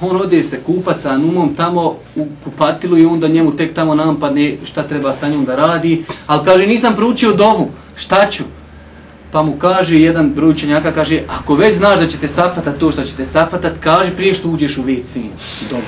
on 0.00 0.16
ode 0.16 0.42
se 0.42 0.60
kupat 0.66 1.00
sa 1.00 1.16
numom 1.16 1.54
tamo 1.54 1.96
u 2.16 2.26
kupatilu 2.44 2.98
i 2.98 3.06
onda 3.06 3.28
njemu 3.28 3.56
tek 3.56 3.74
tamo 3.74 3.94
nampadne 3.94 4.56
šta 4.64 4.82
treba 4.82 5.14
sa 5.14 5.28
njom 5.28 5.44
da 5.44 5.56
radi, 5.56 6.04
ali 6.26 6.44
kaže 6.44 6.66
nisam 6.66 6.96
proučio 6.96 7.32
dovu, 7.32 7.70
šta 7.96 8.30
ću? 8.30 8.44
Pa 9.32 9.42
mu 9.42 9.56
kaže 9.56 9.96
jedan 9.96 10.30
bručenjaka, 10.30 10.92
kaže, 10.92 11.22
ako 11.28 11.54
već 11.54 11.76
znaš 11.76 11.98
da 11.98 12.06
ćete 12.06 12.28
safatat 12.28 12.78
to 12.78 12.92
što 12.92 13.02
ćete 13.02 13.24
safatat, 13.24 13.72
kaže 13.80 14.10
prije 14.10 14.34
što 14.34 14.48
uđeš 14.48 14.78
u 14.78 14.82
WC, 14.82 15.22
dovu. 15.70 15.82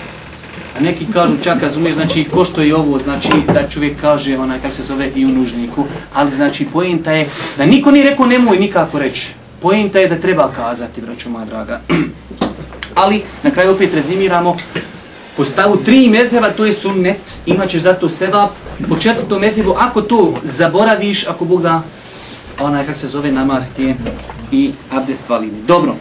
A 0.77 0.81
neki 0.81 1.07
kažu 1.13 1.35
čak 1.45 1.63
razumiješ, 1.63 1.95
znači 1.95 2.25
ko 2.25 2.45
što 2.45 2.63
je 2.63 2.77
ovo, 2.77 2.99
znači 2.99 3.29
da 3.55 3.69
čovjek 3.69 4.01
kaže 4.01 4.39
onaj 4.39 4.59
kako 4.59 4.75
se 4.75 4.83
zove 4.83 5.11
i 5.15 5.25
u 5.25 5.29
nužniku, 5.29 5.85
ali 6.15 6.31
znači 6.31 6.67
pojenta 6.73 7.13
je 7.13 7.29
da 7.57 7.67
niko 7.67 7.91
nije 7.91 8.11
rekao 8.11 8.27
nemoj 8.27 8.59
nikako 8.59 8.99
reći. 8.99 9.35
Pojenta 9.63 9.99
je 9.99 10.09
da 10.09 10.21
treba 10.21 10.51
kazati, 10.57 11.01
braću 11.01 11.31
moja 11.31 11.45
draga. 11.45 11.81
Ali, 13.03 13.23
na 13.43 13.51
kraju 13.51 13.73
opet 13.73 13.95
rezimiramo, 13.95 14.57
po 15.37 15.45
stavu 15.45 15.77
tri 15.77 16.09
mezheva, 16.09 16.51
to 16.51 16.65
je 16.65 16.73
sunnet, 16.73 17.35
imaćeš 17.47 17.83
zato 17.83 18.09
seba, 18.09 18.49
po 18.89 18.97
četvrtom 18.97 19.41
mezhevu, 19.41 19.75
ako 19.79 20.03
to 20.03 20.35
zaboraviš, 20.45 21.27
ako 21.27 21.45
Bog 21.45 21.63
da, 21.63 21.83
onaj, 22.61 22.87
kak 22.87 22.97
se 22.97 23.09
zove, 23.09 23.33
namaz 23.33 23.71
i 24.53 24.73
abdest 24.91 25.29
valini. 25.29 25.63
Dobro, 25.67 25.95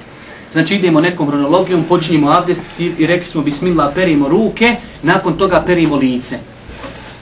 znači 0.51 0.76
idemo 0.76 1.01
nekom 1.01 1.28
hronologijom, 1.28 1.84
počinjemo 1.84 2.32
abdest 2.32 2.62
i 2.80 3.06
rekli 3.06 3.30
smo, 3.30 3.41
bismillah, 3.41 3.93
perimo 3.95 4.28
ruke, 4.28 4.76
nakon 5.04 5.38
toga 5.38 5.64
perimo 5.66 5.95
lice. 5.95 6.39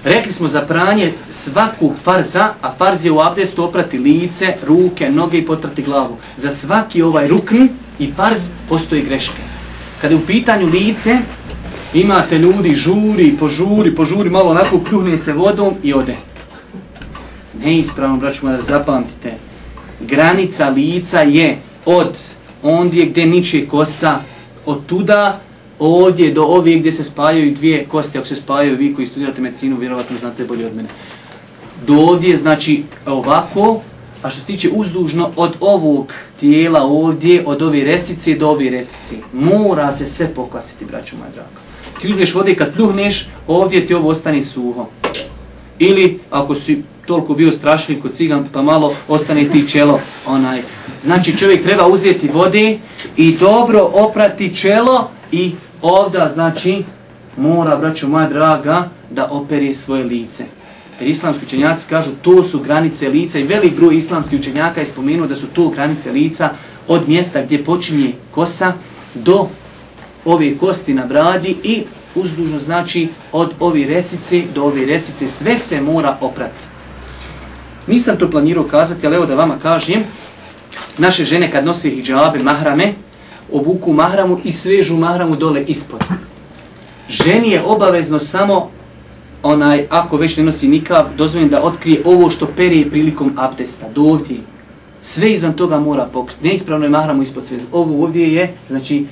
Rekli 0.03 0.31
smo 0.31 0.47
za 0.47 0.61
pranje 0.61 1.13
svakog 1.29 1.93
farza, 2.03 2.53
a 2.61 2.71
farz 2.77 3.05
je 3.05 3.11
u 3.11 3.19
abdestu 3.19 3.63
oprati 3.63 3.97
lice, 3.97 4.53
ruke, 4.67 5.09
noge 5.09 5.37
i 5.37 5.45
potrati 5.45 5.81
glavu. 5.81 6.17
Za 6.37 6.49
svaki 6.49 7.01
ovaj 7.01 7.27
rukn 7.27 7.67
i 7.99 8.11
farz 8.15 8.47
postoji 8.69 9.01
greške. 9.01 9.41
Kada 10.01 10.13
je 10.13 10.21
u 10.21 10.25
pitanju 10.25 10.67
lice, 10.67 11.17
imate 11.93 12.37
ljudi 12.37 12.75
žuri, 12.75 13.37
požuri, 13.39 13.95
požuri, 13.95 14.29
malo 14.29 14.51
onako 14.51 14.79
pljuhne 14.79 15.17
se 15.17 15.33
vodom 15.33 15.73
i 15.83 15.93
ode. 15.93 16.30
Neispravno, 17.63 18.17
braću 18.17 18.47
da 18.47 18.61
zapamtite. 18.61 19.33
Granica 19.99 20.69
lica 20.69 21.21
je 21.21 21.57
od 21.85 22.17
ondje 22.63 23.05
gdje 23.05 23.25
niče 23.25 23.67
kosa, 23.67 24.19
od 24.65 24.85
tuda 24.85 25.41
ovdje 25.79 26.33
do 26.33 26.43
ovdje 26.43 26.79
gdje 26.79 26.91
se 26.91 27.03
spajaju 27.03 27.53
dvije 27.53 27.85
kosti, 27.85 28.17
ako 28.17 28.27
se 28.27 28.35
spajaju 28.35 28.77
vi 28.77 28.95
koji 28.95 29.07
studirate 29.07 29.41
medicinu, 29.41 29.77
vjerovatno 29.77 30.17
znate 30.17 30.45
bolje 30.45 30.65
od 30.65 30.75
mene. 30.75 30.89
Do 31.87 31.93
ovdje, 31.93 32.37
znači 32.37 32.83
ovako, 33.05 33.81
a 34.21 34.29
što 34.29 34.39
se 34.39 34.45
tiče 34.45 34.69
uzdužno, 34.73 35.29
od 35.35 35.53
ovog 35.59 36.13
tijela 36.39 36.83
ovdje, 36.83 37.43
od 37.45 37.61
ove 37.61 37.83
resice 37.83 38.35
do 38.35 38.49
ove 38.49 38.69
resice, 38.69 39.15
mora 39.33 39.91
se 39.91 40.05
sve 40.05 40.33
pokvasiti, 40.33 40.85
braću 40.85 41.17
moja 41.17 41.29
draga. 41.31 41.49
Ti 42.01 42.07
uzmeš 42.07 42.33
vode 42.33 42.55
kad 42.55 42.73
pljuhneš, 42.73 43.29
ovdje 43.47 43.85
ti 43.85 43.93
ovo 43.93 44.09
ostane 44.09 44.43
suho. 44.43 44.87
Ili, 45.79 46.19
ako 46.31 46.55
si 46.55 46.83
toliko 47.05 47.33
bio 47.33 47.51
strašljiv 47.51 48.01
kod 48.01 48.13
cigan, 48.13 48.47
pa 48.51 48.61
malo 48.61 48.93
ostane 49.07 49.47
ti 49.47 49.69
čelo, 49.69 49.99
onaj. 50.27 50.61
Znači 51.01 51.37
čovjek 51.37 51.63
treba 51.63 51.87
uzeti 51.87 52.27
vode 52.27 52.79
i 53.17 53.37
dobro 53.37 53.89
oprati 53.93 54.55
čelo 54.55 55.09
i 55.31 55.51
ovda 55.81 56.27
znači 56.27 56.83
mora, 57.37 57.77
braćo 57.77 58.07
moja 58.07 58.29
draga, 58.29 58.89
da 59.09 59.27
operi 59.31 59.73
svoje 59.73 60.03
lice. 60.03 60.43
Jer 60.99 61.09
islamski 61.09 61.45
učenjaci 61.45 61.85
kažu 61.89 62.11
to 62.21 62.43
su 62.43 62.59
granice 62.59 63.09
lica 63.09 63.39
i 63.39 63.43
velik 63.43 63.75
broj 63.75 63.95
islamskih 63.95 64.39
učenjaka 64.39 64.79
je 64.79 64.85
spomenuo 64.85 65.27
da 65.27 65.35
su 65.35 65.47
to 65.47 65.69
granice 65.69 66.11
lica 66.11 66.49
od 66.87 67.09
mjesta 67.09 67.41
gdje 67.41 67.63
počinje 67.63 68.13
kosa 68.31 68.73
do 69.13 69.47
ove 70.25 70.57
kosti 70.57 70.93
na 70.93 71.05
bradi 71.05 71.55
i 71.63 71.83
uzdužno 72.15 72.59
znači 72.59 73.07
od 73.31 73.53
ove 73.59 73.85
resice 73.85 74.43
do 74.55 74.63
ove 74.63 74.85
resice 74.85 75.27
sve 75.27 75.57
se 75.57 75.81
mora 75.81 76.17
oprati. 76.21 76.70
Nisam 77.91 78.17
to 78.17 78.29
planirao 78.29 78.63
kazati, 78.63 79.07
ali 79.07 79.15
evo 79.15 79.25
da 79.25 79.35
vama 79.35 79.55
kažem, 79.61 80.03
naše 80.97 81.25
žene 81.25 81.51
kad 81.51 81.65
nose 81.65 81.89
hijabe, 81.89 82.43
mahrame, 82.43 82.93
obuku 83.51 83.93
mahramu 83.93 84.39
i 84.43 84.51
svežu 84.51 84.97
mahramu 84.97 85.35
dole 85.35 85.63
ispod. 85.67 85.99
Ženi 87.09 87.51
je 87.51 87.63
obavezno 87.63 88.19
samo 88.19 88.69
onaj, 89.43 89.87
ako 89.89 90.17
već 90.17 90.37
ne 90.37 90.43
nosi 90.43 90.67
nikav, 90.67 91.05
dozvoljeno 91.17 91.51
da 91.51 91.63
otkrije 91.63 92.01
ovo 92.05 92.29
što 92.29 92.47
perije 92.55 92.89
prilikom 92.89 93.33
abdesta, 93.37 93.89
do 93.89 94.01
ovdje. 94.01 94.37
Sve 95.01 95.31
izvan 95.31 95.53
toga 95.53 95.79
mora 95.79 96.05
pokriti. 96.05 96.47
Neispravno 96.47 96.85
je 96.85 96.89
mahramu 96.89 97.23
ispod 97.23 97.45
sveza. 97.45 97.65
Ovo 97.71 98.03
ovdje 98.03 98.33
je, 98.33 98.53
znači, 98.67 99.05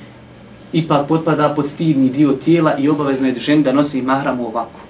ipak 0.72 1.06
potpada 1.08 1.52
pod 1.56 1.66
stidni 1.66 2.10
dio 2.10 2.32
tijela 2.32 2.76
i 2.78 2.88
obavezno 2.88 3.26
je 3.26 3.38
ženi 3.38 3.62
da 3.62 3.72
nosi 3.72 4.02
mahramu 4.02 4.46
ovako. 4.46 4.80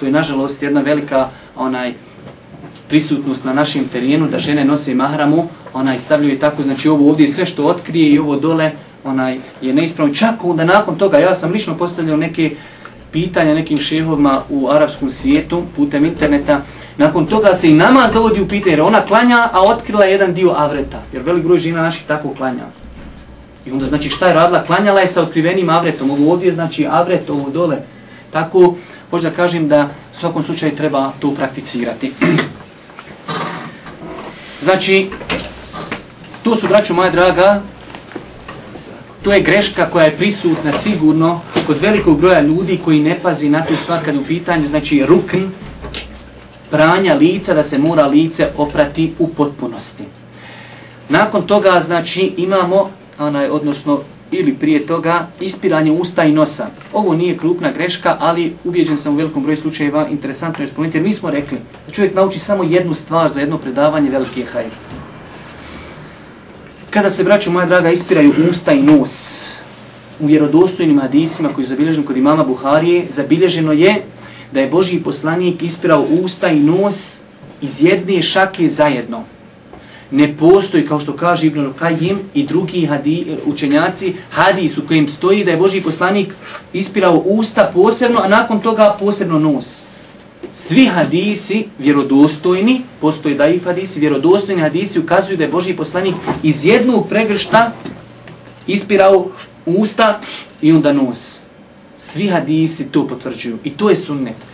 To 0.00 0.06
je, 0.06 0.12
nažalost, 0.12 0.62
jedna 0.62 0.80
velika 0.80 1.28
onaj 1.56 1.94
prisutnost 2.88 3.44
na 3.44 3.52
našem 3.52 3.88
terijenu, 3.88 4.28
da 4.28 4.38
žene 4.38 4.64
nose 4.64 4.94
mahramu, 4.94 5.48
onaj 5.72 5.98
stavljaju 5.98 6.38
tako, 6.38 6.62
znači 6.62 6.88
ovo 6.88 7.10
ovdje 7.10 7.28
sve 7.28 7.46
što 7.46 7.66
otkrije 7.66 8.10
i 8.10 8.18
ovo 8.18 8.36
dole, 8.36 8.72
onaj 9.04 9.38
je 9.62 9.74
neispravno. 9.74 10.14
Čak 10.14 10.44
onda 10.44 10.64
nakon 10.64 10.98
toga, 10.98 11.18
ja 11.18 11.34
sam 11.34 11.52
lično 11.52 11.76
postavljao 11.76 12.16
neke 12.16 12.50
pitanja 13.12 13.54
nekim 13.54 13.78
šehovima 13.78 14.42
u 14.50 14.68
arapskom 14.70 15.10
svijetu 15.10 15.62
putem 15.76 16.04
interneta, 16.04 16.60
nakon 16.96 17.26
toga 17.26 17.54
se 17.54 17.70
i 17.70 17.74
namaz 17.74 18.12
dovodi 18.12 18.40
u 18.40 18.48
pitanje, 18.48 18.72
jer 18.72 18.80
ona 18.80 19.00
klanja, 19.00 19.50
a 19.52 19.62
otkrila 19.62 20.04
je 20.04 20.12
jedan 20.12 20.34
dio 20.34 20.54
avreta, 20.56 21.02
jer 21.12 21.22
velik 21.22 21.44
broj 21.44 21.58
žena 21.58 21.82
naših 21.82 22.06
tako 22.06 22.34
klanja. 22.34 22.64
I 23.66 23.70
onda 23.70 23.86
znači 23.86 24.08
šta 24.08 24.28
je 24.28 24.34
radila? 24.34 24.64
Klanjala 24.64 25.00
je 25.00 25.06
sa 25.06 25.22
otkrivenim 25.22 25.70
avretom, 25.70 26.10
ovo 26.10 26.32
ovdje 26.32 26.52
znači 26.52 26.86
avret, 26.90 27.30
ovo 27.30 27.50
dole. 27.50 27.76
Tako, 28.30 28.74
možda 29.12 29.30
da 29.30 29.36
kažem 29.36 29.68
da 29.68 29.88
u 30.12 30.16
svakom 30.16 30.42
slučaju 30.42 30.76
treba 30.76 31.12
to 31.20 31.34
prakticirati. 31.34 32.12
Znači, 34.68 35.06
to 36.44 36.56
su, 36.56 36.68
braću 36.68 36.94
moja 36.94 37.10
draga, 37.10 37.62
to 39.24 39.32
je 39.32 39.40
greška 39.40 39.90
koja 39.90 40.04
je 40.04 40.16
prisutna 40.16 40.72
sigurno 40.72 41.40
kod 41.66 41.78
velikog 41.78 42.20
broja 42.20 42.40
ljudi 42.40 42.80
koji 42.84 43.00
ne 43.00 43.18
pazi 43.22 43.48
na 43.48 43.64
tu 43.64 43.76
stvar 43.76 44.04
kad 44.04 44.16
u 44.16 44.24
pitanju, 44.24 44.66
znači 44.66 45.04
rukn, 45.06 45.38
pranja 46.70 47.14
lica, 47.14 47.54
da 47.54 47.62
se 47.62 47.78
mora 47.78 48.06
lice 48.06 48.48
oprati 48.56 49.12
u 49.18 49.28
potpunosti. 49.28 50.04
Nakon 51.08 51.46
toga, 51.46 51.80
znači, 51.80 52.34
imamo, 52.36 52.90
onaj, 53.18 53.48
odnosno, 53.48 54.00
ili 54.30 54.54
prije 54.54 54.86
toga, 54.86 55.26
ispiranje 55.40 55.92
usta 55.92 56.24
i 56.24 56.32
nosa. 56.32 56.66
Ovo 56.92 57.14
nije 57.14 57.38
krupna 57.38 57.72
greška, 57.72 58.16
ali 58.20 58.52
ubjeđen 58.64 58.96
sam 58.96 59.14
u 59.14 59.16
velikom 59.16 59.42
broju 59.42 59.56
slučajeva, 59.56 60.08
interesantno 60.08 60.64
je 60.64 60.68
spomenuti, 60.68 60.98
jer 60.98 61.04
mi 61.04 61.12
smo 61.12 61.30
rekli 61.30 61.58
da 61.86 61.92
čovjek 61.92 62.14
nauči 62.14 62.38
samo 62.38 62.64
jednu 62.64 62.94
stvar 62.94 63.28
za 63.28 63.40
jedno 63.40 63.58
predavanje, 63.58 64.10
veliki 64.10 64.40
je 64.40 64.46
hajr. 64.46 64.70
Kada 66.90 67.10
se, 67.10 67.24
braću 67.24 67.50
moja 67.50 67.66
draga, 67.66 67.90
ispiraju 67.90 68.34
usta 68.50 68.72
i 68.72 68.82
nos, 68.82 69.44
u 70.20 70.26
vjerodostojnim 70.26 71.00
hadisima 71.00 71.48
koji 71.48 71.62
je 71.62 71.68
zabilježen 71.68 72.04
kod 72.04 72.16
imama 72.16 72.44
Buharije, 72.44 73.06
zabilježeno 73.10 73.72
je 73.72 74.02
da 74.52 74.60
je 74.60 74.68
Božji 74.68 75.02
poslanik 75.02 75.62
ispirao 75.62 76.06
usta 76.22 76.48
i 76.48 76.60
nos 76.60 77.20
iz 77.62 77.82
jedne 77.82 78.22
šake 78.22 78.68
zajedno. 78.68 79.24
Ne 80.10 80.36
postoji, 80.36 80.86
kao 80.86 81.00
što 81.00 81.16
kaže 81.16 81.46
Ibn 81.46 81.66
Qajim 81.80 82.16
i 82.34 82.46
drugi 82.46 82.86
hadi, 82.86 83.26
učenjaci, 83.46 84.14
hadis 84.30 84.78
u 84.78 84.86
kojem 84.86 85.08
stoji 85.08 85.44
da 85.44 85.50
je 85.50 85.56
Boži 85.56 85.80
poslanik 85.80 86.34
ispirao 86.72 87.22
usta 87.24 87.70
posebno, 87.74 88.20
a 88.20 88.28
nakon 88.28 88.60
toga 88.60 88.96
posebno 89.00 89.38
nos. 89.38 89.82
Svi 90.52 90.86
hadisi 90.86 91.66
vjerodostojni, 91.78 92.82
postoji 93.00 93.34
da 93.34 93.46
i 93.48 93.58
hadisi, 93.58 94.00
vjerodostojni 94.00 94.62
hadisi 94.62 94.98
ukazuju 94.98 95.36
da 95.36 95.44
je 95.44 95.50
Boži 95.50 95.74
poslanik 95.74 96.14
iz 96.42 96.64
jednog 96.64 97.08
pregršta 97.08 97.72
ispirao 98.66 99.26
usta 99.66 100.20
i 100.62 100.72
onda 100.72 100.92
nos. 100.92 101.38
Svi 101.98 102.28
hadisi 102.28 102.88
to 102.92 103.08
potvrđuju 103.08 103.58
i 103.64 103.70
to 103.70 103.90
je 103.90 103.96
sunnet. 103.96 104.47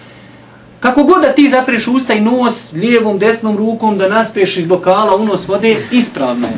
Kako 0.85 1.05
god 1.05 1.23
da 1.23 1.33
ti 1.33 1.49
zapreš 1.49 1.89
usta 1.89 2.13
i 2.13 2.21
nos 2.21 2.73
lijevom, 2.73 3.19
desnom 3.19 3.57
rukom 3.57 3.99
da 3.99 4.09
naspeš 4.09 4.57
iz 4.57 4.67
bokala 4.67 5.17
unos 5.17 5.49
vode, 5.49 5.77
ispravno 5.91 6.47
je. 6.47 6.53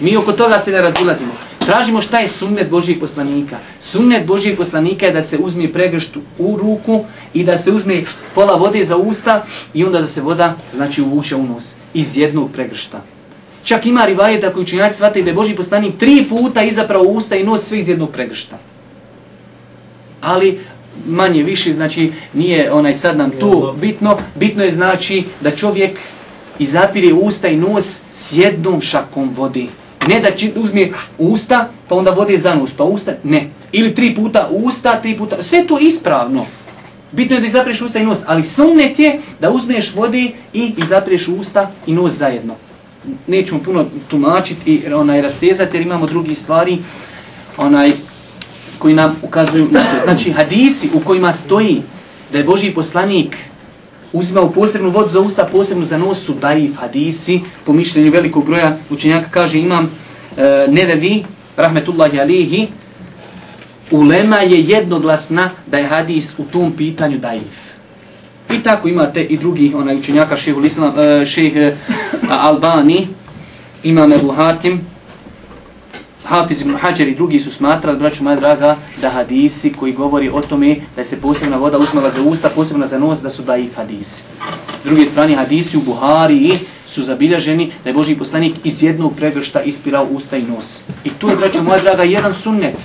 Mi 0.00 0.16
oko 0.16 0.32
toga 0.32 0.60
se 0.60 0.72
ne 0.72 0.80
razilazimo. 0.80 1.32
Tražimo 1.58 2.02
šta 2.02 2.18
je 2.18 2.28
sunnet 2.28 2.70
Božijeg 2.70 3.00
poslanika. 3.00 3.56
Sunnet 3.80 4.26
Božijeg 4.26 4.56
poslanika 4.56 5.06
je 5.06 5.12
da 5.12 5.22
se 5.22 5.38
uzme 5.38 5.72
pregršt 5.72 6.16
u 6.38 6.56
ruku 6.56 7.04
i 7.34 7.44
da 7.44 7.58
se 7.58 7.72
uzme 7.72 8.02
pola 8.34 8.56
vode 8.56 8.84
za 8.84 8.96
usta 8.96 9.44
i 9.74 9.84
onda 9.84 10.00
da 10.00 10.06
se 10.06 10.20
voda 10.20 10.54
znači 10.74 11.02
uvuče 11.02 11.36
u 11.36 11.42
nos 11.42 11.74
iz 11.94 12.16
jednog 12.16 12.50
pregršta. 12.52 13.02
Čak 13.64 13.86
ima 13.86 14.04
rivajet 14.06 14.40
da 14.40 14.52
koji 14.52 14.62
učinjaci 14.62 14.96
shvataju 14.96 15.24
da 15.24 15.30
je 15.30 15.34
Božji 15.34 15.56
poslanik 15.56 15.98
tri 15.98 16.24
puta 16.28 16.62
izapravo 16.62 17.04
usta 17.04 17.36
i 17.36 17.44
nos 17.44 17.62
sve 17.62 17.78
iz 17.78 17.88
jednog 17.88 18.10
pregršta. 18.10 18.58
Ali 20.20 20.60
manje 21.06 21.42
više, 21.42 21.72
znači 21.72 22.12
nije 22.34 22.72
onaj 22.72 22.94
sad 22.94 23.16
nam 23.16 23.30
tu 23.30 23.74
bitno, 23.80 24.16
bitno 24.34 24.64
je 24.64 24.70
znači 24.70 25.24
da 25.40 25.50
čovjek 25.50 25.98
izapire 26.58 27.12
usta 27.12 27.48
i 27.48 27.56
nos 27.56 27.98
s 28.14 28.32
jednom 28.32 28.80
šakom 28.80 29.30
vode. 29.36 29.66
Ne 30.08 30.20
da 30.20 30.30
či, 30.30 30.52
uzme 30.56 30.88
usta, 31.18 31.68
pa 31.88 31.94
onda 31.94 32.10
vode 32.10 32.38
za 32.38 32.54
nos, 32.54 32.72
pa 32.72 32.84
usta, 32.84 33.12
ne. 33.24 33.48
Ili 33.72 33.94
tri 33.94 34.14
puta 34.14 34.48
usta, 34.50 35.00
tri 35.00 35.16
puta, 35.16 35.42
sve 35.42 35.66
to 35.66 35.78
ispravno. 35.78 36.46
Bitno 37.12 37.36
je 37.36 37.40
da 37.40 37.46
izapreš 37.46 37.80
usta 37.80 37.98
i 37.98 38.04
nos, 38.04 38.18
ali 38.26 38.42
sunnet 38.42 38.98
je 38.98 39.20
da 39.40 39.50
uzmeš 39.50 39.94
vode 39.94 40.30
i 40.52 40.72
izapreš 40.76 41.28
usta 41.28 41.70
i 41.86 41.92
nos 41.92 42.12
zajedno. 42.12 42.54
Nećemo 43.26 43.60
puno 43.64 43.84
tumačiti 44.08 44.74
i 44.74 44.92
onaj 44.92 45.22
rastezati 45.22 45.76
jer 45.76 45.86
imamo 45.86 46.06
drugi 46.06 46.34
stvari 46.34 46.78
onaj 47.56 47.92
koji 48.78 48.94
nam 48.94 49.16
ukazuju 49.22 49.68
na 49.70 49.80
to. 49.80 50.04
Znači 50.04 50.32
hadisi 50.32 50.90
u 50.94 51.00
kojima 51.00 51.32
stoji 51.32 51.82
da 52.32 52.38
je 52.38 52.44
Boži 52.44 52.74
poslanik 52.74 53.36
uzimao 54.12 54.50
posebnu 54.50 54.90
vodu 54.90 55.08
za 55.08 55.20
usta, 55.20 55.44
posebnu 55.44 55.84
za 55.84 55.98
nos 55.98 56.24
su 56.24 56.34
daif 56.34 56.76
hadisi, 56.76 57.40
po 57.64 57.72
mišljenju 57.72 58.12
velikog 58.12 58.46
broja 58.46 58.76
učenjaka 58.90 59.28
kaže 59.30 59.58
imam 59.58 59.90
e, 60.36 60.66
nevevi, 60.68 61.24
rahmetullahi 61.56 62.20
alihi, 62.20 62.68
ulema 63.90 64.36
je 64.36 64.62
jednoglasna 64.62 65.50
da 65.66 65.78
je 65.78 65.86
hadis 65.86 66.34
u 66.38 66.44
tom 66.44 66.72
pitanju 66.72 67.18
daif. 67.18 67.66
I 68.50 68.62
tako 68.62 68.88
imate 68.88 69.22
i 69.22 69.36
drugi 69.36 69.72
onaj 69.74 69.96
učenjaka 69.96 70.36
šehu 70.36 70.60
e, 70.64 71.24
šeh 71.24 71.56
e, 71.56 71.76
Albani, 72.30 73.08
imam 73.82 74.12
Ebu 74.12 74.30
Hatim, 74.32 74.80
Hafiz 76.26 76.60
ibn 76.60 76.76
Hajar 76.76 77.08
i 77.08 77.14
drugi 77.14 77.40
su 77.40 77.50
smatrali, 77.50 77.98
braću 77.98 78.24
moja 78.24 78.36
draga, 78.36 78.76
da 79.00 79.10
hadisi 79.10 79.72
koji 79.72 79.92
govori 79.92 80.28
o 80.28 80.40
tome 80.40 80.76
da 80.96 81.04
se 81.04 81.20
posebna 81.20 81.56
voda 81.56 81.78
uzmala 81.78 82.10
za 82.10 82.22
usta, 82.22 82.48
posebna 82.48 82.86
za 82.86 82.98
nos, 82.98 83.22
da 83.22 83.30
su 83.30 83.42
da 83.42 83.56
hadisi. 83.76 84.22
S 84.82 84.84
druge 84.84 85.06
strane, 85.06 85.34
hadisi 85.34 85.76
u 85.76 85.80
Buhari 85.80 86.58
su 86.88 87.02
zabilježeni 87.02 87.72
da 87.84 87.90
je 87.90 87.94
Boži 87.94 88.14
poslanik 88.14 88.54
iz 88.64 88.82
jednog 88.82 89.16
pregršta 89.16 89.62
ispirao 89.62 90.06
usta 90.10 90.36
i 90.36 90.42
nos. 90.42 90.82
I 91.04 91.10
to 91.10 91.30
je, 91.30 91.36
braću 91.36 91.62
moja 91.62 91.78
draga, 91.78 92.02
jedan 92.02 92.34
sunnet. 92.34 92.76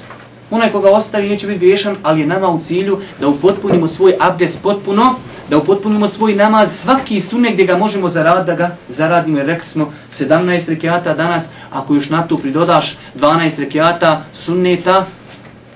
Onaj 0.51 0.71
koga 0.71 0.89
ostavi 0.89 1.29
neće 1.29 1.47
biti 1.47 1.59
griješan, 1.59 1.95
ali 2.03 2.21
je 2.21 2.27
nama 2.27 2.49
u 2.49 2.59
cilju 2.59 2.99
da 3.19 3.27
upotpunimo 3.27 3.87
svoj 3.87 4.13
abdes 4.19 4.57
potpuno, 4.57 5.15
da 5.49 5.57
upotpunimo 5.57 6.07
svoj 6.07 6.35
namaz, 6.35 6.71
svaki 6.71 7.19
sunnet 7.19 7.53
gdje 7.53 7.65
ga 7.65 7.77
možemo 7.77 8.09
zaraditi, 8.09 8.45
da 8.45 8.55
ga 8.55 8.75
zaradimo. 8.89 9.37
Jer 9.37 9.47
rekli 9.47 9.67
smo 9.67 9.93
17 10.19 10.69
rekiata 10.69 11.13
danas, 11.13 11.49
ako 11.71 11.95
još 11.95 12.09
na 12.09 12.27
to 12.27 12.37
pridodaš 12.37 12.97
12 13.19 13.59
rekiata 13.59 14.23
sunneta, 14.33 15.05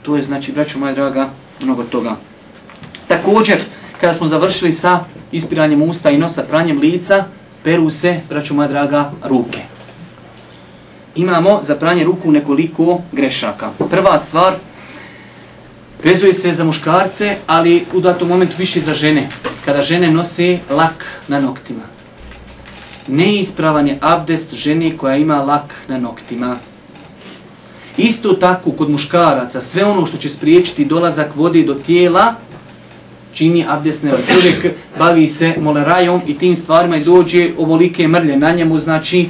to 0.01 0.15
je 0.15 0.21
znači, 0.21 0.51
braćo 0.51 0.79
moja 0.79 0.93
draga, 0.93 1.29
mnogo 1.61 1.83
toga. 1.83 2.15
Također, 3.07 3.57
kada 4.01 4.13
smo 4.13 4.27
završili 4.27 4.71
sa 4.71 4.99
ispiranjem 5.31 5.81
usta 5.81 6.09
i 6.09 6.17
nosa, 6.17 6.43
pranjem 6.49 6.79
lica, 6.79 7.23
peru 7.63 7.89
se, 7.89 8.19
braćo 8.29 8.53
moja 8.53 8.67
draga, 8.67 9.11
ruke. 9.23 9.74
Imamo 11.15 11.59
za 11.63 11.75
pranje 11.75 12.03
ruku 12.03 12.31
nekoliko 12.31 13.01
grešaka. 13.11 13.69
Prva 13.89 14.19
stvar, 14.19 14.53
vezuje 16.03 16.33
se 16.33 16.53
za 16.53 16.63
muškarce, 16.63 17.35
ali 17.47 17.85
u 17.93 17.99
datom 17.99 18.27
momentu 18.27 18.55
više 18.57 18.79
za 18.79 18.93
žene 18.93 19.29
kada 19.65 19.81
žene 19.81 20.11
nose 20.11 20.59
lak 20.69 21.05
na 21.27 21.39
noktima. 21.39 21.81
Neispravan 23.07 23.87
je 23.87 23.97
abdest 24.01 24.53
žene 24.53 24.97
koja 24.97 25.17
ima 25.17 25.41
lak 25.41 25.73
na 25.87 25.97
noktima. 25.97 26.57
Isto 27.97 28.33
tako 28.33 28.71
kod 28.71 28.89
muškaraca, 28.89 29.61
sve 29.61 29.85
ono 29.85 30.05
što 30.05 30.17
će 30.17 30.29
spriječiti 30.29 30.85
dolazak 30.85 31.35
vode 31.35 31.63
do 31.63 31.73
tijela, 31.73 32.33
čini 33.33 33.65
abdest 33.69 34.03
ne 34.03 34.11
Čovjek 34.33 34.75
bavi 34.99 35.27
se 35.27 35.55
molerajom 35.61 36.21
i 36.27 36.37
tim 36.37 36.55
stvarima 36.55 36.97
i 36.97 37.03
dođe 37.03 37.51
ovolike 37.57 38.07
mrlje 38.07 38.37
na 38.37 38.51
njemu, 38.51 38.79
znači 38.79 39.29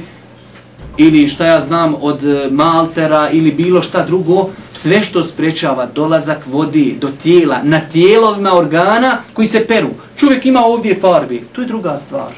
ili 0.96 1.28
šta 1.28 1.46
ja 1.46 1.60
znam 1.60 1.94
od 2.00 2.24
e, 2.24 2.48
maltera 2.50 3.30
ili 3.30 3.52
bilo 3.52 3.82
šta 3.82 4.04
drugo, 4.04 4.50
sve 4.72 5.02
što 5.02 5.22
sprečava 5.22 5.86
dolazak 5.94 6.46
vodi 6.46 6.96
do 7.00 7.08
tijela, 7.22 7.60
na 7.62 7.80
tijelovima 7.80 8.54
organa 8.54 9.18
koji 9.32 9.46
se 9.46 9.66
peru. 9.66 9.88
Čovjek 10.18 10.46
ima 10.46 10.64
ovdje 10.64 11.00
farbi, 11.00 11.44
to 11.52 11.60
je 11.60 11.66
druga 11.66 11.96
stvar. 11.96 12.32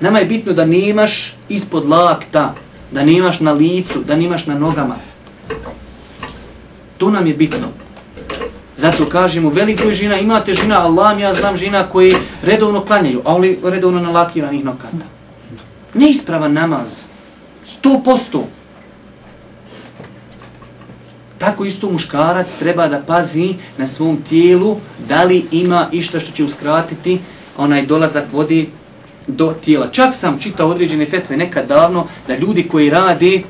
Nama 0.00 0.18
je 0.18 0.24
bitno 0.24 0.52
da 0.52 0.64
nemaš 0.64 1.34
ispod 1.48 1.88
lakta, 1.88 2.54
da 2.90 3.04
nemaš 3.04 3.40
na 3.40 3.52
licu, 3.52 3.98
da 4.06 4.16
nemaš 4.16 4.46
na 4.46 4.58
nogama. 4.58 4.96
To 6.98 7.10
nam 7.10 7.26
je 7.26 7.34
bitno. 7.34 7.68
Zato 8.76 9.06
kažemo, 9.06 9.50
veliko 9.50 9.88
je 9.88 9.94
žena, 9.94 10.18
imate 10.18 10.54
žena, 10.54 10.84
Allah 10.84 11.20
ja 11.20 11.34
znam 11.34 11.56
žena 11.56 11.88
koji 11.88 12.12
redovno 12.42 12.80
klanjaju, 12.80 13.22
ali 13.24 13.58
redovno 13.64 14.00
nalakiranih 14.00 14.64
nokata. 14.64 15.06
Neispravan 15.94 16.52
namaz. 16.52 17.11
Sto 17.66 18.00
posto. 18.04 18.46
Tako 21.38 21.64
isto 21.64 21.90
muškarac 21.90 22.52
treba 22.58 22.88
da 22.88 23.02
pazi 23.06 23.54
na 23.78 23.86
svom 23.86 24.22
tijelu 24.28 24.76
da 25.08 25.24
li 25.24 25.44
ima 25.50 25.88
išta 25.92 26.20
što 26.20 26.32
će 26.32 26.44
uskratiti 26.44 27.20
onaj 27.56 27.86
dolazak 27.86 28.24
vodi 28.32 28.68
do 29.26 29.54
tijela. 29.64 29.90
Čak 29.90 30.14
sam 30.14 30.38
čitao 30.38 30.68
određene 30.68 31.06
fetve 31.06 31.36
nekad 31.36 31.66
davno 31.66 32.06
da 32.28 32.36
ljudi 32.36 32.68
koji 32.68 32.90
rade 32.90 33.42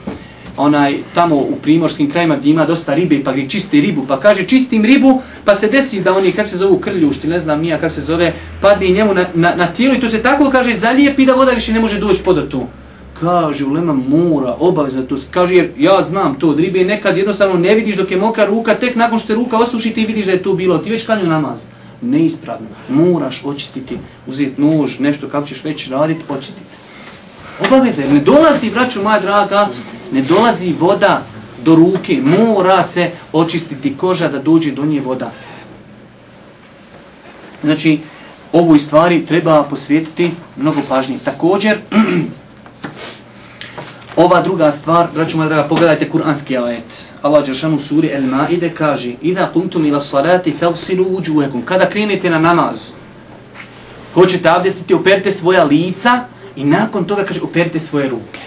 onaj 0.56 0.98
tamo 1.14 1.36
u 1.36 1.56
primorskim 1.62 2.10
krajima 2.10 2.36
gdje 2.36 2.50
ima 2.50 2.66
dosta 2.66 2.94
ribe 2.94 3.24
pa 3.24 3.32
gdje 3.32 3.48
čisti 3.48 3.80
ribu 3.80 4.04
pa 4.08 4.20
kaže 4.20 4.46
čistim 4.46 4.84
ribu 4.84 5.20
pa 5.44 5.54
se 5.54 5.68
desi 5.68 6.00
da 6.00 6.16
oni 6.16 6.32
kak 6.32 6.48
se 6.48 6.56
zovu 6.56 6.78
krljušti 6.78 7.28
ne 7.28 7.40
znam 7.40 7.60
nija 7.60 7.78
kak 7.78 7.92
se 7.92 8.00
zove 8.00 8.34
padne 8.60 8.88
njemu 8.88 9.14
na, 9.14 9.26
na, 9.34 9.54
na 9.54 9.66
tijelo 9.66 9.94
i 9.94 10.00
to 10.00 10.08
se 10.08 10.22
tako 10.22 10.50
kaže 10.50 10.74
zalijepi 10.74 11.26
da 11.26 11.34
voda 11.34 11.50
više 11.50 11.72
ne 11.72 11.80
može 11.80 11.98
doći 11.98 12.22
pod 12.22 12.48
tu 12.50 12.66
kaže 13.23 13.64
ulema 13.64 13.93
mora, 13.93 14.57
obavezno 14.59 15.03
to, 15.03 15.16
kaže 15.31 15.55
jer 15.55 15.70
ja 15.79 16.03
znam 16.03 16.35
to 16.39 16.49
od 16.49 16.59
ribe, 16.59 16.85
nekad 16.85 17.16
jednostavno 17.16 17.59
ne 17.59 17.75
vidiš 17.75 17.97
dok 17.97 18.11
je 18.11 18.16
mokra 18.16 18.47
ruka, 18.47 18.75
tek 18.75 18.97
nakon 18.97 19.18
što 19.18 19.27
se 19.27 19.35
ruka 19.35 19.59
osuši 19.59 19.91
ti 19.91 20.07
vidiš 20.07 20.27
da 20.27 20.33
je 20.33 20.43
to 20.43 20.53
bilo, 20.53 20.79
ti 20.79 20.91
već 20.91 21.07
klanju 21.07 21.27
namaz. 21.27 21.64
Neispravno, 22.01 22.66
moraš 22.89 23.43
očistiti, 23.45 23.99
uzeti 24.27 24.61
nož, 24.61 24.99
nešto 24.99 25.29
kako 25.29 25.47
ćeš 25.47 25.64
već 25.64 25.89
raditi, 25.91 26.20
očistiti. 26.29 26.66
Obaveze, 27.66 28.09
ne 28.09 28.20
dolazi, 28.20 28.70
braću 28.70 29.03
moja 29.03 29.20
draga, 29.20 29.68
ne 30.12 30.23
dolazi 30.23 30.75
voda 30.81 31.23
do 31.64 31.75
ruke, 31.75 32.20
mora 32.23 32.83
se 32.83 33.11
očistiti 33.33 33.97
koža 33.97 34.29
da 34.29 34.39
dođe 34.39 34.73
do 34.73 34.85
nje 34.85 35.01
voda. 35.01 35.31
Znači, 37.62 37.99
ovoj 38.53 38.79
stvari 38.79 39.27
treba 39.27 39.62
posvijetiti 39.62 40.31
mnogo 40.57 40.81
pažnje. 40.89 41.18
Također, 41.25 41.79
Ova 44.16 44.42
druga 44.42 44.72
stvar, 44.72 45.06
braću 45.14 45.36
moja 45.36 45.48
draga, 45.48 45.68
pogledajte 45.68 46.10
kuranski 46.10 46.56
ajet. 46.56 47.08
Allah 47.22 47.46
Đeršanu 47.46 47.78
suri 47.78 48.08
El 48.08 48.22
Maide 48.22 48.70
kaže 48.70 49.12
Ida 49.22 49.50
kuntum 49.52 49.86
ila 49.86 50.00
salati 50.00 50.52
felsilu 50.58 51.04
uđuhekum. 51.16 51.62
Kada 51.62 51.90
krenete 51.90 52.30
na 52.30 52.38
namaz, 52.38 52.76
hoćete 54.14 54.48
abdestiti, 54.48 54.94
operite 54.94 55.30
svoja 55.30 55.64
lica 55.64 56.24
i 56.56 56.64
nakon 56.64 57.04
toga 57.04 57.24
kaže 57.24 57.40
operite 57.42 57.78
svoje 57.78 58.08
ruke. 58.08 58.40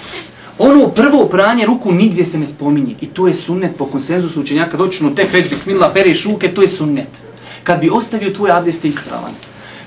Ono 0.59 0.87
prvo 0.87 1.25
pranje 1.25 1.65
ruku 1.65 1.91
nigdje 1.91 2.25
se 2.25 2.37
ne 2.37 2.47
spominje. 2.47 2.95
I 3.01 3.05
to 3.05 3.27
je 3.27 3.33
sunnet 3.33 3.71
po 3.77 3.85
konsenzusu 3.85 4.41
učenjaka. 4.41 4.71
Kad 4.71 4.79
doću 4.79 5.15
tek 5.15 5.33
reći 5.33 5.49
bismillah, 5.49 5.91
pereš 5.93 6.25
ruke, 6.25 6.53
to 6.53 6.61
je 6.61 6.67
sunnet. 6.67 7.21
Kad 7.63 7.79
bi 7.79 7.89
ostavio 7.89 8.33
tvoj 8.33 8.51
abdest, 8.51 8.85
je 8.85 8.89
ispravan. 8.89 9.33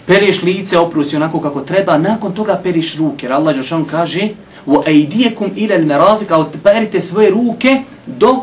pereš 0.06 0.42
lice, 0.42 0.78
oprusi 0.78 1.16
onako 1.16 1.40
kako 1.40 1.60
treba, 1.60 1.98
nakon 1.98 2.34
toga 2.34 2.60
periš 2.62 2.96
ruke. 2.96 3.26
Jer 3.26 3.32
Allah 3.32 3.56
Đeršanu 3.56 3.84
kaže 3.90 4.28
u 4.68 4.82
ejdijekum 4.86 5.50
ilal 5.56 5.84
merafika, 5.84 6.36
odperite 6.36 7.00
svoje 7.00 7.30
ruke 7.30 7.82
do 8.06 8.36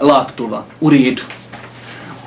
laktova, 0.00 0.64
u 0.80 0.90
redu. 0.90 1.22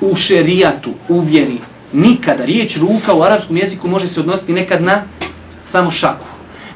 U 0.00 0.16
šerijatu, 0.16 0.90
u 1.08 1.20
vjeri, 1.20 1.58
nikada 1.92 2.44
riječ 2.44 2.76
ruka 2.76 3.14
u 3.14 3.22
arapskom 3.22 3.56
jeziku 3.56 3.88
može 3.88 4.08
se 4.08 4.20
odnositi 4.20 4.52
nekad 4.52 4.82
na 4.82 5.02
samo 5.62 5.90
šaku. 5.90 6.26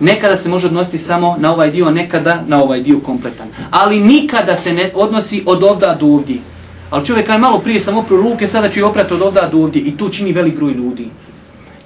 Nekada 0.01 0.37
se 0.37 0.49
može 0.49 0.67
odnositi 0.67 0.99
samo 0.99 1.37
na 1.39 1.53
ovaj 1.53 1.71
dio, 1.71 1.91
nekada 1.91 2.43
na 2.47 2.63
ovaj 2.63 2.81
dio 2.81 3.01
kompletan. 3.01 3.49
Ali 3.71 4.01
nikada 4.01 4.57
se 4.57 4.73
ne 4.73 4.93
odnosi 4.95 5.43
od 5.47 5.63
ovda 5.63 5.97
do 6.01 6.07
ovdje. 6.07 6.37
Ali 6.91 7.07
čovjek 7.07 7.27
kaj 7.27 7.39
malo 7.39 7.59
prije 7.59 7.81
sam 7.81 7.99
opru 7.99 8.17
ruke, 8.17 8.47
sada 8.47 8.69
ću 8.69 8.81
i 8.81 8.83
oprati 8.83 9.15
od 9.15 9.23
ovda 9.23 9.49
do 9.53 9.59
ovdje. 9.59 9.83
I 9.83 9.97
to 9.97 10.09
čini 10.09 10.33
velik 10.33 10.57
broj 10.57 10.73
ljudi. 10.73 11.09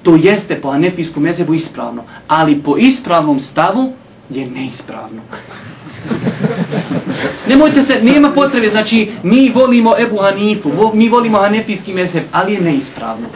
To 0.02 0.16
jeste 0.16 0.60
po 0.60 0.68
anefijskom 0.68 1.26
jezebu 1.26 1.54
ispravno. 1.54 2.02
Ali 2.28 2.60
po 2.60 2.76
ispravnom 2.76 3.40
stavu 3.40 3.92
je 4.30 4.46
neispravno. 4.46 5.22
Nemojte 7.48 7.82
se, 7.82 7.98
nema 8.02 8.30
potrebe, 8.30 8.68
znači 8.68 9.10
mi 9.22 9.50
volimo 9.54 9.94
Ebu 9.98 10.16
Hanifu, 10.16 10.70
vo, 10.70 10.90
mi 10.94 11.08
volimo 11.08 11.38
Hanefijski 11.38 11.94
mezheb, 11.94 12.22
ali 12.32 12.54
je 12.54 12.60
neispravno. 12.60 13.26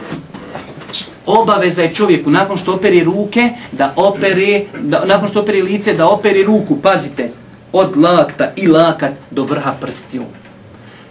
Obaveza 1.25 1.81
je 1.81 1.93
čovjeku 1.93 2.31
nakon 2.31 2.57
što 2.57 2.73
opere 2.73 3.03
ruke, 3.03 3.49
da 3.71 3.93
opere, 3.95 4.63
da, 4.81 5.05
nakon 5.05 5.29
što 5.29 5.39
opere 5.39 5.63
lice, 5.63 5.93
da 5.93 6.07
opere 6.07 6.43
ruku, 6.43 6.77
pazite, 6.81 7.31
od 7.73 7.97
lakta 7.97 8.51
i 8.55 8.67
lakat 8.67 9.11
do 9.31 9.43
vrha 9.43 9.71
prstiju. 9.81 10.23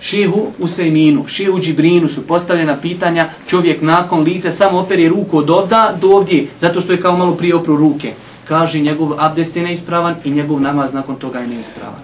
Šehu 0.01 0.47
Usejminu, 0.59 1.25
šehu 1.29 1.61
Džibrinu 1.61 2.09
su 2.09 2.27
postavljena 2.27 2.77
pitanja, 2.77 3.29
čovjek 3.47 3.83
nakon 3.83 4.23
lice 4.23 4.51
samo 4.51 4.79
opere 4.79 5.09
ruku 5.09 5.39
od 5.39 5.51
ovda 5.51 5.97
do 6.01 6.09
ovdje, 6.09 6.47
zato 6.59 6.81
što 6.81 6.93
je 6.93 7.01
kao 7.01 7.17
malo 7.17 7.35
prije 7.35 7.55
opru 7.55 7.77
ruke. 7.77 8.13
Kaže, 8.49 8.81
njegov 8.81 9.13
abdest 9.19 9.57
je 9.57 9.63
neispravan 9.63 10.15
i 10.25 10.31
njegov 10.31 10.61
namaz 10.61 10.95
nakon 10.95 11.17
toga 11.17 11.39
je 11.39 11.47
neispravan. 11.47 12.01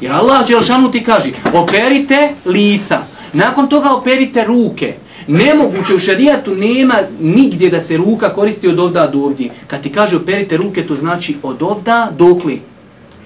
Jer 0.00 0.12
Allah 0.12 0.48
Đelšanu 0.48 0.90
ti 0.90 1.04
kaže, 1.04 1.30
operite 1.54 2.28
lica, 2.44 2.98
nakon 3.32 3.68
toga 3.68 3.90
operite 3.90 4.44
ruke. 4.44 4.94
Nemoguće 5.26 5.94
u 5.94 5.98
šarijatu 5.98 6.54
nema 6.54 6.94
nigdje 7.20 7.70
da 7.70 7.80
se 7.80 7.96
ruka 7.96 8.34
koristi 8.34 8.68
od 8.68 8.78
ovda 8.78 9.06
do 9.06 9.18
ovdje. 9.18 9.50
Kad 9.66 9.82
ti 9.82 9.92
kaže 9.92 10.16
operite 10.16 10.56
ruke, 10.56 10.86
to 10.86 10.96
znači 10.96 11.36
od 11.42 11.62
ovda 11.62 12.10
dokli. 12.18 12.60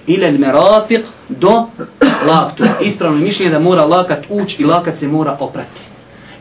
Ile 0.07 0.31
merafiq 0.31 1.01
do 1.29 1.65
laktu. 2.27 2.63
Ispravno 2.81 3.17
je 3.17 3.23
mišljenje 3.23 3.51
da 3.51 3.59
mora 3.59 3.85
lakat 3.85 4.25
ući 4.29 4.61
i 4.61 4.65
lakat 4.65 4.97
se 4.97 5.07
mora 5.07 5.37
oprati. 5.39 5.81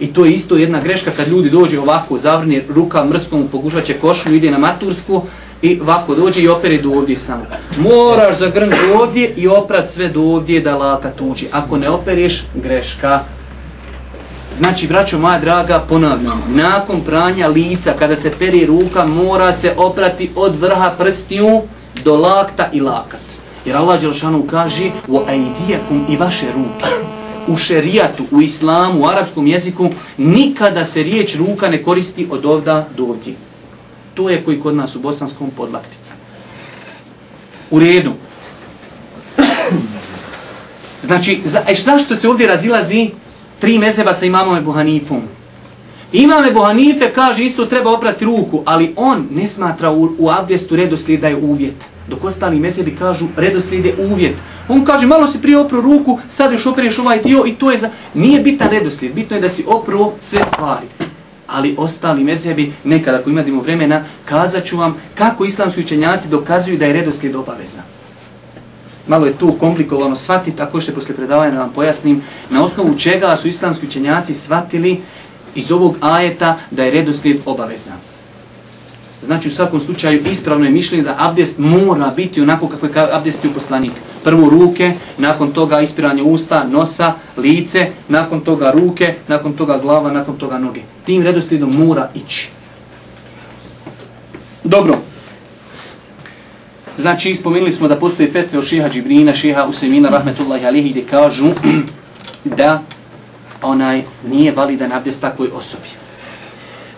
I 0.01 0.07
to 0.07 0.25
je 0.25 0.33
isto 0.33 0.57
jedna 0.57 0.81
greška 0.81 1.11
kad 1.11 1.29
ljudi 1.29 1.51
dođe 1.51 1.81
ovako, 1.81 2.19
zavrne 2.19 2.63
ruka 2.69 3.05
mrskom, 3.05 3.49
pogušat 3.53 3.85
će 3.85 3.99
košlju, 3.99 4.35
ide 4.35 4.51
na 4.51 4.59
matursku, 4.59 5.23
i 5.63 5.81
ovako 5.81 6.15
dođe 6.15 6.41
i 6.41 6.49
opere 6.49 6.79
do 6.79 6.91
ovdje 6.91 7.17
samo. 7.17 7.47
Moraš 7.79 8.39
zagrnuti 8.39 8.93
ovdje 9.01 9.35
i 9.37 9.49
oprat 9.49 9.89
sve 9.89 10.09
do 10.09 10.21
ovdje 10.21 10.61
da 10.61 10.77
laka 10.77 11.11
tuđi. 11.11 11.47
Ako 11.53 11.77
ne 11.79 11.91
operiš, 11.91 12.43
greška. 12.55 13.21
Znači, 14.57 14.87
braćo 14.87 15.19
moja 15.19 15.39
draga, 15.39 15.85
ponavljam, 15.89 16.43
nakon 16.49 17.01
pranja 17.01 17.49
lica, 17.49 17.93
kada 17.99 18.17
se 18.17 18.31
peri 18.39 18.67
ruka, 18.67 19.05
mora 19.07 19.53
se 19.53 19.75
oprati 19.77 20.31
od 20.37 20.57
vrha 20.57 20.95
prstiju 20.99 21.63
do 22.05 22.17
lakta 22.17 22.69
i 22.73 22.81
lakat. 22.81 23.21
Jer 23.65 23.77
Allah 23.77 24.01
Đelšanu 24.01 24.43
kaže, 24.51 24.91
u 25.09 25.21
aidijakum 25.29 26.07
i 26.09 26.17
vaše 26.17 26.47
ruke. 26.47 26.87
U 27.49 27.57
šerijatu, 27.57 28.25
u 28.31 28.41
islamu, 28.41 29.01
u 29.01 29.07
arapskom 29.07 29.47
jeziku, 29.47 29.89
nikada 30.19 30.85
se 30.85 31.03
riječ 31.03 31.37
ruka 31.37 31.69
ne 31.69 31.83
koristi 31.83 32.29
od 32.31 32.47
ovda 32.47 32.89
do 32.97 33.05
ovdje 33.05 33.50
to 34.15 34.31
je 34.31 34.45
koji 34.45 34.61
kod 34.61 34.77
nas 34.77 34.97
u 34.97 35.01
bosanskom 35.01 35.51
podlaktica. 35.57 36.15
U 37.71 37.79
redu. 37.79 38.13
Znači, 41.03 41.41
za, 41.45 41.63
e 41.69 41.75
što 41.75 42.17
se 42.17 42.29
ovdje 42.29 42.47
razilazi 42.47 43.11
tri 43.59 43.79
mezeba 43.79 44.15
sa 44.15 44.27
imamom 44.27 44.57
Ebu 44.57 44.73
Hanifom? 44.73 45.23
Imam 46.13 46.45
Ebu 46.45 46.61
Hanife 46.61 47.13
kaže 47.13 47.45
isto 47.45 47.67
treba 47.67 47.93
oprati 47.93 48.25
ruku, 48.25 48.63
ali 48.65 48.93
on 48.97 49.27
ne 49.31 49.47
smatra 49.47 49.91
u, 49.91 50.11
u 50.19 50.31
abdestu 50.31 50.77
redoslijed 50.77 51.21
da 51.21 51.29
je 51.29 51.37
uvjet. 51.37 51.87
Dok 52.09 52.25
ostali 52.25 52.61
mesebi 52.61 52.97
kažu 52.97 53.27
redoslijed 53.37 53.85
je 53.85 53.95
uvjet. 54.13 54.35
On 54.69 54.85
kaže 54.85 55.07
malo 55.07 55.27
si 55.27 55.43
prije 55.43 55.59
opro 55.59 55.81
ruku, 55.81 56.19
sad 56.29 56.53
još 56.53 56.67
opereš 56.67 56.99
ovaj 56.99 57.23
dio 57.23 57.45
i 57.47 57.55
to 57.55 57.71
je 57.71 57.79
za... 57.79 57.91
Nije 58.15 58.41
bitan 58.41 58.71
redoslijed, 58.71 59.15
bitno 59.15 59.37
je 59.37 59.43
da 59.43 59.49
si 59.49 59.65
opro 59.69 60.13
sve 60.21 60.39
stvari 60.45 61.10
ali 61.51 61.75
ostali 61.79 62.25
mezhebi, 62.25 62.73
nekada 62.85 63.19
ako 63.19 63.31
imadimo 63.31 63.63
vremena, 63.63 64.05
kazat 64.25 64.65
ću 64.65 64.77
vam 64.77 64.97
kako 65.15 65.45
islamski 65.45 65.81
učenjaci 65.81 66.29
dokazuju 66.29 66.79
da 66.79 66.87
je 66.87 66.93
redoslijed 66.93 67.37
obaveza. 67.37 67.83
Malo 69.07 69.27
je 69.27 69.33
tu 69.33 69.53
komplikovano 69.53 70.17
shvatiti, 70.17 70.57
tako 70.57 70.81
što 70.81 70.93
posle 70.93 71.17
predavanja 71.17 71.51
da 71.51 71.61
vam 71.61 71.73
pojasnim, 71.75 72.23
na 72.51 72.65
osnovu 72.65 72.99
čega 72.99 73.37
su 73.37 73.49
islamski 73.49 73.87
učenjaci 73.87 74.35
shvatili 74.35 75.01
iz 75.55 75.73
ovog 75.73 75.97
ajeta 76.01 76.59
da 76.71 76.85
je 76.85 76.91
redoslijed 76.91 77.39
obaveza. 77.47 77.93
Znači 79.23 79.49
u 79.49 79.51
svakom 79.51 79.81
slučaju 79.81 80.23
ispravno 80.31 80.65
je 80.65 80.71
mišljenje 80.71 81.05
da 81.05 81.17
abdest 81.19 81.59
mora 81.59 82.13
biti 82.17 82.41
onako 82.41 82.69
kako 82.69 82.87
je 82.87 82.93
abdest 83.13 83.47
poslanik. 83.55 83.93
Prvo 84.25 84.51
ruke, 84.51 84.93
nakon 85.19 85.53
toga 85.53 85.81
ispiranje 85.81 86.23
usta, 86.23 86.65
nosa, 86.65 87.13
lice, 87.37 87.87
nakon 88.09 88.41
toga 88.41 88.71
ruke, 88.71 89.15
nakon 89.29 89.53
toga 89.53 89.79
glava, 89.79 90.13
nakon 90.13 90.37
toga 90.37 90.59
noge. 90.59 90.81
Tim 91.05 91.23
redoslijedom 91.23 91.71
mora 91.71 92.09
ići. 92.15 92.49
Dobro. 94.65 94.99
Znači, 96.99 97.35
spomenuli 97.35 97.73
smo 97.73 97.89
da 97.89 97.97
postoje 97.97 98.31
fetve 98.31 98.59
od 98.59 98.65
šeha 98.65 98.89
Džibrina, 98.89 99.35
šeha 99.35 99.65
Usemina, 99.65 100.09
rahmetullahi 100.09 100.67
alihi, 100.67 100.91
gdje 100.91 101.05
kažu 101.05 101.49
da 102.59 102.83
onaj 103.63 104.03
nije 104.29 104.53
validan 104.53 104.93
abdest 104.93 105.21
takvoj 105.21 105.49
osobi. 105.55 105.89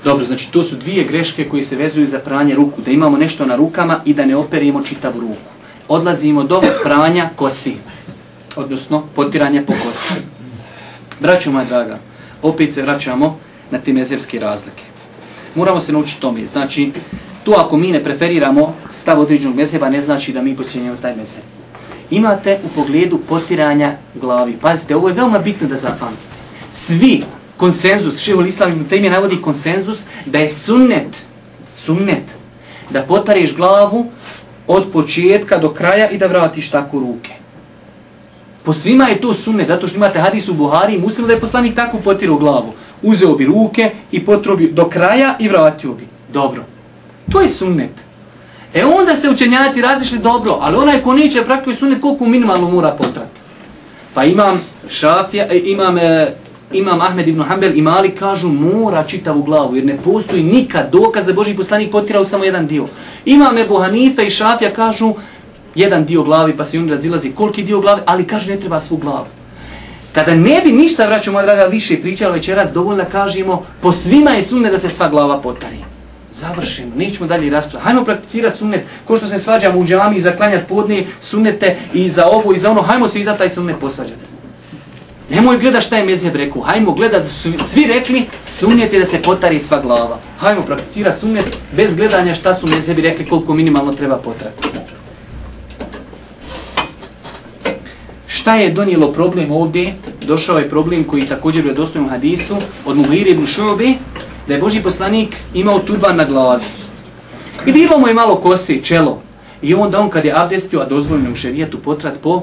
Dobro, 0.05 0.25
znači 0.25 0.53
to 0.53 0.65
su 0.65 0.77
dvije 0.77 1.05
greške 1.05 1.49
koje 1.49 1.63
se 1.63 1.77
vezuju 1.77 2.07
za 2.07 2.19
pranje 2.19 2.55
ruku. 2.55 2.83
Da 2.83 2.91
imamo 2.91 3.17
nešto 3.17 3.47
na 3.47 3.57
rukama 3.57 4.01
i 4.05 4.15
da 4.15 4.25
ne 4.25 4.37
operimo 4.37 4.83
čitavu 4.83 5.21
ruku. 5.21 5.52
Odlazimo 5.93 6.45
do 6.45 6.61
pranja 6.83 7.29
kosi. 7.37 7.77
Odnosno, 8.57 9.03
potiranja 9.15 9.63
po 9.67 9.73
kosi. 9.87 10.15
Braćo 11.21 11.53
moja 11.53 11.65
draga, 11.65 11.99
opet 12.43 12.75
se 12.75 12.83
vraćamo 12.83 13.39
na 13.71 13.79
te 13.79 13.93
mezevske 13.93 14.39
razlike. 14.39 14.83
Moramo 15.55 15.81
se 15.81 15.93
naučiti 15.93 16.21
tome. 16.21 16.47
Znači, 16.47 16.93
to 17.45 17.53
ako 17.53 17.77
mi 17.77 17.91
ne 17.93 18.05
preferiramo 18.05 18.75
stav 18.93 19.21
određenog 19.21 19.57
mezeba, 19.57 19.91
ne 19.91 20.01
znači 20.01 20.33
da 20.33 20.43
mi 20.43 20.57
pocijenjamo 20.57 20.97
taj 21.03 21.17
mezeb. 21.17 21.43
Imate 22.11 22.59
u 22.65 22.69
pogledu 22.69 23.19
potiranja 23.29 23.97
glavi. 24.15 24.57
Pazite, 24.61 24.97
ovo 24.97 25.09
je 25.09 25.15
veoma 25.15 25.39
bitno 25.39 25.69
da 25.69 25.77
zapamtite. 25.77 26.29
Svi 26.71 27.25
konsenzus, 27.57 28.21
šehol 28.21 28.47
islam 28.47 28.73
ibn 28.73 28.89
Taymi 28.91 29.11
navodi 29.11 29.43
konsenzus 29.43 30.05
da 30.27 30.39
je 30.39 30.51
sunnet, 30.51 31.25
sunnet, 31.69 32.25
da 32.91 33.03
potareš 33.03 33.55
glavu 33.57 34.07
od 34.67 34.93
početka 34.93 35.59
do 35.59 35.71
kraja 35.71 36.11
i 36.11 36.19
da 36.19 36.27
vratiš 36.27 36.71
tako 36.71 37.01
ruke. 37.01 37.31
Po 38.63 38.73
svima 38.73 39.09
je 39.09 39.21
to 39.21 39.35
sunnet, 39.35 39.69
zato 39.69 39.89
što 39.89 39.97
imate 39.97 40.21
hadis 40.21 40.49
u 40.49 40.55
Buhari 40.55 40.95
i 40.95 40.99
muslim 40.99 41.27
da 41.27 41.33
je 41.33 41.41
poslanik 41.41 41.75
tako 41.75 41.99
potirao 41.99 42.37
glavu. 42.37 42.73
Uzeo 43.03 43.35
bi 43.35 43.47
ruke 43.47 43.91
i 44.13 44.25
potrobio 44.25 44.73
do 44.73 44.89
kraja 44.89 45.37
i 45.39 45.49
vratio 45.49 45.93
bi. 45.93 46.07
Dobro. 46.33 46.65
To 47.33 47.41
je 47.41 47.51
sunnet. 47.51 47.91
E 48.75 48.85
onda 48.85 49.17
se 49.17 49.31
učenjaci 49.31 49.83
razišli 49.83 50.19
dobro, 50.19 50.59
ali 50.61 50.77
onaj 50.77 51.03
ko 51.03 51.13
neće 51.13 51.45
praktikuje 51.45 51.77
sunnet, 51.77 52.01
koliko 52.01 52.27
minimalno 52.27 52.71
mora 52.71 52.91
potrat. 52.91 53.29
Pa 54.15 54.25
imam 54.25 54.61
šafija, 54.89 55.47
e, 55.51 55.59
imam 55.65 55.99
e, 55.99 56.35
Imam 56.73 57.01
Ahmed 57.01 57.29
ibn 57.29 57.43
Hanbel 57.43 57.79
i 57.79 57.83
Mali 57.83 58.11
kažu 58.11 58.49
mora 58.49 59.03
čitavu 59.03 59.43
glavu 59.43 59.77
jer 59.77 59.85
ne 59.85 59.97
postoji 60.05 60.43
nikad 60.43 60.89
dokaz 60.93 61.27
da 61.27 61.33
Boži 61.33 61.55
poslanik 61.55 61.91
potirao 61.91 62.25
samo 62.25 62.45
jedan 62.45 62.67
dio. 62.67 62.87
Imam 63.25 63.59
Ebu 63.59 63.79
Hanife 63.79 64.23
i 64.23 64.31
Šafija 64.31 64.73
kažu 64.73 65.15
jedan 65.75 66.05
dio 66.05 66.23
glavi 66.23 66.57
pa 66.57 66.65
se 66.65 66.79
on 66.79 66.91
razilazi 66.91 67.33
koliki 67.33 67.63
dio 67.63 67.81
glavi, 67.81 68.01
ali 68.07 68.27
kažu 68.27 68.51
ne 68.51 68.61
treba 68.61 68.81
svu 68.81 68.97
glavu. 68.97 69.27
Kada 70.13 70.35
ne 70.35 70.61
bi 70.65 70.73
ništa, 70.73 71.07
vraću 71.07 71.33
moja 71.33 71.47
draga, 71.47 71.65
više 71.65 72.01
pričala 72.03 72.35
večeras, 72.35 72.73
dovoljno 72.73 73.05
kažemo, 73.13 73.65
po 73.81 73.93
svima 73.93 74.31
je 74.31 74.43
sunne 74.43 74.71
da 74.71 74.79
se 74.79 74.89
sva 74.89 75.09
glava 75.09 75.41
potari. 75.41 75.77
Završimo, 76.33 76.93
nećemo 76.97 77.27
dalje 77.27 77.51
raspravljati. 77.51 77.85
Hajmo 77.85 78.05
prakticirati 78.05 78.59
sunnet, 78.59 78.85
ko 79.05 79.17
što 79.17 79.29
se 79.29 79.39
svađamo 79.39 79.79
u 79.79 79.87
džami 79.87 80.17
i 80.17 80.21
zaklanjati 80.21 80.69
podne 80.69 81.05
sunnete 81.21 81.77
i 81.95 82.09
za 82.09 82.27
ovo 82.27 82.53
i 82.53 82.59
za 82.59 82.71
ono, 82.71 82.83
hajmo 82.83 83.09
se 83.09 83.21
i 83.21 83.25
za 83.25 83.37
taj 83.37 83.49
sunnet 83.49 83.77
posvađati. 83.81 84.32
Nemoj 85.33 85.59
gleda 85.59 85.81
šta 85.81 85.97
je 85.97 86.05
mezheb 86.05 86.35
rekao. 86.37 86.63
Hajmo 86.63 86.93
gleda 86.93 87.19
da 87.19 87.29
su 87.29 87.53
svi 87.59 87.85
rekli 87.87 88.27
sunnet 88.45 88.93
je 88.93 88.99
da 89.01 89.07
se 89.07 89.23
potari 89.23 89.59
sva 89.59 89.81
glava. 89.81 90.19
Hajmo 90.39 90.63
prakticira 90.63 91.13
sunnet 91.13 91.57
bez 91.77 91.95
gledanja 91.97 92.35
šta 92.35 92.55
su 92.55 92.67
mezhebi 92.67 93.03
rekli 93.03 93.27
koliko 93.29 93.55
minimalno 93.55 93.93
treba 93.93 94.17
potrati. 94.17 94.69
Šta 98.27 98.57
je 98.57 98.73
donijelo 98.73 99.13
problem 99.13 99.53
ovdje? 99.53 99.95
Došao 100.27 100.59
je 100.59 100.69
problem 100.69 101.05
koji 101.05 101.27
također 101.27 101.67
je 101.67 101.75
dostojno 101.75 102.09
hadisu 102.09 102.57
od 102.87 102.97
Mugir 102.97 103.27
ibn 103.27 103.47
Šubi, 103.47 103.95
da 104.49 104.55
je 104.55 104.61
Boži 104.61 104.83
poslanik 104.83 105.37
imao 105.55 105.79
turban 105.79 106.17
na 106.17 106.25
glavi. 106.25 106.65
I 107.67 107.73
bilo 107.73 107.99
mu 107.99 108.09
je 108.09 108.15
malo 108.15 108.37
kose, 108.37 108.83
čelo. 108.83 109.23
I 109.63 109.75
onda 109.75 110.01
on 110.01 110.11
kad 110.11 110.25
je 110.25 110.33
abdestio, 110.37 110.81
a 110.81 110.85
dozvoljeno 110.85 111.33
u 111.33 111.35
šerijetu 111.35 111.79
potrat 111.79 112.15
po 112.23 112.43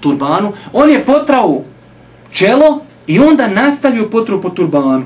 turbanu, 0.00 0.52
on 0.72 0.90
je 0.90 1.04
potrao 1.04 1.62
čelo 2.32 2.80
i 3.06 3.18
onda 3.18 3.48
nastavio 3.48 4.08
potru 4.08 4.42
po 4.42 4.50
turbanu. 4.50 5.04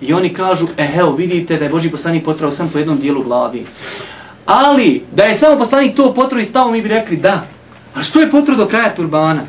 I 0.00 0.12
oni 0.12 0.34
kažu, 0.34 0.66
e 0.78 0.88
evo 0.94 1.12
vidite 1.12 1.56
da 1.56 1.64
je 1.64 1.70
Boži 1.70 1.90
poslanik 1.90 2.24
potrao 2.24 2.50
sam 2.50 2.68
po 2.72 2.78
jednom 2.78 2.98
dijelu 2.98 3.22
glavi. 3.22 3.66
Ali, 4.46 5.02
da 5.12 5.24
je 5.24 5.34
samo 5.34 5.58
poslanik 5.58 5.96
to 5.96 6.14
potro 6.14 6.40
i 6.40 6.44
stao, 6.44 6.70
mi 6.70 6.82
bi 6.82 6.88
rekli 6.88 7.16
da. 7.16 7.46
A 7.94 8.02
što 8.02 8.20
je 8.20 8.30
potro 8.30 8.56
do 8.56 8.66
kraja 8.66 8.94
turbana? 8.94 9.42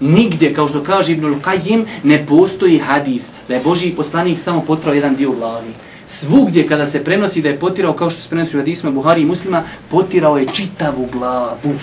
Nigdje, 0.00 0.54
kao 0.54 0.68
što 0.68 0.82
kaže 0.82 1.12
Ibnul 1.12 1.34
Qajim, 1.44 1.84
ne 2.02 2.26
postoji 2.26 2.78
hadis 2.78 3.30
da 3.48 3.54
je 3.54 3.60
Boži 3.60 3.90
poslanik 3.90 4.38
samo 4.38 4.60
potrao 4.60 4.94
jedan 4.94 5.16
dio 5.16 5.32
glavi. 5.32 5.72
Svugdje 6.06 6.66
kada 6.68 6.86
se 6.86 7.04
prenosi 7.04 7.42
da 7.42 7.48
je 7.48 7.58
potirao, 7.58 7.92
kao 7.92 8.10
što 8.10 8.20
se 8.20 8.28
prenosi 8.28 8.56
u 8.56 8.60
hadisma 8.60 8.90
Buhari 8.90 9.22
i 9.22 9.24
muslima, 9.24 9.62
potirao 9.90 10.38
je 10.38 10.46
čitavu 10.46 11.08
glavu. 11.12 11.74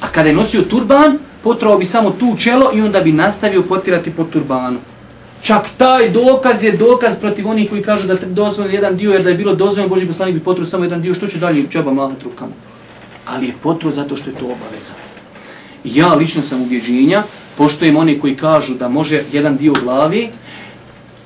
A 0.00 0.06
kada 0.12 0.28
je 0.28 0.34
nosio 0.34 0.62
turban, 0.62 1.18
potrao 1.42 1.78
bi 1.78 1.84
samo 1.84 2.10
tu 2.10 2.36
čelo 2.38 2.70
i 2.74 2.80
onda 2.80 3.00
bi 3.00 3.12
nastavio 3.12 3.62
potirati 3.62 4.10
po 4.10 4.24
turbanu. 4.24 4.78
Čak 5.42 5.66
taj 5.76 6.10
dokaz 6.10 6.64
je 6.64 6.72
dokaz 6.72 7.16
protiv 7.20 7.48
onih 7.48 7.70
koji 7.70 7.82
kažu 7.82 8.06
da 8.06 8.14
dozvoljeno 8.14 8.74
jedan 8.74 8.96
dio, 8.96 9.12
jer 9.12 9.22
da 9.22 9.30
je 9.30 9.36
bilo 9.36 9.54
dozvoljeno, 9.54 9.94
Boži 9.94 10.06
poslanik 10.06 10.34
bi 10.34 10.40
potruo 10.40 10.66
samo 10.66 10.84
jedan 10.84 11.02
dio, 11.02 11.14
što 11.14 11.26
će 11.26 11.38
dalje 11.38 11.64
čeba 11.70 11.92
mahat 11.92 12.22
rukama. 12.22 12.52
Ali 13.26 13.46
je 13.46 13.54
potruo 13.62 13.92
zato 13.92 14.16
što 14.16 14.30
je 14.30 14.36
to 14.36 14.44
obaveza. 14.44 14.94
Ja 15.84 16.14
lično 16.14 16.42
sam 16.42 16.62
ubjeđenja, 16.62 17.22
poštojem 17.58 17.96
oni 17.96 18.18
koji 18.20 18.36
kažu 18.36 18.74
da 18.74 18.88
može 18.88 19.22
jedan 19.32 19.56
dio 19.56 19.72
glavi, 19.82 20.28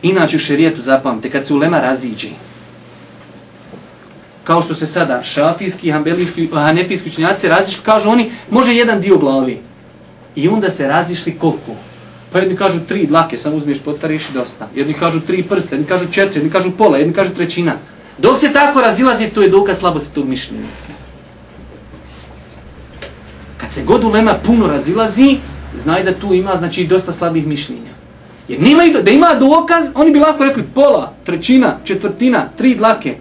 inače 0.03 0.37
u 0.37 0.41
šerijetu 0.41 0.83
zapamte, 0.83 1.31
kad 1.31 1.47
se 1.47 1.55
ulema 1.55 1.81
raziđe, 1.81 2.29
kao 4.45 4.62
što 4.62 4.75
se 4.75 4.87
sada 4.87 5.23
šafijski, 5.23 5.91
hanbelijski, 5.91 6.49
hanefijski 6.53 7.09
učenjaci 7.09 7.49
razišli, 7.49 7.83
kažu 7.83 8.09
oni, 8.09 8.31
može 8.51 8.75
jedan 8.75 9.01
dio 9.01 9.19
glavi. 9.19 9.59
I 10.37 10.49
onda 10.49 10.70
se 10.70 10.89
razišli 10.89 11.39
koliko? 11.39 11.72
Pa 12.32 12.39
jedni 12.39 12.57
kažu 12.57 12.80
tri 12.89 13.07
dlake, 13.07 13.39
samo 13.39 13.57
uzmiješ 13.57 13.78
potariš 13.78 14.30
i 14.30 14.32
dosta. 14.32 14.68
Jedni 14.74 14.95
kažu 14.95 15.20
tri 15.20 15.43
prste, 15.43 15.74
jedni 15.74 15.87
kažu 15.87 16.12
četiri, 16.12 16.39
jedni 16.39 16.51
kažu 16.51 16.70
pola, 16.78 16.99
jedni 16.99 17.14
kažu 17.14 17.34
trećina. 17.34 17.74
Dok 18.18 18.39
se 18.39 18.53
tako 18.53 18.80
razilazi, 18.80 19.28
to 19.28 19.43
je 19.43 19.49
dokaz 19.49 19.78
slabosti 19.78 20.14
tog 20.14 20.28
mišljenja. 20.28 20.66
Kad 23.57 23.72
se 23.72 23.84
god 23.84 24.05
ulema 24.05 24.34
puno 24.47 24.66
razilazi, 24.66 25.37
znaj 25.78 26.03
da 26.05 26.14
tu 26.14 26.34
ima 26.34 26.57
znači 26.57 26.84
dosta 26.84 27.12
slabih 27.12 27.47
mišljenja. 27.47 27.97
Jer 28.49 28.62
nima, 28.62 28.82
da 29.03 29.11
ima 29.11 29.34
dokaz, 29.34 29.84
oni 29.95 30.11
bi 30.11 30.18
lako 30.18 30.45
rekli 30.45 30.62
pola, 30.74 31.12
trećina, 31.24 31.78
četvrtina, 31.84 32.49
tri 32.57 32.74
dlake. 32.74 33.16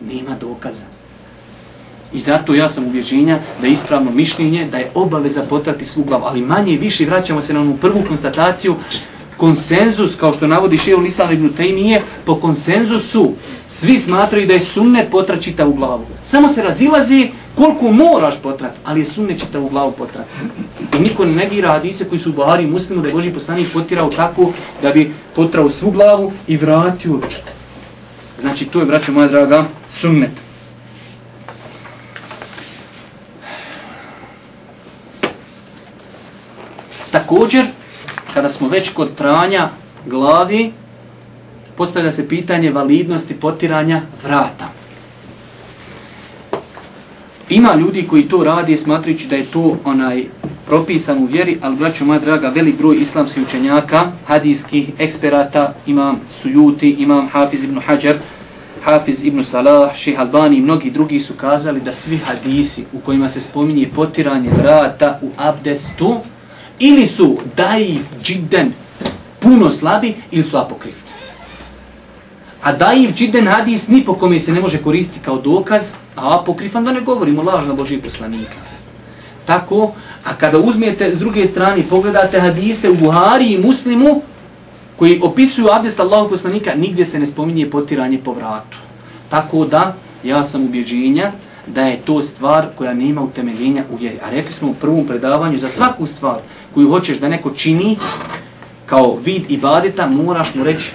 Nema 0.00 0.36
dokaza. 0.40 0.95
I 2.16 2.20
zato 2.20 2.54
ja 2.54 2.68
sam 2.68 2.86
ubjeđenja 2.86 3.38
da 3.60 3.66
je 3.66 3.72
ispravno 3.72 4.10
mišljenje, 4.10 4.68
da 4.70 4.78
je 4.78 4.90
obaveza 4.94 5.42
potrati 5.42 5.84
svu 5.84 6.04
glavu. 6.04 6.24
Ali 6.26 6.40
manje 6.40 6.72
i 6.72 6.78
više 6.78 7.04
vraćamo 7.04 7.40
se 7.40 7.54
na 7.54 7.60
onu 7.60 7.76
prvu 7.76 8.02
konstataciju. 8.08 8.74
Konsenzus, 9.36 10.14
kao 10.16 10.32
što 10.32 10.46
navodi 10.46 10.78
Šeho 10.78 11.02
Islam 11.02 11.32
ibn 11.32 11.50
Taymiye, 11.58 12.00
po 12.24 12.34
konsenzusu 12.34 13.32
svi 13.68 13.96
smatraju 13.96 14.46
da 14.46 14.52
je 14.52 14.60
sunnet 14.60 15.10
potrat 15.10 15.42
čitavu 15.42 15.74
glavu. 15.74 16.06
Samo 16.24 16.48
se 16.48 16.62
razilazi 16.62 17.28
koliko 17.54 17.92
moraš 17.92 18.34
potrat, 18.42 18.72
ali 18.84 19.00
je 19.00 19.04
sunnet 19.04 19.40
čitavu 19.40 19.68
glavu 19.68 19.92
potrat. 19.92 20.26
I 20.98 20.98
niko 20.98 21.24
ne 21.24 21.34
negira 21.34 21.72
hadise 21.72 22.08
koji 22.08 22.18
su 22.18 22.32
Buhari 22.32 22.66
muslimu 22.66 23.02
da 23.02 23.08
je 23.08 23.14
Boži 23.14 23.32
poslanik 23.32 23.72
potirao 23.72 24.10
tako 24.10 24.52
da 24.82 24.90
bi 24.90 25.14
potrao 25.34 25.70
svu 25.70 25.90
glavu 25.90 26.32
i 26.46 26.56
vratio. 26.56 27.20
Znači, 28.40 28.64
to 28.64 28.80
je, 28.80 28.86
braćo 28.86 29.12
moja 29.12 29.28
draga, 29.28 29.64
sunnet. 29.90 30.45
Također, 37.26 37.64
kada 38.34 38.48
smo 38.48 38.68
već 38.68 38.90
kod 38.90 39.08
pranja 39.16 39.68
glavi, 40.06 40.72
postavlja 41.76 42.12
se 42.12 42.28
pitanje 42.28 42.70
validnosti 42.70 43.34
potiranja 43.34 44.02
vrata. 44.24 44.68
Ima 47.48 47.74
ljudi 47.74 48.06
koji 48.10 48.28
to 48.28 48.44
radi 48.44 48.76
smatrajući 48.76 49.28
da 49.28 49.36
je 49.36 49.46
to 49.46 49.78
onaj 49.84 50.24
propisan 50.66 51.18
u 51.18 51.26
vjeri, 51.26 51.58
ali 51.62 51.76
braćo 51.76 52.04
moja 52.04 52.20
draga, 52.20 52.48
velik 52.48 52.78
broj 52.78 52.96
islamskih 53.00 53.42
učenjaka, 53.42 54.06
hadijskih 54.26 54.90
eksperata, 54.98 55.74
imam 55.86 56.20
Sujuti, 56.28 56.90
imam 56.90 57.28
Hafiz 57.28 57.64
ibn 57.64 57.80
Hajar, 57.80 58.16
Hafiz 58.84 59.24
ibn 59.24 59.44
Salah, 59.44 59.96
Ših 59.96 60.20
Albani 60.20 60.56
i 60.56 60.60
mnogi 60.60 60.90
drugi 60.90 61.20
su 61.20 61.34
kazali 61.34 61.80
da 61.80 61.92
svi 61.92 62.18
hadisi 62.18 62.84
u 62.92 63.00
kojima 63.00 63.28
se 63.28 63.40
spominje 63.40 63.88
potiranje 63.94 64.50
vrata 64.62 65.18
u 65.22 65.30
abdestu, 65.36 66.20
ili 66.78 67.06
su 67.06 67.38
daif, 67.56 68.02
džiden, 68.22 68.72
puno 69.40 69.70
slabi, 69.70 70.14
ili 70.30 70.44
su 70.44 70.56
apokrifni. 70.56 71.10
A 72.62 72.72
daif, 72.72 73.14
džiden 73.14 73.46
hadis 73.46 73.88
ni 73.88 74.04
po 74.04 74.14
kome 74.14 74.40
se 74.40 74.52
ne 74.52 74.60
može 74.60 74.82
koristiti 74.82 75.24
kao 75.24 75.38
dokaz, 75.38 75.92
a 76.16 76.40
apokrifan 76.40 76.84
da 76.84 76.92
ne 76.92 77.00
govorimo 77.00 77.42
lažno 77.42 77.74
Božih 77.74 78.02
poslanika. 78.04 78.56
Tako, 79.44 79.92
a 80.24 80.34
kada 80.34 80.58
uzmijete 80.58 81.14
s 81.14 81.18
druge 81.18 81.46
strane, 81.46 81.82
pogledate 81.90 82.40
hadise 82.40 82.90
u 82.90 82.94
Buhari 82.94 83.52
i 83.52 83.58
Muslimu, 83.58 84.22
koji 84.96 85.20
opisuju 85.22 85.68
abdest 85.70 86.00
Allahog 86.00 86.30
poslanika, 86.30 86.74
nigdje 86.74 87.04
se 87.04 87.18
ne 87.18 87.26
spominje 87.26 87.70
potiranje 87.70 88.18
po 88.18 88.32
vratu. 88.32 88.78
Tako 89.28 89.64
da, 89.64 89.94
ja 90.24 90.44
sam 90.44 90.64
ubjeđenja 90.64 91.32
da 91.66 91.82
je 91.82 91.96
to 91.96 92.22
stvar 92.22 92.66
koja 92.78 92.94
nema 92.94 93.22
utemeljenja 93.22 93.84
u 93.92 93.96
vjeri. 93.96 94.18
A 94.26 94.30
rekli 94.30 94.52
smo 94.52 94.68
u 94.68 94.74
prvom 94.74 95.06
predavanju, 95.06 95.58
za 95.58 95.68
svaku 95.68 96.06
stvar 96.06 96.38
koju 96.76 96.88
hoćeš 96.88 97.18
da 97.18 97.28
neko 97.28 97.50
čini 97.50 97.96
kao 98.86 99.16
vid 99.24 99.50
ibadeta, 99.50 100.06
moraš 100.06 100.54
mu 100.54 100.64
reći 100.64 100.90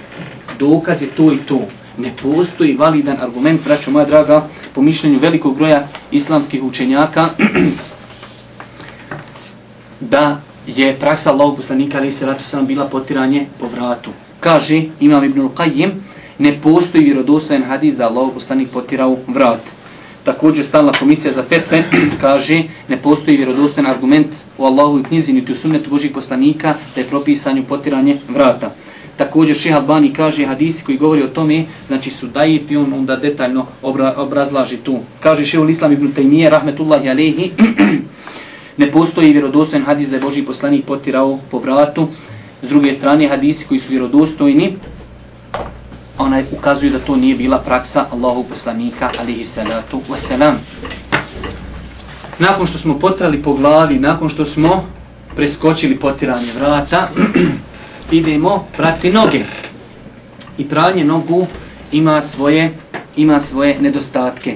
dokaz 0.60 1.02
je 1.02 1.08
to 1.08 1.32
i 1.34 1.38
to. 1.38 1.60
Ne 1.98 2.14
postoji 2.22 2.76
validan 2.78 3.18
argument, 3.22 3.62
braćo 3.66 3.92
moja 3.92 4.06
draga, 4.06 4.48
po 4.74 4.82
mišljenju 4.82 5.20
velikog 5.20 5.56
broja 5.56 5.88
islamskih 6.12 6.64
učenjaka, 6.64 7.30
da 10.14 10.42
je 10.68 10.94
praksa 11.00 11.32
Allahog 11.32 11.56
poslanika, 11.56 11.98
ali 11.98 12.12
se 12.12 12.26
ratu 12.26 12.44
sam 12.44 12.68
bila 12.68 12.86
potiranje 12.86 13.46
po 13.60 13.68
vratu. 13.68 14.12
Kaže 14.40 14.84
Imam 15.00 15.24
Ibnul 15.24 15.50
Qayyim, 15.50 15.92
ne 16.40 16.60
postoji 16.62 17.04
vjerodostojan 17.04 17.64
hadis 17.64 17.98
da 17.98 18.06
Allahog 18.08 18.34
poslanik 18.34 18.70
potirao 18.70 19.18
vrat. 19.28 19.81
Također 20.24 20.66
stalna 20.66 20.92
komisija 20.92 21.34
za 21.34 21.44
fetve 21.44 21.84
kaže 22.22 22.64
ne 22.88 22.98
postoji 22.98 23.38
vjerodostojan 23.38 23.92
argument 23.92 24.28
u 24.58 24.66
Allahu 24.66 25.00
i 25.00 25.04
knjizi 25.04 25.34
niti 25.34 25.52
u 25.52 25.56
sunnetu 25.56 25.90
Božih 25.90 26.12
poslanika 26.12 26.76
da 26.96 27.02
je 27.02 27.08
propisanju 27.08 27.64
potiranje 27.64 28.18
vrata. 28.30 28.76
Također 29.18 29.56
Šeha 29.56 29.78
Albani 29.78 30.14
kaže 30.14 30.46
hadisi 30.46 30.86
koji 30.86 30.98
govori 30.98 31.24
o 31.24 31.28
tome, 31.28 31.66
znači 31.88 32.10
su 32.10 32.28
daif 32.28 32.72
i 32.72 32.78
on 32.78 32.94
onda 32.94 33.16
detaljno 33.16 33.66
obra, 33.82 34.14
obrazlaži 34.18 34.78
tu. 34.78 35.00
Kaže 35.20 35.46
Šeha 35.46 35.70
Islam 35.70 35.92
ibn 35.92 36.14
Taymiye, 36.14 36.50
rahmetullahi 36.50 37.10
alehi, 37.10 37.52
ne 38.82 38.92
postoji 38.92 39.32
vjerodostojan 39.32 39.86
hadis 39.86 40.10
da 40.10 40.16
je 40.16 40.22
Boži 40.22 40.42
poslanik 40.44 40.86
potirao 40.86 41.40
po 41.52 41.60
vratu. 41.60 42.08
S 42.62 42.70
druge 42.70 42.94
strane, 42.94 43.28
hadisi 43.28 43.68
koji 43.68 43.80
su 43.80 43.92
vjerodostojni, 43.92 44.74
onaj 46.18 46.46
ukazuju 46.52 46.92
da 46.92 47.00
to 47.00 47.16
nije 47.16 47.36
bila 47.36 47.60
praksa 47.60 48.06
Allahu 48.12 48.44
poslanika 48.44 49.10
alihi 49.20 49.46
salatu 49.46 50.02
wasalam. 50.10 50.54
Nakon 52.40 52.68
što 52.68 52.78
smo 52.78 53.00
potrali 53.00 53.44
po 53.44 53.54
glavi, 53.54 54.00
nakon 54.00 54.30
što 54.30 54.46
smo 54.46 54.86
preskočili 55.36 56.00
potiranje 56.00 56.54
vrata, 56.60 57.10
idemo 58.12 58.68
prati 58.78 59.12
noge. 59.12 59.44
I 60.58 60.70
pranje 60.70 61.04
nogu 61.04 61.48
ima 61.92 62.22
svoje 62.22 62.72
ima 63.16 63.40
svoje 63.40 63.82
nedostatke. 63.82 64.56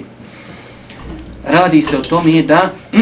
Radi 1.48 1.82
se 1.82 1.98
o 1.98 2.02
tome 2.02 2.42
da 2.42 2.74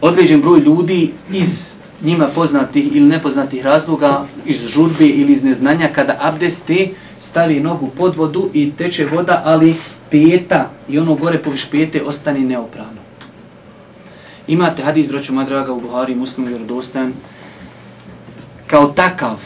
određen 0.00 0.40
broj 0.40 0.60
ljudi 0.60 1.12
iz 1.32 1.73
njima 2.04 2.26
poznatih 2.34 2.96
ili 2.96 3.08
nepoznatih 3.08 3.64
razloga, 3.64 4.26
iz 4.46 4.66
žurbe 4.66 5.06
ili 5.06 5.32
iz 5.32 5.44
neznanja, 5.44 5.88
kada 5.94 6.16
abdeste 6.20 6.88
stavi 7.20 7.60
nogu 7.60 7.90
pod 7.96 8.16
vodu 8.16 8.50
i 8.52 8.72
teče 8.72 9.06
voda, 9.06 9.42
ali 9.44 9.74
peta 10.10 10.70
i 10.88 10.98
ono 10.98 11.14
gore 11.14 11.38
poviš 11.38 11.64
pete 11.70 12.02
ostane 12.02 12.40
neoprano. 12.40 13.04
Imate 14.46 14.82
hadis, 14.82 15.08
broću 15.08 15.32
madraga, 15.32 15.72
u 15.72 15.80
Buhari, 15.80 16.14
muslimu, 16.14 16.48
vjerodostajan, 16.48 17.12
kao 18.66 18.86
takav, 18.86 19.40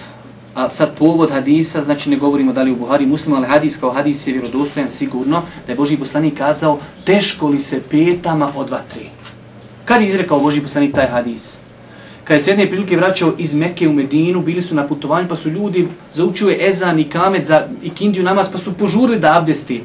a 0.55 0.71
sad 0.71 0.97
povod 0.99 1.31
hadisa, 1.31 1.81
znači 1.81 2.11
ne 2.11 2.17
govorimo 2.17 2.53
da 2.53 2.63
li 2.63 2.73
u 2.73 2.77
Buhari 2.77 3.07
muslimu, 3.07 3.37
ali 3.37 3.47
hadis 3.47 3.77
kao 3.81 3.91
hadis 3.91 4.27
je 4.27 4.33
vjerodostojan 4.33 4.91
sigurno, 4.91 5.43
da 5.67 5.73
je 5.73 5.77
Boži 5.77 5.97
poslanik 5.97 6.39
kazao, 6.39 6.79
teško 7.05 7.49
li 7.49 7.59
se 7.59 7.83
petama 7.91 8.53
od 8.57 8.71
vatre. 8.71 9.07
Kad 9.85 10.03
je 10.03 10.09
izrekao 10.09 10.41
Boži 10.41 10.61
poslanik 10.61 10.95
taj 10.95 11.07
hadis? 11.07 11.59
Kad 12.29 12.37
je 12.37 12.43
s 12.43 12.47
jedne 12.47 12.67
prilike 12.67 12.97
vraćao 12.97 13.33
iz 13.39 13.55
Mekke 13.55 13.89
u 13.89 13.93
Medinu, 13.93 14.41
bili 14.41 14.63
su 14.63 14.75
na 14.75 14.87
putovanju, 14.87 15.29
pa 15.29 15.37
su 15.37 15.51
ljudi 15.51 15.89
zaučio 16.15 16.49
je 16.49 16.69
ezan 16.69 16.99
i 16.99 17.05
kamet 17.05 17.47
za 17.47 17.67
ikindiju 17.83 18.25
namaz, 18.25 18.49
pa 18.53 18.59
su 18.59 18.75
požurili 18.75 19.19
da 19.19 19.39
abdesti. 19.39 19.83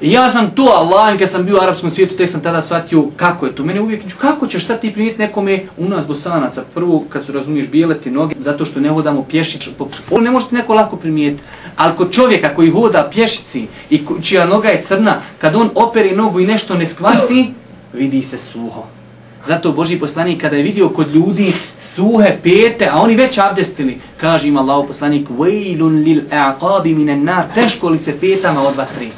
I 0.00 0.12
ja 0.12 0.30
sam 0.30 0.50
to, 0.50 0.62
Allah, 0.62 1.18
kad 1.18 1.30
sam 1.30 1.44
bio 1.44 1.56
u 1.56 1.60
arapskom 1.60 1.90
svijetu, 1.90 2.16
tek 2.16 2.30
sam 2.30 2.40
tada 2.40 2.62
shvatio 2.62 3.04
kako 3.16 3.46
je 3.46 3.54
to. 3.54 3.64
Mene 3.64 3.80
uvijek, 3.80 4.02
kako 4.18 4.46
ćeš 4.46 4.66
sad 4.66 4.80
ti 4.80 4.92
primijeti 4.92 5.18
nekome 5.18 5.66
u 5.78 5.88
nas 5.88 6.06
bosanaca? 6.06 6.64
Prvo, 6.74 7.04
kad 7.08 7.24
su 7.24 7.32
razumiješ 7.32 7.68
bijele 7.68 8.00
ti 8.00 8.10
noge, 8.10 8.34
zato 8.38 8.64
što 8.64 8.80
ne 8.80 8.88
hodamo 8.88 9.24
pješić. 9.30 9.68
On 10.10 10.24
ne 10.24 10.30
možete 10.30 10.54
neko 10.54 10.74
lako 10.74 10.96
primijeti. 10.96 11.42
Ali 11.76 11.96
kod 11.96 12.12
čovjeka 12.12 12.54
koji 12.54 12.70
hoda 12.70 13.08
pješici 13.12 13.66
i 13.90 14.00
čija 14.22 14.46
noga 14.46 14.68
je 14.68 14.82
crna, 14.82 15.20
kad 15.38 15.56
on 15.56 15.70
operi 15.74 16.16
nogu 16.16 16.40
i 16.40 16.46
nešto 16.46 16.74
ne 16.74 16.86
skvasi, 16.86 17.46
vidi 17.92 18.22
se 18.22 18.38
suho. 18.38 18.99
Zato 19.47 19.71
Boži 19.71 19.99
poslanik 19.99 20.41
kada 20.41 20.55
je 20.55 20.63
vidio 20.63 20.89
kod 20.89 21.15
ljudi 21.15 21.53
suhe 21.77 22.37
pete, 22.43 22.89
a 22.91 22.99
oni 22.99 23.15
već 23.15 23.37
abdestili, 23.37 23.99
kaže 24.17 24.47
im 24.47 24.57
Allah 24.57 24.85
poslanik, 24.87 25.29
وَيْلٌ 25.29 25.79
لِلْأَعْقَابِ 25.79 26.83
مِنَ 26.83 27.09
النَّارِ 27.09 27.43
Teško 27.53 27.89
li 27.89 27.97
se 27.97 28.19
petama 28.19 28.67
od 28.67 28.75
vatri? 28.75 29.09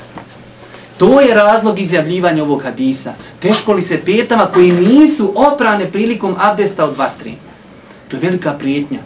To 0.98 1.22
je 1.22 1.36
razlog 1.36 1.80
izjavljivanja 1.80 2.44
ovog 2.44 2.64
hadisa. 2.64 3.14
Teško 3.40 3.74
li 3.74 3.82
se 3.82 4.02
petama 4.06 4.46
koji 4.46 4.72
nisu 4.72 5.34
oprane 5.36 5.92
prilikom 5.92 6.36
abdesta 6.40 6.86
od 6.86 6.98
vatri? 6.98 7.34
To 8.08 8.16
je 8.16 8.22
velika 8.22 8.54
prijetnja. 8.54 9.00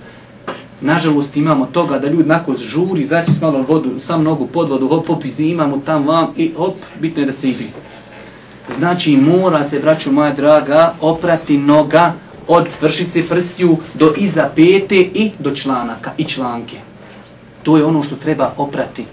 Nažalost 0.81 1.37
imamo 1.37 1.65
toga 1.65 1.99
da 1.99 2.07
ljudi 2.07 2.29
nakon 2.29 2.57
žuri, 2.57 3.03
zaći 3.03 3.33
s 3.33 3.41
malo 3.41 3.65
vodu, 3.67 3.99
sam 3.99 4.23
nogu 4.23 4.47
pod 4.47 4.69
vodu, 4.69 4.87
hop, 4.87 5.07
hop, 5.07 5.23
imamo 5.39 5.81
tam 5.85 6.07
vam 6.07 6.33
i 6.37 6.51
hop, 6.57 6.75
bitno 6.99 7.21
je 7.21 7.25
da 7.25 7.31
se 7.31 7.49
igri. 7.49 7.67
Znači 8.74 9.16
mora 9.16 9.64
se, 9.64 9.80
braću 9.80 10.12
moja 10.12 10.32
draga, 10.32 10.94
oprati 11.00 11.58
noga 11.58 12.14
od 12.48 12.68
vršice 12.80 13.28
prstiju 13.28 13.76
do 13.94 14.14
iza 14.16 14.50
pete 14.56 14.96
i 14.96 15.30
do 15.38 15.54
članaka 15.54 16.10
i 16.18 16.24
članke. 16.24 16.76
To 17.62 17.76
je 17.76 17.84
ono 17.84 18.02
što 18.02 18.16
treba 18.16 18.52
oprati. 18.56 19.04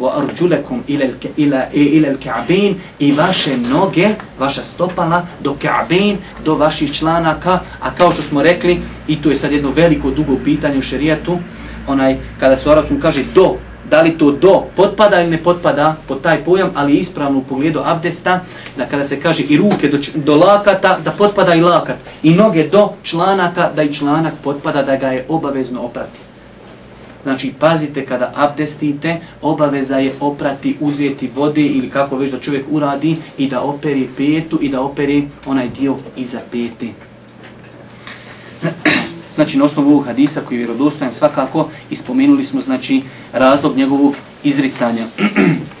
Wa 0.00 0.10
arjulakum 0.16 0.82
ila 0.88 1.06
ila 1.36 1.62
ila 1.72 2.08
al-ka'bayn 2.08 2.74
i 2.98 3.12
vaše 3.12 3.50
noge, 3.70 4.08
vaša 4.38 4.62
stopala 4.62 5.26
do 5.40 5.56
ka'bayn, 5.62 6.16
do 6.44 6.54
vaših 6.54 6.92
članaka, 6.92 7.60
a 7.80 7.90
kao 7.94 8.12
što 8.12 8.22
smo 8.22 8.42
rekli, 8.42 8.80
i 9.08 9.22
to 9.22 9.30
je 9.30 9.36
sad 9.36 9.52
jedno 9.52 9.70
veliko 9.70 10.10
dugo 10.10 10.36
pitanje 10.44 10.78
u 10.78 10.82
šerijatu, 10.82 11.38
onaj 11.86 12.16
kada 12.40 12.56
se 12.56 12.70
arapskom 12.70 13.00
kaže 13.00 13.24
do 13.34 13.54
da 13.94 14.00
li 14.02 14.18
to 14.18 14.32
do 14.32 14.62
potpada 14.76 15.20
ili 15.20 15.30
ne 15.30 15.38
potpada 15.42 15.96
pod 16.08 16.22
taj 16.22 16.44
pojam, 16.44 16.70
ali 16.74 16.96
ispravno 16.96 17.38
u 17.38 17.42
pogledu 17.42 17.80
abdesta, 17.84 18.40
da 18.76 18.86
kada 18.86 19.04
se 19.04 19.20
kaže 19.20 19.42
i 19.42 19.56
ruke 19.56 19.88
do, 19.88 19.98
do 20.14 20.36
lakata, 20.36 20.98
da 21.04 21.10
potpada 21.10 21.54
i 21.54 21.60
lakat, 21.60 21.96
i 22.22 22.34
noge 22.34 22.68
do 22.68 22.88
članaka, 23.02 23.70
da 23.76 23.82
i 23.82 23.94
članak 23.94 24.34
potpada, 24.44 24.82
da 24.82 24.96
ga 24.96 25.08
je 25.08 25.24
obavezno 25.28 25.80
oprati. 25.80 26.18
Znači, 27.22 27.52
pazite 27.58 28.06
kada 28.06 28.32
abdestite, 28.34 29.20
obaveza 29.42 29.98
je 29.98 30.12
oprati, 30.20 30.76
uzeti 30.80 31.30
vode 31.34 31.62
ili 31.62 31.90
kako 31.90 32.16
već 32.16 32.30
da 32.30 32.40
čovjek 32.40 32.66
uradi 32.70 33.16
i 33.38 33.48
da 33.48 33.62
operi 33.62 34.08
petu 34.16 34.58
i 34.62 34.68
da 34.68 34.80
operi 34.80 35.28
onaj 35.46 35.68
dio 35.68 35.96
iza 36.16 36.40
pete. 36.50 36.86
Znači, 39.34 39.58
na 39.58 39.64
osnovu 39.64 39.90
ovog 39.90 40.04
hadisa 40.04 40.40
koji 40.40 40.56
je 40.56 40.58
vjerodostojan 40.58 41.12
svakako, 41.12 41.68
ispomenuli 41.90 42.44
smo, 42.44 42.60
znači, 42.60 43.02
razlog 43.32 43.76
njegovog 43.76 44.14
izricanja. 44.44 45.04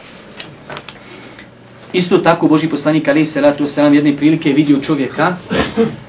Isto 1.92 2.18
tako, 2.18 2.48
Boži 2.48 2.68
poslanik, 2.68 3.08
ali 3.08 3.26
se 3.26 3.40
ratu 3.40 3.64
jedne 3.92 4.16
prilike 4.16 4.52
vidio 4.52 4.80
čovjeka 4.80 5.36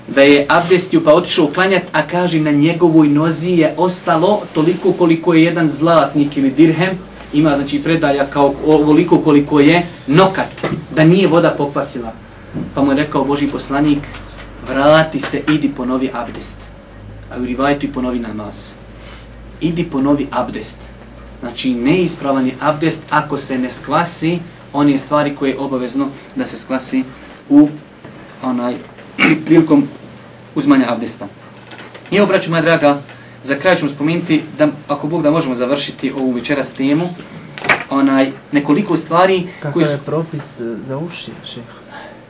da 0.08 0.22
je 0.22 0.46
abdestio 0.50 1.02
pa 1.02 1.14
otišao 1.14 1.46
uklanjat, 1.46 1.84
a 1.92 2.08
kaže 2.08 2.40
na 2.40 2.52
njegovoj 2.52 3.08
nozi 3.08 3.52
je 3.52 3.74
ostalo 3.78 4.42
toliko 4.54 4.94
koliko 4.94 5.34
je 5.34 5.44
jedan 5.44 5.70
zlatnik 5.70 6.38
ili 6.38 6.52
dirhem, 6.52 6.98
ima 7.34 7.56
znači 7.56 7.84
predaja 7.84 8.26
kao 8.26 8.54
ovoliko 8.66 9.18
koliko 9.18 9.60
je 9.60 9.88
nokat, 10.08 10.66
da 10.96 11.04
nije 11.04 11.28
voda 11.28 11.50
pokvasila. 11.58 12.14
Pa 12.76 12.82
mu 12.82 12.92
je 12.92 12.98
rekao 12.98 13.24
Boži 13.24 13.48
poslanik, 13.48 14.00
vrati 14.68 15.20
se, 15.20 15.42
idi 15.50 15.72
po 15.78 15.86
novi 15.86 16.10
abdest 16.14 16.75
a 17.36 17.42
u 17.42 17.46
rivajtu 17.46 17.86
i 17.86 17.92
ponovi 17.92 18.20
namaz. 18.20 18.74
Idi 19.62 19.84
ponovi 19.84 20.28
abdest. 20.32 20.78
Znači, 21.40 21.74
neispravan 21.74 22.46
je 22.46 22.56
abdest 22.62 23.04
ako 23.10 23.38
se 23.38 23.60
ne 23.60 23.72
skvasi 23.72 24.40
one 24.74 24.98
stvari 24.98 25.36
koje 25.36 25.50
je 25.50 25.60
obavezno 25.60 26.08
da 26.36 26.46
se 26.46 26.58
skvasi 26.58 27.04
u 27.50 27.70
onaj 28.44 28.76
prilikom 29.46 29.88
uzmanja 30.56 30.86
abdesta. 30.90 31.28
I 32.12 32.18
evo, 32.18 32.28
braću 32.28 32.50
moja 32.50 32.62
draga, 32.62 33.02
za 33.44 33.56
kraj 33.56 33.76
ćemo 33.76 33.90
spomenuti 33.90 34.44
da, 34.58 34.68
ako 34.88 35.08
Bog 35.08 35.24
da 35.24 35.32
možemo 35.32 35.56
završiti 35.56 36.12
ovu 36.12 36.32
večeras 36.32 36.74
temu, 36.74 37.10
onaj, 37.90 38.32
nekoliko 38.52 38.98
stvari... 38.98 39.48
Kako 39.62 39.74
koji 39.74 39.86
su... 39.86 39.92
je 39.92 39.98
propis 39.98 40.60
e, 40.60 40.76
za 40.88 40.98
uši, 40.98 41.32
šeha? 41.46 41.85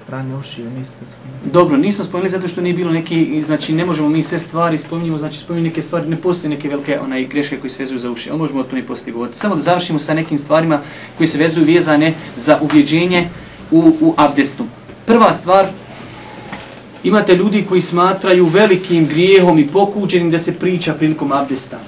Pranje 0.08 0.36
ušiju, 0.36 0.70
niste 0.70 0.96
spomenuli. 1.08 1.52
Dobro, 1.54 1.78
nisam 1.78 2.06
spomenuli 2.06 2.30
zato 2.30 2.48
što 2.48 2.62
nije 2.62 2.74
bilo 2.74 2.92
neki, 2.92 3.44
znači 3.46 3.74
ne 3.74 3.86
možemo 3.86 4.10
mi 4.10 4.24
sve 4.24 4.40
stvari 4.40 4.78
spominjemo, 4.78 5.18
znači 5.18 5.40
spominjemo 5.40 5.70
neke 5.70 5.82
stvari, 5.82 6.10
ne 6.10 6.16
postoje 6.16 6.50
neke 6.50 6.70
velike 6.70 7.00
onaj 7.00 7.26
greške 7.26 7.58
koji 7.58 7.70
se 7.70 7.84
vezuju 7.84 8.00
za 8.00 8.12
uši, 8.12 8.30
ali 8.30 8.40
možemo 8.40 8.60
o 8.60 8.64
tome 8.64 8.84
postoji 8.84 9.14
govoriti. 9.14 9.38
Samo 9.38 9.56
da 9.56 9.62
završimo 9.62 10.00
sa 10.00 10.14
nekim 10.14 10.38
stvarima 10.38 10.82
koji 11.18 11.28
se 11.28 11.38
vezuju 11.38 11.66
vezane 11.66 12.14
za 12.38 12.60
ubjeđenje 12.62 13.30
u, 13.72 13.98
u 14.02 14.14
abdestu. 14.18 14.66
Prva 15.06 15.34
stvar, 15.34 15.68
imate 17.04 17.36
ljudi 17.36 17.66
koji 17.70 17.82
smatraju 17.82 18.46
velikim 18.46 19.08
grijehom 19.08 19.60
i 19.60 19.68
pokuđenim 19.68 20.32
da 20.32 20.40
se 20.40 20.60
priča 20.60 20.94
prilikom 20.94 21.32
abdesta. 21.32 21.80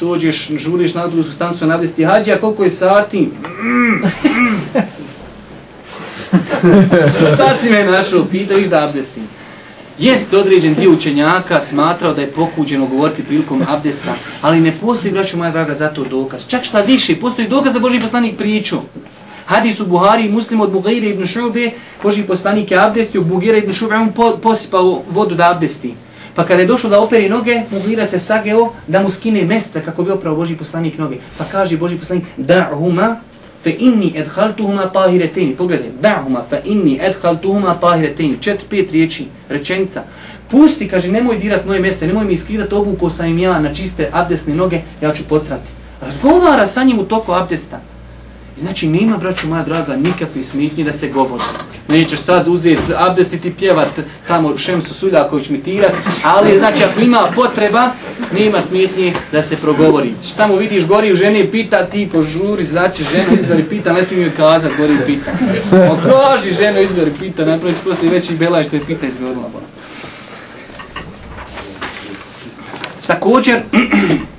Dođeš, 0.00 0.48
žuriš 0.56 0.94
na 0.94 1.06
drugу 1.06 1.30
stancu 1.30 1.66
na 1.66 1.74
abdesti, 1.74 2.04
hađa 2.04 2.36
koliko 2.36 2.64
je 2.64 2.70
sati? 2.70 3.28
Sad 7.36 7.60
si 7.60 7.70
me 7.70 7.84
našao, 7.84 8.24
pitao 8.24 8.58
ih 8.58 8.70
da 8.70 8.84
abdestim. 8.84 9.22
Jeste 9.98 10.38
određen 10.38 10.74
dio 10.74 10.92
učenjaka 10.92 11.60
smatrao 11.60 12.14
da 12.14 12.20
je 12.20 12.30
pokuđeno 12.30 12.86
govoriti 12.86 13.22
prilikom 13.22 13.62
abdesta, 13.68 14.14
ali 14.42 14.60
ne 14.60 14.72
postoji, 14.80 15.12
braću 15.12 15.36
moja 15.36 15.50
draga, 15.50 15.74
za 15.74 15.88
to 15.88 16.04
dokaz. 16.04 16.46
Čak 16.48 16.64
šta 16.64 16.80
više, 16.80 17.16
postoji 17.20 17.48
dokaz 17.48 17.72
da 17.72 17.80
Boži 17.80 18.00
poslanik 18.00 18.36
priču. 18.36 18.76
Hadis 19.46 19.80
u 19.80 19.86
Buhari 19.86 20.26
i 20.26 20.32
muslim 20.32 20.60
od 20.60 20.72
Bugire 20.72 21.08
ibn 21.08 21.26
Šube, 21.26 21.70
Boži 22.02 22.22
poslanik 22.22 22.70
je 22.70 22.78
abdestio, 22.78 23.22
Bugire 23.22 23.58
ibn 23.58 23.72
Šube, 23.72 23.94
on 23.94 24.12
posipao 24.42 25.02
vodu 25.10 25.34
da 25.34 25.50
abdesti. 25.50 25.94
Pa 26.34 26.44
kada 26.44 26.60
je 26.60 26.66
došlo 26.66 26.90
da 26.90 27.00
operi 27.00 27.28
noge, 27.28 27.62
Mugira 27.70 28.06
se 28.06 28.18
sageo 28.18 28.72
da 28.86 29.02
mu 29.02 29.10
skine 29.10 29.44
mesta 29.44 29.80
kako 29.80 30.02
bi 30.02 30.10
oprao 30.10 30.36
Boži 30.36 30.56
poslanik 30.56 30.98
noge. 30.98 31.16
Pa 31.38 31.44
kaže 31.44 31.76
Boži 31.76 31.96
poslanik, 31.96 32.24
da 32.36 32.70
huma 32.72 33.16
fa 33.66 33.70
inni 33.78 34.14
adkhaltuhuma 34.20 34.86
tahiratayn 34.94 35.56
pogledaj 35.58 35.88
da'huma 36.02 36.44
fa 36.50 36.60
inni 36.64 37.00
adkhaltuhuma 37.02 37.74
tahiratayn 37.80 38.36
čet 38.40 38.60
pet 38.70 38.92
riječi 38.92 39.26
rečenica. 39.48 40.02
Pusti 40.50 40.88
kaže 40.88 41.10
nemoj 41.10 41.38
dirat 41.38 41.66
moje 41.66 41.80
mjesto 41.80 42.06
nemoj 42.06 42.24
mi 42.24 42.32
iskidati 42.32 42.74
obuku 42.74 43.10
sa 43.10 43.26
im 43.26 43.38
ja 43.38 43.58
na 43.60 43.74
čiste 43.74 44.08
abdesne 44.12 44.54
noge 44.54 44.80
ja 45.00 45.12
ću 45.14 45.22
potrati. 45.28 45.70
Razgovara 46.00 46.66
sa 46.66 46.84
njim 46.84 46.98
u 46.98 47.04
toku 47.04 47.32
abdesta. 47.32 47.80
Znači, 48.56 48.88
nema, 48.88 49.16
braću 49.16 49.48
moja 49.48 49.62
draga, 49.62 49.96
nikakve 49.96 50.44
smitnje 50.44 50.84
da 50.84 50.92
se 50.92 51.08
govori. 51.08 51.42
Nećeš 51.88 52.20
sad 52.20 52.48
uzeti 52.48 52.92
abdestit 52.96 53.44
i 53.44 53.52
pjevat 53.52 54.00
tamo 54.28 54.58
Šemsu 54.58 54.94
Suljaković 54.94 55.48
mitirat, 55.48 55.92
ali 56.24 56.58
znači, 56.58 56.84
ako 56.84 57.00
ima 57.00 57.30
potreba, 57.34 57.90
nema 58.32 58.60
smitnje 58.60 59.12
da 59.32 59.42
se 59.42 59.56
progovori. 59.56 60.14
Tamo 60.36 60.56
vidiš 60.56 60.86
gori 60.86 61.16
žene 61.16 61.50
pita, 61.50 61.86
ti 61.86 62.08
požuri, 62.12 62.64
znači, 62.64 63.04
ženu 63.12 63.40
izgori 63.40 63.62
pita, 63.62 63.92
ne 63.92 64.04
smijem 64.04 64.22
joj 64.22 64.34
kazat, 64.34 64.72
gori 64.78 64.96
pita. 65.06 65.30
Okaži 65.90 66.52
ženu 66.52 66.80
izgori 66.80 67.10
pita, 67.18 67.44
napraviš 67.44 67.76
poslije 67.84 68.12
veći 68.12 68.34
belaj 68.34 68.64
što 68.64 68.76
je 68.76 68.84
pita 68.86 69.06
izgorila. 69.06 69.50
Također, 73.06 73.60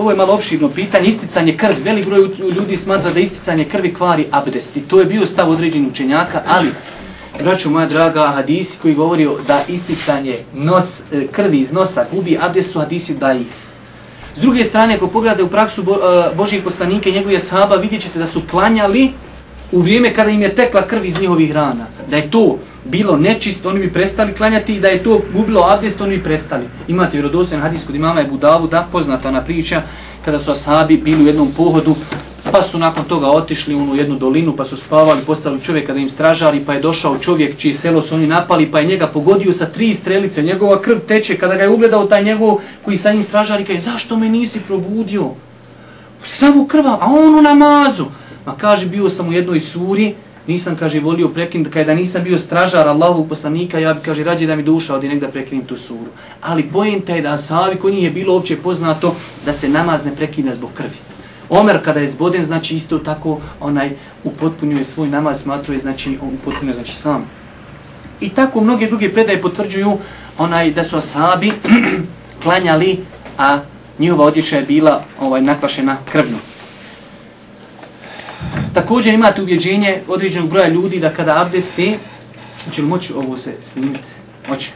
ovo 0.00 0.10
je 0.10 0.16
malo 0.16 0.34
opširno 0.34 0.68
pitanje, 0.68 1.08
isticanje 1.08 1.56
krvi. 1.56 1.82
Velik 1.82 2.06
broj 2.06 2.28
ljudi 2.56 2.76
smatra 2.76 3.10
da 3.10 3.20
isticanje 3.20 3.64
krvi 3.64 3.94
kvari 3.94 4.26
abdest. 4.30 4.76
I 4.76 4.80
to 4.80 5.00
je 5.00 5.04
bio 5.04 5.26
stav 5.26 5.50
određen 5.50 5.86
učenjaka, 5.86 6.42
ali, 6.46 6.70
braću 7.38 7.70
moja 7.70 7.86
draga, 7.86 8.26
hadisi 8.26 8.78
koji 8.82 8.94
govori 8.94 9.28
da 9.46 9.62
isticanje 9.68 10.38
nos, 10.54 11.00
e, 11.12 11.26
krvi 11.26 11.58
iz 11.58 11.72
nosa 11.72 12.06
gubi 12.12 12.38
abdest 12.40 12.72
su 12.72 12.78
hadisi 12.80 13.12
ih. 13.12 13.46
S 14.36 14.40
druge 14.40 14.64
strane, 14.64 14.96
ako 14.96 15.06
pogledate 15.06 15.42
u 15.42 15.48
praksu 15.48 15.82
Bo, 15.82 15.92
e, 15.92 16.34
Božih 16.36 16.62
poslanika 16.62 17.08
i 17.08 17.12
njegove 17.12 17.38
sahaba, 17.38 17.76
vidjet 17.76 18.02
ćete 18.02 18.18
da 18.18 18.26
su 18.26 18.42
klanjali 18.50 19.10
u 19.72 19.80
vrijeme 19.80 20.14
kada 20.14 20.30
im 20.30 20.42
je 20.42 20.54
tekla 20.54 20.86
krv 20.86 21.04
iz 21.04 21.20
njihovih 21.20 21.52
rana. 21.52 21.86
Da 22.10 22.16
je 22.16 22.30
to 22.30 22.58
bilo 22.84 23.16
nečisto, 23.16 23.68
oni 23.68 23.80
bi 23.80 23.92
prestali 23.92 24.34
klanjati 24.34 24.74
i 24.74 24.80
da 24.80 24.88
je 24.88 25.02
to 25.02 25.20
gubilo 25.32 25.66
abdest, 25.68 26.00
oni 26.00 26.16
bi 26.16 26.22
prestali. 26.22 26.64
Imate 26.88 27.16
vjerodostojan 27.16 27.62
hadis 27.62 27.84
kod 27.86 27.94
imama 27.94 28.20
Ebu 28.20 28.36
Davuda, 28.36 28.86
poznata 28.92 29.28
ona 29.28 29.40
priča, 29.40 29.82
kada 30.24 30.38
su 30.38 30.50
ashabi 30.50 30.96
bili 30.96 31.24
u 31.24 31.26
jednom 31.26 31.48
pohodu, 31.56 31.94
Pa 32.52 32.62
su 32.62 32.78
nakon 32.78 33.04
toga 33.04 33.26
otišli 33.30 33.74
u 33.74 33.96
jednu 33.96 34.16
dolinu, 34.16 34.56
pa 34.56 34.64
su 34.64 34.76
spavali, 34.76 35.20
postavili 35.26 35.62
čovjeka 35.62 35.92
da 35.92 35.98
im 35.98 36.10
stražari, 36.10 36.64
pa 36.66 36.74
je 36.74 36.80
došao 36.80 37.18
čovjek 37.18 37.58
čiji 37.58 37.74
selo 37.74 38.02
su 38.02 38.14
oni 38.14 38.26
napali, 38.26 38.66
pa 38.66 38.80
je 38.80 38.86
njega 38.86 39.06
pogodio 39.06 39.52
sa 39.52 39.66
tri 39.66 39.94
strelice, 39.94 40.42
njegova 40.42 40.80
krv 40.82 40.98
teče, 40.98 41.38
kada 41.38 41.56
ga 41.56 41.62
je 41.62 41.68
ugledao 41.68 42.06
taj 42.06 42.24
njegov 42.24 42.58
koji 42.84 42.96
sa 42.96 43.12
njim 43.12 43.24
stražari, 43.24 43.64
kaže, 43.64 43.80
zašto 43.80 44.16
me 44.16 44.28
nisi 44.28 44.60
probudio? 44.60 45.30
Savu 46.26 46.66
krva, 46.66 46.98
a 47.00 47.06
on 47.06 47.38
u 47.38 47.42
namazu. 47.42 48.06
Ma 48.46 48.54
kaže, 48.56 48.86
bio 48.86 49.08
sam 49.08 49.28
u 49.28 49.32
jednoj 49.32 49.60
suri, 49.60 50.14
nisam, 50.50 50.76
kaže, 50.76 51.00
volio 51.00 51.28
prekinuti, 51.28 51.70
kada 51.70 51.94
nisam 51.94 52.24
bio 52.24 52.38
stražar 52.38 52.88
Allahovog 52.88 53.28
poslanika, 53.28 53.78
ja 53.78 53.94
bi, 53.94 54.00
kaže, 54.04 54.24
rađe 54.24 54.46
da 54.46 54.56
mi 54.56 54.62
duša 54.62 54.94
odi 54.94 55.08
negda 55.08 55.28
prekinim 55.28 55.64
tu 55.66 55.76
suru. 55.76 56.10
Ali 56.40 56.68
pojenta 56.72 57.14
je 57.14 57.22
da 57.22 57.36
savi, 57.36 57.76
koji 57.76 57.94
nije 57.94 58.10
bilo 58.10 58.36
opće 58.36 58.56
poznato, 58.56 59.14
da 59.46 59.52
se 59.52 59.68
namaz 59.68 60.04
ne 60.04 60.14
prekida 60.14 60.54
zbog 60.54 60.70
krvi. 60.74 60.98
Omer 61.48 61.78
kada 61.84 62.00
je 62.00 62.08
zboden, 62.08 62.44
znači 62.44 62.76
isto 62.76 62.98
tako 62.98 63.38
onaj 63.60 63.90
upotpunjuje 64.24 64.84
svoj 64.84 65.08
namaz, 65.08 65.42
smatruje, 65.42 65.78
znači 65.78 66.18
on 66.22 66.34
upotpunjuje, 66.34 66.74
znači 66.74 66.96
sam. 66.96 67.24
I 68.20 68.28
tako 68.28 68.60
mnoge 68.60 68.86
druge 68.86 69.12
predaje 69.12 69.40
potvrđuju 69.40 69.98
onaj 70.38 70.70
da 70.70 70.84
su 70.84 70.96
asabi 70.96 71.52
klanjali, 72.42 72.98
a 73.38 73.58
njihova 73.98 74.24
odjeća 74.24 74.56
je 74.56 74.62
bila 74.62 75.02
ovaj 75.20 75.42
nakvašena 75.42 75.96
krvnom. 76.12 76.49
Također 78.74 79.14
imate 79.14 79.42
ubjeđenje 79.42 80.02
određenog 80.08 80.50
broja 80.50 80.68
ljudi 80.68 81.00
da 81.00 81.10
kada 81.10 81.42
abdeste, 81.42 81.98
će 82.74 82.82
li 82.82 82.88
moći 82.88 83.12
ovo 83.12 83.36
se 83.36 83.54
snimiti? 83.62 84.08
Moće. 84.48 84.70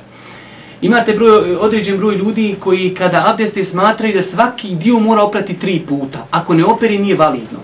Imate 0.82 1.12
broj, 1.12 1.57
određen 1.57 1.97
broj 1.97 2.16
ljudi 2.16 2.57
koji 2.61 2.95
kada 2.95 3.24
abdeste 3.26 3.64
smatraju 3.64 4.14
da 4.14 4.22
svaki 4.22 4.74
dio 4.74 4.99
mora 4.99 5.22
oprati 5.22 5.59
tri 5.59 5.82
puta. 5.88 6.26
Ako 6.30 6.55
ne 6.55 6.64
operi 6.64 6.99
nije 6.99 7.16
validno. 7.16 7.59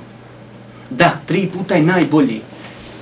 Da, 0.90 1.20
tri 1.26 1.46
puta 1.46 1.74
je 1.74 1.82
najbolji. 1.82 2.40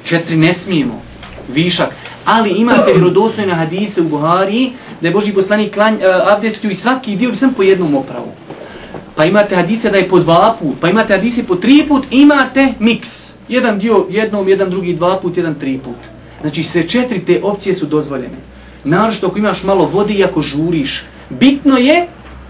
Četiri 0.04 0.36
ne 0.36 0.52
smijemo. 0.52 1.02
Višak. 1.48 1.88
Ali 2.24 2.50
imate 2.50 2.92
vjerodostojne 2.92 3.54
hadise 3.54 4.00
u 4.00 4.08
Buhari 4.08 4.72
da 5.00 5.08
je 5.08 5.14
Boži 5.14 5.32
poslanik 5.32 5.74
klanj, 5.74 5.94
eh, 5.94 6.06
abdestio 6.26 6.70
i 6.70 6.74
svaki 6.74 7.16
dio 7.16 7.30
bi 7.30 7.36
sam 7.36 7.54
po 7.54 7.62
jednom 7.62 7.94
opravu. 7.94 8.32
Pa 9.18 9.24
imate 9.24 9.56
hadise 9.56 9.90
da 9.90 9.98
je 9.98 10.08
po 10.08 10.20
dva 10.22 10.56
put, 10.60 10.76
pa 10.80 10.88
imate 10.88 11.16
hadise 11.16 11.42
po 11.42 11.56
tri 11.58 11.82
put, 11.88 12.04
imate 12.10 12.74
miks. 12.78 13.32
Jedan 13.48 13.78
dio 13.78 14.06
jednom, 14.10 14.48
jedan 14.48 14.70
drugi 14.70 14.92
dva 14.94 15.16
put, 15.18 15.36
jedan 15.36 15.54
tri 15.54 15.78
put. 15.78 15.96
Znači 16.40 16.62
sve 16.62 16.88
četiri 16.88 17.24
te 17.24 17.40
opcije 17.42 17.74
su 17.74 17.86
dozvoljene. 17.86 18.38
Naravno 18.84 19.28
ako 19.28 19.38
imaš 19.38 19.64
malo 19.64 19.86
vode 19.86 20.14
i 20.14 20.24
ako 20.24 20.42
žuriš. 20.42 21.02
Bitno 21.30 21.76
je 21.76 22.06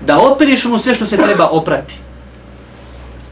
da 0.06 0.18
opereš 0.18 0.66
ono 0.66 0.78
sve 0.78 0.94
što 0.94 1.06
se 1.06 1.16
treba 1.16 1.48
oprati. 1.48 1.94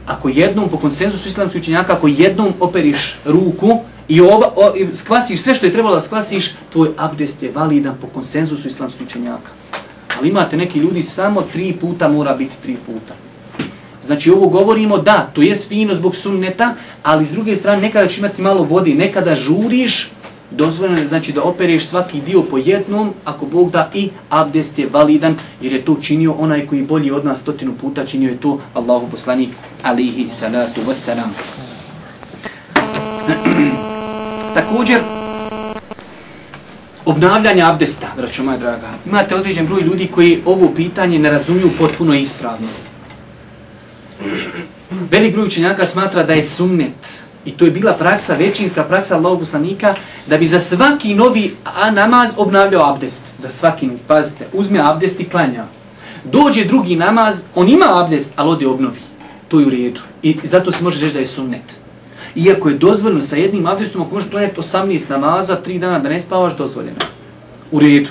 Ako 0.07 0.28
jednom, 0.28 0.68
po 0.68 0.78
konsenzusu 0.78 1.28
islamskih 1.28 1.62
učenjaka, 1.62 1.93
ako 1.93 2.09
jednom 2.09 2.53
operiš 2.61 3.18
ruku 3.24 3.80
i, 4.09 4.20
oba, 4.20 4.53
o, 4.57 4.72
i 4.76 4.95
skvasiš 4.95 5.41
sve 5.41 5.55
što 5.55 5.66
je 5.66 5.72
trebalo 5.72 5.95
da 5.95 6.01
skvasiš, 6.01 6.55
tvoj 6.72 6.89
abdest 6.97 7.43
je 7.43 7.53
validan 7.53 7.95
po 8.01 8.07
konsenzusu 8.07 8.68
islamskih 8.68 9.07
učenjaka. 9.07 9.51
Ali 10.18 10.28
imate 10.28 10.57
neki 10.57 10.78
ljudi, 10.78 11.03
samo 11.03 11.43
tri 11.43 11.76
puta 11.80 12.09
mora 12.09 12.34
biti 12.34 12.55
tri 12.62 12.76
puta. 12.87 13.25
Znači 14.07 14.30
ovo 14.30 14.48
govorimo, 14.48 14.98
da, 14.98 15.30
to 15.32 15.42
je 15.42 15.54
fino 15.54 15.94
zbog 15.94 16.16
sunneta, 16.16 16.74
ali 17.02 17.24
s 17.24 17.30
druge 17.30 17.57
strane 17.57 17.82
nekada 17.82 18.09
će 18.09 18.20
imati 18.20 18.42
malo 18.42 18.62
vode, 18.62 18.94
nekada 18.94 19.34
žuriš, 19.34 20.11
dozvoljeno 20.50 21.00
je 21.00 21.07
znači 21.07 21.32
da 21.32 21.42
opereš 21.42 21.86
svaki 21.86 22.20
dio 22.20 22.42
po 22.42 22.59
jednom, 22.59 23.12
ako 23.24 23.46
Bog 23.46 23.70
da 23.70 23.90
i 23.94 24.11
abdest 24.28 24.78
je 24.78 24.88
validan, 24.92 25.36
jer 25.61 25.72
je 25.72 25.82
to 25.82 25.96
činio 26.02 26.32
onaj 26.32 26.66
koji 26.66 26.82
bolji 26.82 27.11
od 27.11 27.24
nas 27.24 27.40
stotinu 27.40 27.72
puta, 27.80 28.07
činio 28.07 28.30
je 28.30 28.36
to 28.36 28.59
Allahu 28.74 29.09
poslanik 29.11 29.48
alihi 29.82 30.30
salatu 30.30 30.80
wassalam. 30.86 31.30
Također, 34.54 35.00
obnavljanje 37.04 37.62
abdesta, 37.62 38.07
braćo 38.16 38.44
moja 38.44 38.59
draga. 38.59 38.88
Imate 39.07 39.34
određen 39.34 39.66
broj 39.66 39.80
ljudi 39.80 40.09
koji 40.14 40.42
ovo 40.44 40.70
pitanje 40.76 41.18
ne 41.18 41.30
razumiju 41.30 41.70
potpuno 41.78 42.14
ispravno. 42.14 42.66
Velik 45.10 45.32
broj 45.32 45.46
učenjaka 45.46 45.86
smatra 45.86 46.22
da 46.22 46.32
je 46.32 46.42
sunnet, 46.42 47.26
i 47.44 47.50
to 47.50 47.64
je 47.64 47.70
bila 47.70 47.92
praksa, 47.92 48.34
većinska 48.34 48.84
praksa 48.84 49.16
Allahog 49.16 49.38
poslanika, 49.38 49.94
da 50.26 50.38
bi 50.38 50.46
za 50.46 50.58
svaki 50.58 51.14
novi 51.14 51.54
namaz 51.92 52.30
obnavljao 52.36 52.94
abdest. 52.94 53.22
Za 53.38 53.48
svaki, 53.48 53.88
pazite, 54.06 54.46
uzme 54.52 54.80
abdest 54.82 55.20
i 55.20 55.28
klanja. 55.28 55.64
Dođe 56.24 56.64
drugi 56.64 56.96
namaz, 56.96 57.42
on 57.54 57.68
ima 57.68 58.00
abdest, 58.00 58.32
ali 58.36 58.50
ode 58.50 58.66
obnovi. 58.66 58.98
To 59.48 59.60
je 59.60 59.66
u 59.66 59.70
redu. 59.70 60.00
I 60.22 60.36
zato 60.44 60.72
se 60.72 60.84
može 60.84 61.00
reći 61.00 61.14
da 61.14 61.20
je 61.20 61.26
sunnet. 61.26 61.76
Iako 62.34 62.68
je 62.68 62.78
dozvoljeno 62.78 63.22
sa 63.22 63.36
jednim 63.36 63.66
abdestom, 63.66 64.02
ako 64.02 64.14
možeš 64.14 64.30
klanjati 64.30 64.60
18 64.60 65.10
namaza, 65.10 65.60
3 65.66 65.78
dana 65.78 65.98
da 65.98 66.08
ne 66.08 66.20
spavaš, 66.20 66.56
dozvoljeno. 66.56 66.98
U 67.70 67.80
redu. 67.80 68.08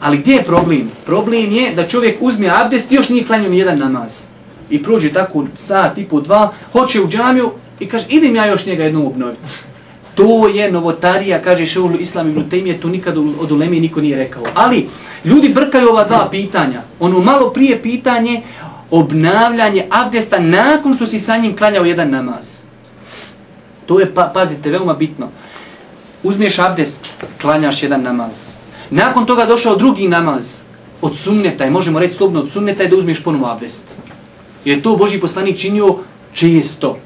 Ali 0.00 0.18
gdje 0.18 0.34
je 0.34 0.44
problem? 0.44 0.90
Problem 1.06 1.52
je 1.52 1.74
da 1.74 1.88
čovjek 1.88 2.16
uzme 2.20 2.48
abdest 2.48 2.92
i 2.92 2.94
još 2.94 3.08
nije 3.08 3.24
klanjao 3.24 3.50
ni 3.50 3.58
jedan 3.58 3.78
namaz. 3.78 4.12
I 4.70 4.82
prođe 4.82 5.12
tako 5.12 5.46
sat 5.56 5.98
i 5.98 6.04
po 6.04 6.20
dva, 6.20 6.52
hoće 6.72 7.00
u 7.00 7.08
džamiju, 7.08 7.50
I 7.80 7.86
kaže, 7.86 8.06
idem 8.08 8.36
ja 8.36 8.46
još 8.46 8.66
njega 8.66 8.84
jednom 8.84 9.06
obnoviti. 9.06 9.40
To 10.14 10.48
je 10.48 10.72
novotarija, 10.72 11.42
kaže 11.42 11.66
Šeulu 11.66 11.96
Islam 12.00 12.28
ibn 12.28 12.48
Tejmije, 12.50 12.80
to 12.80 12.88
nikad 12.88 13.18
od 13.18 13.52
Ulemi 13.52 13.80
niko 13.80 14.00
nije 14.00 14.16
rekao. 14.16 14.42
Ali, 14.54 14.88
ljudi 15.24 15.48
brkaju 15.48 15.88
ova 15.88 16.04
dva 16.04 16.28
pitanja. 16.30 16.82
Ono 17.00 17.20
malo 17.20 17.50
prije 17.50 17.82
pitanje, 17.82 18.42
obnavljanje 18.90 19.86
abdesta 19.90 20.38
nakon 20.38 20.96
što 20.96 21.06
si 21.06 21.20
sa 21.20 21.36
njim 21.36 21.56
klanjao 21.56 21.84
jedan 21.84 22.10
namaz. 22.10 22.62
To 23.86 24.00
je, 24.00 24.14
pa, 24.14 24.30
pazite, 24.34 24.70
veoma 24.70 24.94
bitno. 24.94 25.28
Uzmiješ 26.22 26.58
abdest, 26.58 27.06
klanjaš 27.40 27.82
jedan 27.82 28.02
namaz. 28.02 28.54
Nakon 28.90 29.26
toga 29.26 29.46
došao 29.46 29.76
drugi 29.76 30.08
namaz 30.08 30.56
od 31.02 31.18
sunneta, 31.18 31.66
i 31.66 31.70
možemo 31.70 31.98
reći 31.98 32.16
slobno 32.16 32.40
od 32.40 32.50
sunneta, 32.50 32.82
je 32.82 32.88
da 32.88 32.96
uzmiješ 32.96 33.22
ponovo 33.22 33.46
abdest. 33.46 33.84
Jer 34.66 34.82
to 34.82 34.96
Boži 34.96 35.20
poslanik 35.20 35.58
činio 35.58 35.96
često. 36.34 36.98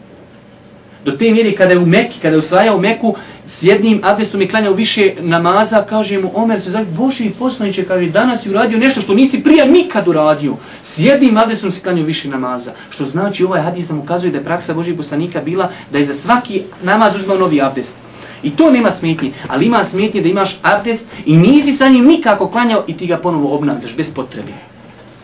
Do 1.04 1.12
te 1.12 1.30
mjeri 1.30 1.54
kada 1.56 1.72
je 1.72 1.78
u 1.78 1.86
Meki, 1.86 2.18
kada 2.22 2.34
je 2.34 2.38
usvajao 2.38 2.80
Meku, 2.80 3.14
s 3.46 3.62
jednim 3.62 4.00
abdestom 4.04 4.40
je 4.40 4.48
klanjao 4.48 4.72
više 4.72 5.14
namaza, 5.20 5.84
kaže 5.88 6.18
mu 6.18 6.30
Omer 6.34 6.61
se 6.61 6.70
zove, 6.70 6.84
Boži 6.84 7.30
poslaniće, 7.38 7.84
kaže, 7.84 8.06
danas 8.06 8.46
je 8.46 8.50
uradio 8.50 8.78
nešto 8.78 9.00
što 9.00 9.14
nisi 9.14 9.42
prije 9.44 9.66
nikad 9.66 10.08
uradio. 10.08 10.56
S 10.82 10.98
jednim 10.98 11.36
abdestom 11.36 11.72
se 11.72 11.80
klanjao 11.80 12.04
više 12.04 12.28
namaza. 12.28 12.72
Što 12.90 13.04
znači 13.04 13.44
ovaj 13.44 13.61
hadis 13.62 13.88
nam 13.88 14.00
ukazuje 14.00 14.30
da 14.30 14.38
je 14.38 14.44
praksa 14.44 14.74
Božih 14.74 14.96
poslanika 14.96 15.40
bila 15.40 15.70
da 15.92 15.98
je 15.98 16.04
za 16.04 16.14
svaki 16.14 16.62
namaz 16.82 17.16
uzmao 17.16 17.38
novi 17.38 17.62
abdest. 17.62 17.96
I 18.42 18.50
to 18.50 18.70
nema 18.70 18.90
smetnje, 18.90 19.32
ali 19.48 19.66
ima 19.66 19.84
smetnje 19.84 20.20
da 20.20 20.28
imaš 20.28 20.58
abdest 20.62 21.06
i 21.26 21.36
nisi 21.36 21.72
sa 21.72 21.88
njim 21.88 22.04
nikako 22.04 22.48
klanjao 22.48 22.84
i 22.86 22.96
ti 22.96 23.06
ga 23.06 23.16
ponovo 23.16 23.54
obnavljaš 23.54 23.96
bez 23.96 24.14
potrebe. 24.14 24.69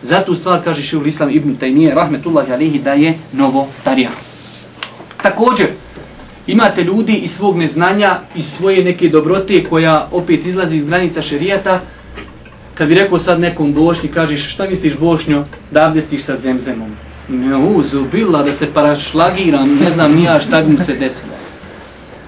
Zato 0.02 0.34
stvar 0.34 0.64
kaže 0.64 0.82
Šeul 0.82 1.06
Islam 1.06 1.30
ibn 1.30 1.56
Taymiye, 1.60 1.94
rahmetullahi 1.94 2.52
alihi, 2.52 2.78
da 2.78 2.92
je 2.92 3.14
novo 3.32 3.68
tarija. 3.84 4.10
Također, 5.22 5.66
imate 6.46 6.84
ljudi 6.84 7.14
iz 7.14 7.30
svog 7.30 7.58
neznanja, 7.58 8.18
i 8.34 8.42
svoje 8.42 8.84
neke 8.84 9.08
dobrote 9.08 9.64
koja 9.64 10.08
opet 10.12 10.46
izlazi 10.46 10.76
iz 10.76 10.84
granica 10.84 11.22
šerijata, 11.22 11.80
kad 12.74 12.88
bi 12.88 12.94
rekao 12.94 13.18
sad 13.18 13.40
nekom 13.40 13.72
bošnji, 13.72 14.08
kažeš 14.08 14.52
šta 14.52 14.66
misliš 14.68 14.96
bošnjo 14.96 15.44
da 15.70 15.86
abdestiš 15.86 16.22
sa 16.22 16.36
zemzemom? 16.36 16.90
Ne 17.28 17.56
uzubila 17.56 18.42
da 18.42 18.52
se 18.52 18.66
parašlagiram, 18.74 19.78
ne 19.84 19.90
znam 19.90 20.14
nija 20.14 20.40
šta 20.40 20.62
bi 20.62 20.72
mu 20.72 20.78
se 20.78 20.94
desilo. 20.94 21.32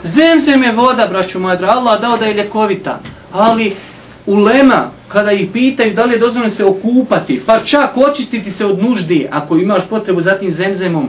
Zemzem 0.03 0.63
je 0.63 0.73
voda, 0.73 1.07
braću 1.11 1.41
moja 1.41 1.57
draga, 1.57 1.73
Allah 1.73 2.01
dao 2.01 2.17
da 2.17 2.25
je 2.25 2.35
ljekovita, 2.35 3.01
ali 3.33 3.75
ulema, 4.27 4.91
kada 5.09 5.33
ih 5.33 5.49
pitaju 5.53 5.95
da 5.95 6.05
li 6.05 6.13
je 6.13 6.19
dozvoljeno 6.19 6.51
se 6.51 6.65
okupati, 6.65 7.41
pa 7.47 7.61
čak 7.61 7.97
očistiti 7.97 8.51
se 8.51 8.67
od 8.67 8.83
nuždi, 8.83 9.27
ako 9.31 9.57
imaš 9.57 9.83
potrebu 9.91 10.21
za 10.21 10.39
tim 10.39 10.51
zemzemom, 10.51 11.09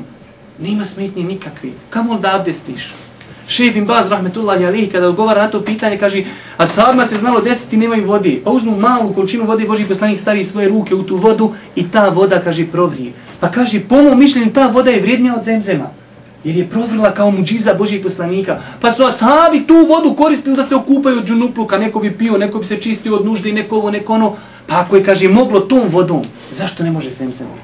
Nema 0.62 0.86
smetnje 0.86 1.24
nikakvi. 1.24 1.74
Kamo 1.90 2.18
da 2.20 2.36
abdestiš? 2.36 2.94
Šef 3.48 3.74
bin 3.74 3.86
Baz, 3.86 4.10
rahmetullahi 4.10 4.66
alihi, 4.66 4.90
kada 4.92 5.08
odgovara 5.08 5.44
na 5.44 5.50
to 5.50 5.62
pitanje, 5.62 5.98
kaže, 5.98 6.24
a 6.58 6.68
sahabima 6.68 7.06
se 7.06 7.18
znalo 7.18 7.42
desiti, 7.42 7.78
nemaju 7.78 8.06
vode. 8.08 8.42
Pa 8.44 8.52
uzmu 8.52 8.76
malu 8.78 9.14
količinu 9.14 9.46
vode, 9.46 9.66
Boži 9.66 9.86
poslanik 9.86 10.20
stavi 10.20 10.44
svoje 10.44 10.70
ruke 10.70 10.96
u 10.96 11.04
tu 11.04 11.16
vodu 11.16 11.54
i 11.76 11.90
ta 11.90 12.10
voda, 12.10 12.42
kaže, 12.44 12.66
provrije. 12.72 13.12
Pa 13.40 13.52
kaže, 13.52 13.80
po 13.80 14.02
mom 14.02 14.20
mišljenju, 14.20 14.54
ta 14.54 14.68
voda 14.68 14.92
je 14.92 15.02
vrijednija 15.02 15.36
od 15.36 15.44
zemzema. 15.44 15.90
Jer 16.44 16.58
je 16.58 16.68
provrla 16.70 17.12
kao 17.12 17.32
muđiza 17.32 17.74
Božih 17.74 18.02
poslanika. 18.04 18.60
Pa 18.82 18.92
su 18.92 19.04
ashabi 19.04 19.68
tu 19.68 19.74
vodu 19.74 20.16
koristili 20.16 20.56
da 20.56 20.64
se 20.64 20.76
okupaju 20.76 21.18
od 21.18 21.26
džunupluka. 21.26 21.78
Neko 21.78 22.00
bi 22.00 22.18
pio, 22.18 22.38
neko 22.38 22.60
bi 22.60 22.66
se 22.66 22.78
čistio 22.78 23.16
od 23.16 23.26
nužde 23.26 23.50
i 23.50 23.54
neko 23.54 23.76
ovo, 23.76 23.92
neko 23.92 24.14
ono. 24.14 24.36
Pa 24.68 24.80
ako 24.80 24.96
je, 24.96 25.04
kaže, 25.04 25.28
moglo 25.28 25.60
tom 25.60 25.90
vodom, 25.90 26.22
zašto 26.52 26.84
ne 26.84 26.92
može 26.92 27.10
zemzemom? 27.10 27.58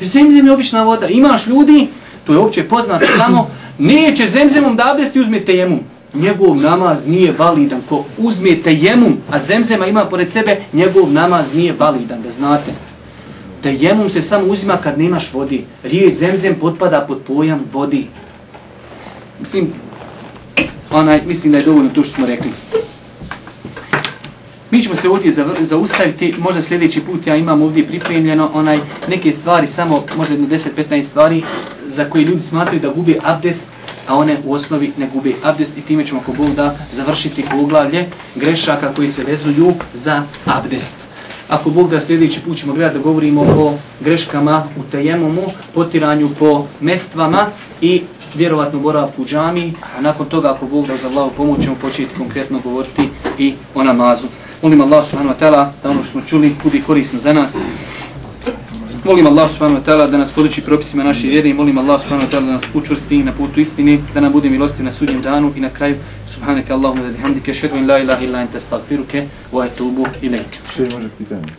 Jer 0.00 0.08
zemzem 0.08 0.46
je 0.46 0.52
obična 0.52 0.82
voda. 0.82 1.08
Imaš 1.08 1.46
ljudi, 1.46 1.88
to 2.26 2.32
je 2.32 2.38
opće 2.38 2.64
poznato 2.64 3.06
samo, 3.16 3.50
neće 3.78 4.26
zemzemom 4.26 4.76
da 4.76 4.90
abdesti 4.90 5.20
uzme 5.20 5.40
tejemum. 5.40 5.80
Njegov 6.14 6.56
namaz 6.56 7.06
nije 7.06 7.34
validan. 7.38 7.80
Ko 7.88 8.04
uzme 8.18 8.56
tejemum, 8.56 9.16
a 9.30 9.38
zemzema 9.38 9.86
ima 9.86 10.04
pored 10.04 10.30
sebe, 10.30 10.60
njegov 10.72 11.12
namaz 11.12 11.54
nije 11.54 11.74
validan, 11.78 12.22
da 12.22 12.30
znate. 12.30 12.72
Tejemum 13.64 14.10
se 14.10 14.22
samo 14.22 14.46
uzima 14.46 14.76
kad 14.76 14.98
nemaš 14.98 15.32
vodi. 15.32 15.64
Riječ 15.82 16.14
zemzem 16.14 16.54
potpada 16.60 17.04
pod 17.08 17.18
pojam 17.26 17.60
vodi. 17.72 18.06
Mislim, 19.40 19.72
onaj, 20.90 21.22
mislim 21.26 21.52
da 21.52 21.58
je 21.58 21.64
dovoljno 21.64 21.90
to 21.90 22.04
što 22.04 22.14
smo 22.14 22.26
rekli. 22.26 22.50
Mi 24.70 24.82
ćemo 24.82 24.94
se 24.94 25.08
ovdje 25.08 25.32
zaustaviti, 25.60 26.34
možda 26.38 26.62
sljedeći 26.62 27.00
put 27.00 27.26
ja 27.26 27.36
imam 27.36 27.62
ovdje 27.62 27.86
pripremljeno 27.86 28.50
onaj 28.54 28.78
neke 29.08 29.32
stvari, 29.32 29.66
samo 29.66 30.02
možda 30.16 30.34
jedno 30.34 30.48
10-15 30.48 31.02
stvari 31.02 31.42
za 31.86 32.04
koje 32.04 32.24
ljudi 32.24 32.42
smatraju 32.42 32.80
da 32.80 32.88
gube 32.88 33.14
abdest, 33.22 33.66
a 34.08 34.16
one 34.16 34.36
u 34.44 34.52
osnovi 34.52 34.92
ne 34.98 35.08
gube 35.14 35.32
abdest 35.42 35.78
i 35.78 35.82
time 35.82 36.06
ćemo 36.06 36.20
ako 36.20 36.32
Bog 36.32 36.54
da 36.56 36.76
završiti 36.92 37.44
poglavlje 37.50 38.06
grešaka 38.34 38.92
koji 38.94 39.08
se 39.08 39.24
vezuju 39.24 39.74
za 39.94 40.22
abdest. 40.44 41.13
Ako 41.48 41.70
Bog 41.70 41.90
da 41.90 42.00
sljedeći 42.00 42.40
put 42.40 42.58
ćemo 42.58 42.72
gledati 42.72 42.98
da 42.98 43.02
govorimo 43.02 43.40
o 43.40 43.74
greškama 44.00 44.64
u 44.76 44.82
tejemomu, 44.90 45.42
potiranju 45.74 46.28
po 46.38 46.66
mestvama 46.80 47.46
i 47.80 48.02
vjerovatno 48.34 48.78
boravku 48.78 49.22
u 49.22 49.24
džami, 49.24 49.74
a 49.98 50.00
nakon 50.00 50.26
toga 50.26 50.50
ako 50.50 50.66
Bog 50.66 50.86
da 50.86 50.94
uz 50.94 51.04
Allahu 51.04 51.30
pomoć 51.36 51.64
ćemo 51.64 51.76
početi 51.80 52.14
konkretno 52.18 52.60
govoriti 52.64 53.08
i 53.38 53.54
o 53.74 53.84
namazu. 53.84 54.26
Molim 54.62 54.80
Allah 54.80 55.04
subhanahu 55.04 55.34
wa 55.34 55.44
ta'ala 55.44 55.70
da 55.82 55.90
ono 55.90 56.02
što 56.02 56.12
smo 56.12 56.22
čuli 56.26 56.56
budi 56.64 56.82
korisno 56.86 57.18
za 57.18 57.32
nas. 57.32 57.56
Molim 59.04 59.26
Allah 59.26 59.48
subhanahu 59.48 59.78
wa 59.78 59.84
ta'ala 59.84 60.06
da 60.06 60.18
nas 60.18 60.32
poduči 60.32 60.62
propisima 60.62 61.04
naše 61.04 61.28
vjere 61.28 61.48
i 61.48 61.54
molim 61.54 61.78
Allah 61.78 62.00
subhanahu 62.00 62.26
wa 62.26 62.30
ta'ala 62.30 62.46
da 62.46 62.52
nas 62.52 62.62
učvrsti 62.74 63.18
na 63.22 63.32
putu 63.32 63.60
istini, 63.60 63.98
da 64.14 64.20
nam 64.20 64.32
bude 64.32 64.50
milostiv 64.50 64.84
na 64.84 64.90
sudnjem 64.90 65.22
danu 65.22 65.52
i 65.56 65.60
na 65.60 65.70
kraju 65.70 65.96
subhanaka 66.28 66.74
Allahumma 66.74 67.02
da 67.02 67.12
bihamdike, 67.12 67.54
šedu 67.54 67.76
in 67.76 67.88
la 67.88 67.98
ilaha 67.98 68.24
illa 68.24 68.40
ente 68.40 68.60
stagfiruke, 68.60 69.26
wa 69.52 69.66
etubu 69.66 70.06
ilaik. 70.22 70.60
Še 70.74 70.88
može 70.94 71.08
pitanje? 71.18 71.52